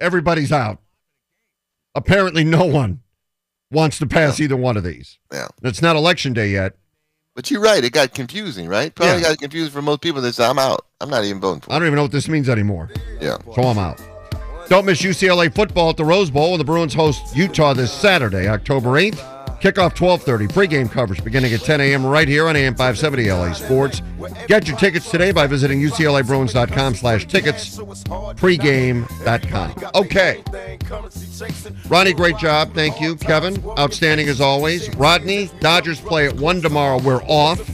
Everybody's 0.00 0.50
out. 0.50 0.80
Apparently, 1.94 2.42
no 2.42 2.64
one 2.64 3.00
wants 3.70 3.98
to 4.00 4.06
pass 4.06 4.40
either 4.40 4.56
one 4.56 4.76
of 4.76 4.82
these. 4.82 5.18
Yeah. 5.32 5.46
It's 5.62 5.80
not 5.80 5.94
election 5.96 6.32
day 6.32 6.48
yet. 6.50 6.76
But 7.36 7.50
you're 7.50 7.60
right; 7.60 7.82
it 7.84 7.92
got 7.92 8.14
confusing, 8.14 8.68
right? 8.68 8.94
Probably 8.94 9.22
Yeah. 9.22 9.28
got 9.30 9.38
confusing 9.38 9.72
for 9.72 9.82
most 9.82 10.00
people. 10.00 10.20
That 10.22 10.34
say, 10.34 10.44
"I'm 10.44 10.58
out. 10.58 10.86
I'm 11.00 11.10
not 11.10 11.24
even 11.24 11.40
voting 11.40 11.60
for." 11.60 11.72
I 11.72 11.78
don't 11.78 11.86
even 11.86 11.96
know 11.96 12.02
what 12.02 12.12
this 12.12 12.28
means 12.28 12.48
anymore. 12.48 12.90
Yeah. 13.20 13.38
So 13.54 13.62
I'm 13.62 13.78
out. 13.78 14.00
Don't 14.68 14.84
miss 14.86 15.02
UCLA 15.02 15.48
football 15.54 15.90
at 15.90 15.96
the 15.96 16.04
Rose 16.04 16.30
Bowl 16.30 16.50
when 16.52 16.58
the 16.58 16.64
Bruins 16.64 16.94
host 16.94 17.36
Utah 17.36 17.74
this 17.74 17.92
Saturday, 17.92 18.48
October 18.48 18.90
8th. 18.98 19.20
Kickoff 19.64 19.94
12:30. 19.94 20.48
Pregame 20.48 20.90
coverage 20.90 21.24
beginning 21.24 21.54
at 21.54 21.60
10 21.60 21.80
a.m. 21.80 22.04
right 22.04 22.28
here 22.28 22.48
on 22.48 22.54
AM 22.54 22.74
570 22.74 23.32
LA 23.32 23.54
Sports. 23.54 24.02
Get 24.46 24.68
your 24.68 24.76
tickets 24.76 25.10
today 25.10 25.32
by 25.32 25.46
visiting 25.46 25.80
UCLABruins.com/tickets. 25.80 27.78
Pregame.com. 28.36 29.74
Okay. 29.94 30.42
Ronnie, 31.88 32.12
great 32.12 32.36
job. 32.36 32.74
Thank 32.74 33.00
you. 33.00 33.16
Kevin, 33.16 33.64
outstanding 33.78 34.28
as 34.28 34.42
always. 34.42 34.94
Rodney, 34.96 35.50
Dodgers 35.60 35.98
play 35.98 36.26
at 36.26 36.36
one 36.36 36.60
tomorrow. 36.60 36.98
We're 36.98 37.22
off, 37.22 37.66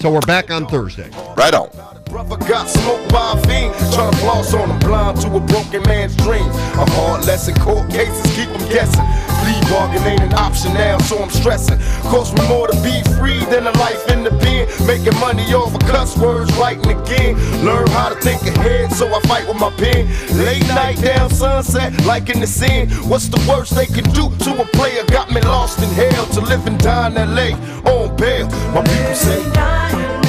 so 0.00 0.10
we're 0.10 0.20
back 0.20 0.50
on 0.50 0.66
Thursday. 0.66 1.10
Right 1.36 1.52
on. 1.52 1.97
Brother 2.10 2.36
got 2.48 2.68
smoked 2.68 3.12
by 3.12 3.34
a 3.34 3.46
fiend, 3.46 3.74
trying 3.92 4.12
to 4.12 4.18
floss 4.18 4.54
on 4.54 4.70
him, 4.70 4.78
blind 4.78 5.20
to 5.20 5.28
a 5.28 5.40
broken 5.40 5.82
man's 5.82 6.16
dreams. 6.16 6.54
A 6.80 6.88
hard 6.96 7.26
lesson, 7.26 7.54
court 7.56 7.90
cases 7.90 8.24
keep 8.34 8.48
him 8.48 8.68
guessing. 8.70 9.04
Plea 9.44 9.60
bargain 9.70 10.02
ain't 10.04 10.22
an 10.22 10.32
option 10.34 10.72
now, 10.72 10.96
so 10.98 11.22
I'm 11.22 11.28
stressing. 11.28 11.78
Cost 12.08 12.34
me 12.34 12.48
more 12.48 12.66
to 12.66 12.76
be 12.82 13.02
free 13.18 13.44
than 13.52 13.66
a 13.66 13.72
life 13.78 14.08
in 14.10 14.24
the 14.24 14.30
pen. 14.30 14.66
Making 14.86 15.20
money 15.20 15.44
off 15.52 15.74
over 15.74 15.78
cuss 15.84 16.16
words, 16.16 16.50
writing 16.56 16.90
again. 16.90 17.36
Learn 17.62 17.86
how 17.88 18.08
to 18.08 18.18
take 18.20 18.40
a 18.40 18.58
head, 18.58 18.90
so 18.92 19.06
I 19.14 19.20
fight 19.28 19.46
with 19.46 19.60
my 19.60 19.70
pen. 19.72 20.08
Late 20.44 20.66
night 20.68 21.00
down 21.02 21.28
sunset, 21.28 21.92
like 22.06 22.30
in 22.30 22.40
the 22.40 22.46
sin. 22.46 22.88
What's 23.08 23.28
the 23.28 23.44
worst 23.48 23.74
they 23.74 23.86
can 23.86 24.04
do 24.12 24.32
to 24.44 24.62
a 24.62 24.64
player? 24.76 25.04
Got 25.08 25.30
me 25.30 25.42
lost 25.42 25.78
in 25.82 25.90
hell 25.90 26.26
to 26.26 26.40
live 26.40 26.66
and 26.66 26.78
die 26.80 27.08
in 27.08 27.14
LA 27.14 27.50
on 27.90 28.16
bail. 28.16 28.48
My 28.72 28.82
people 28.82 29.14
say. 29.14 30.27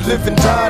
To 0.00 0.06
live 0.06 0.26
and 0.28 0.36
die 0.38 0.60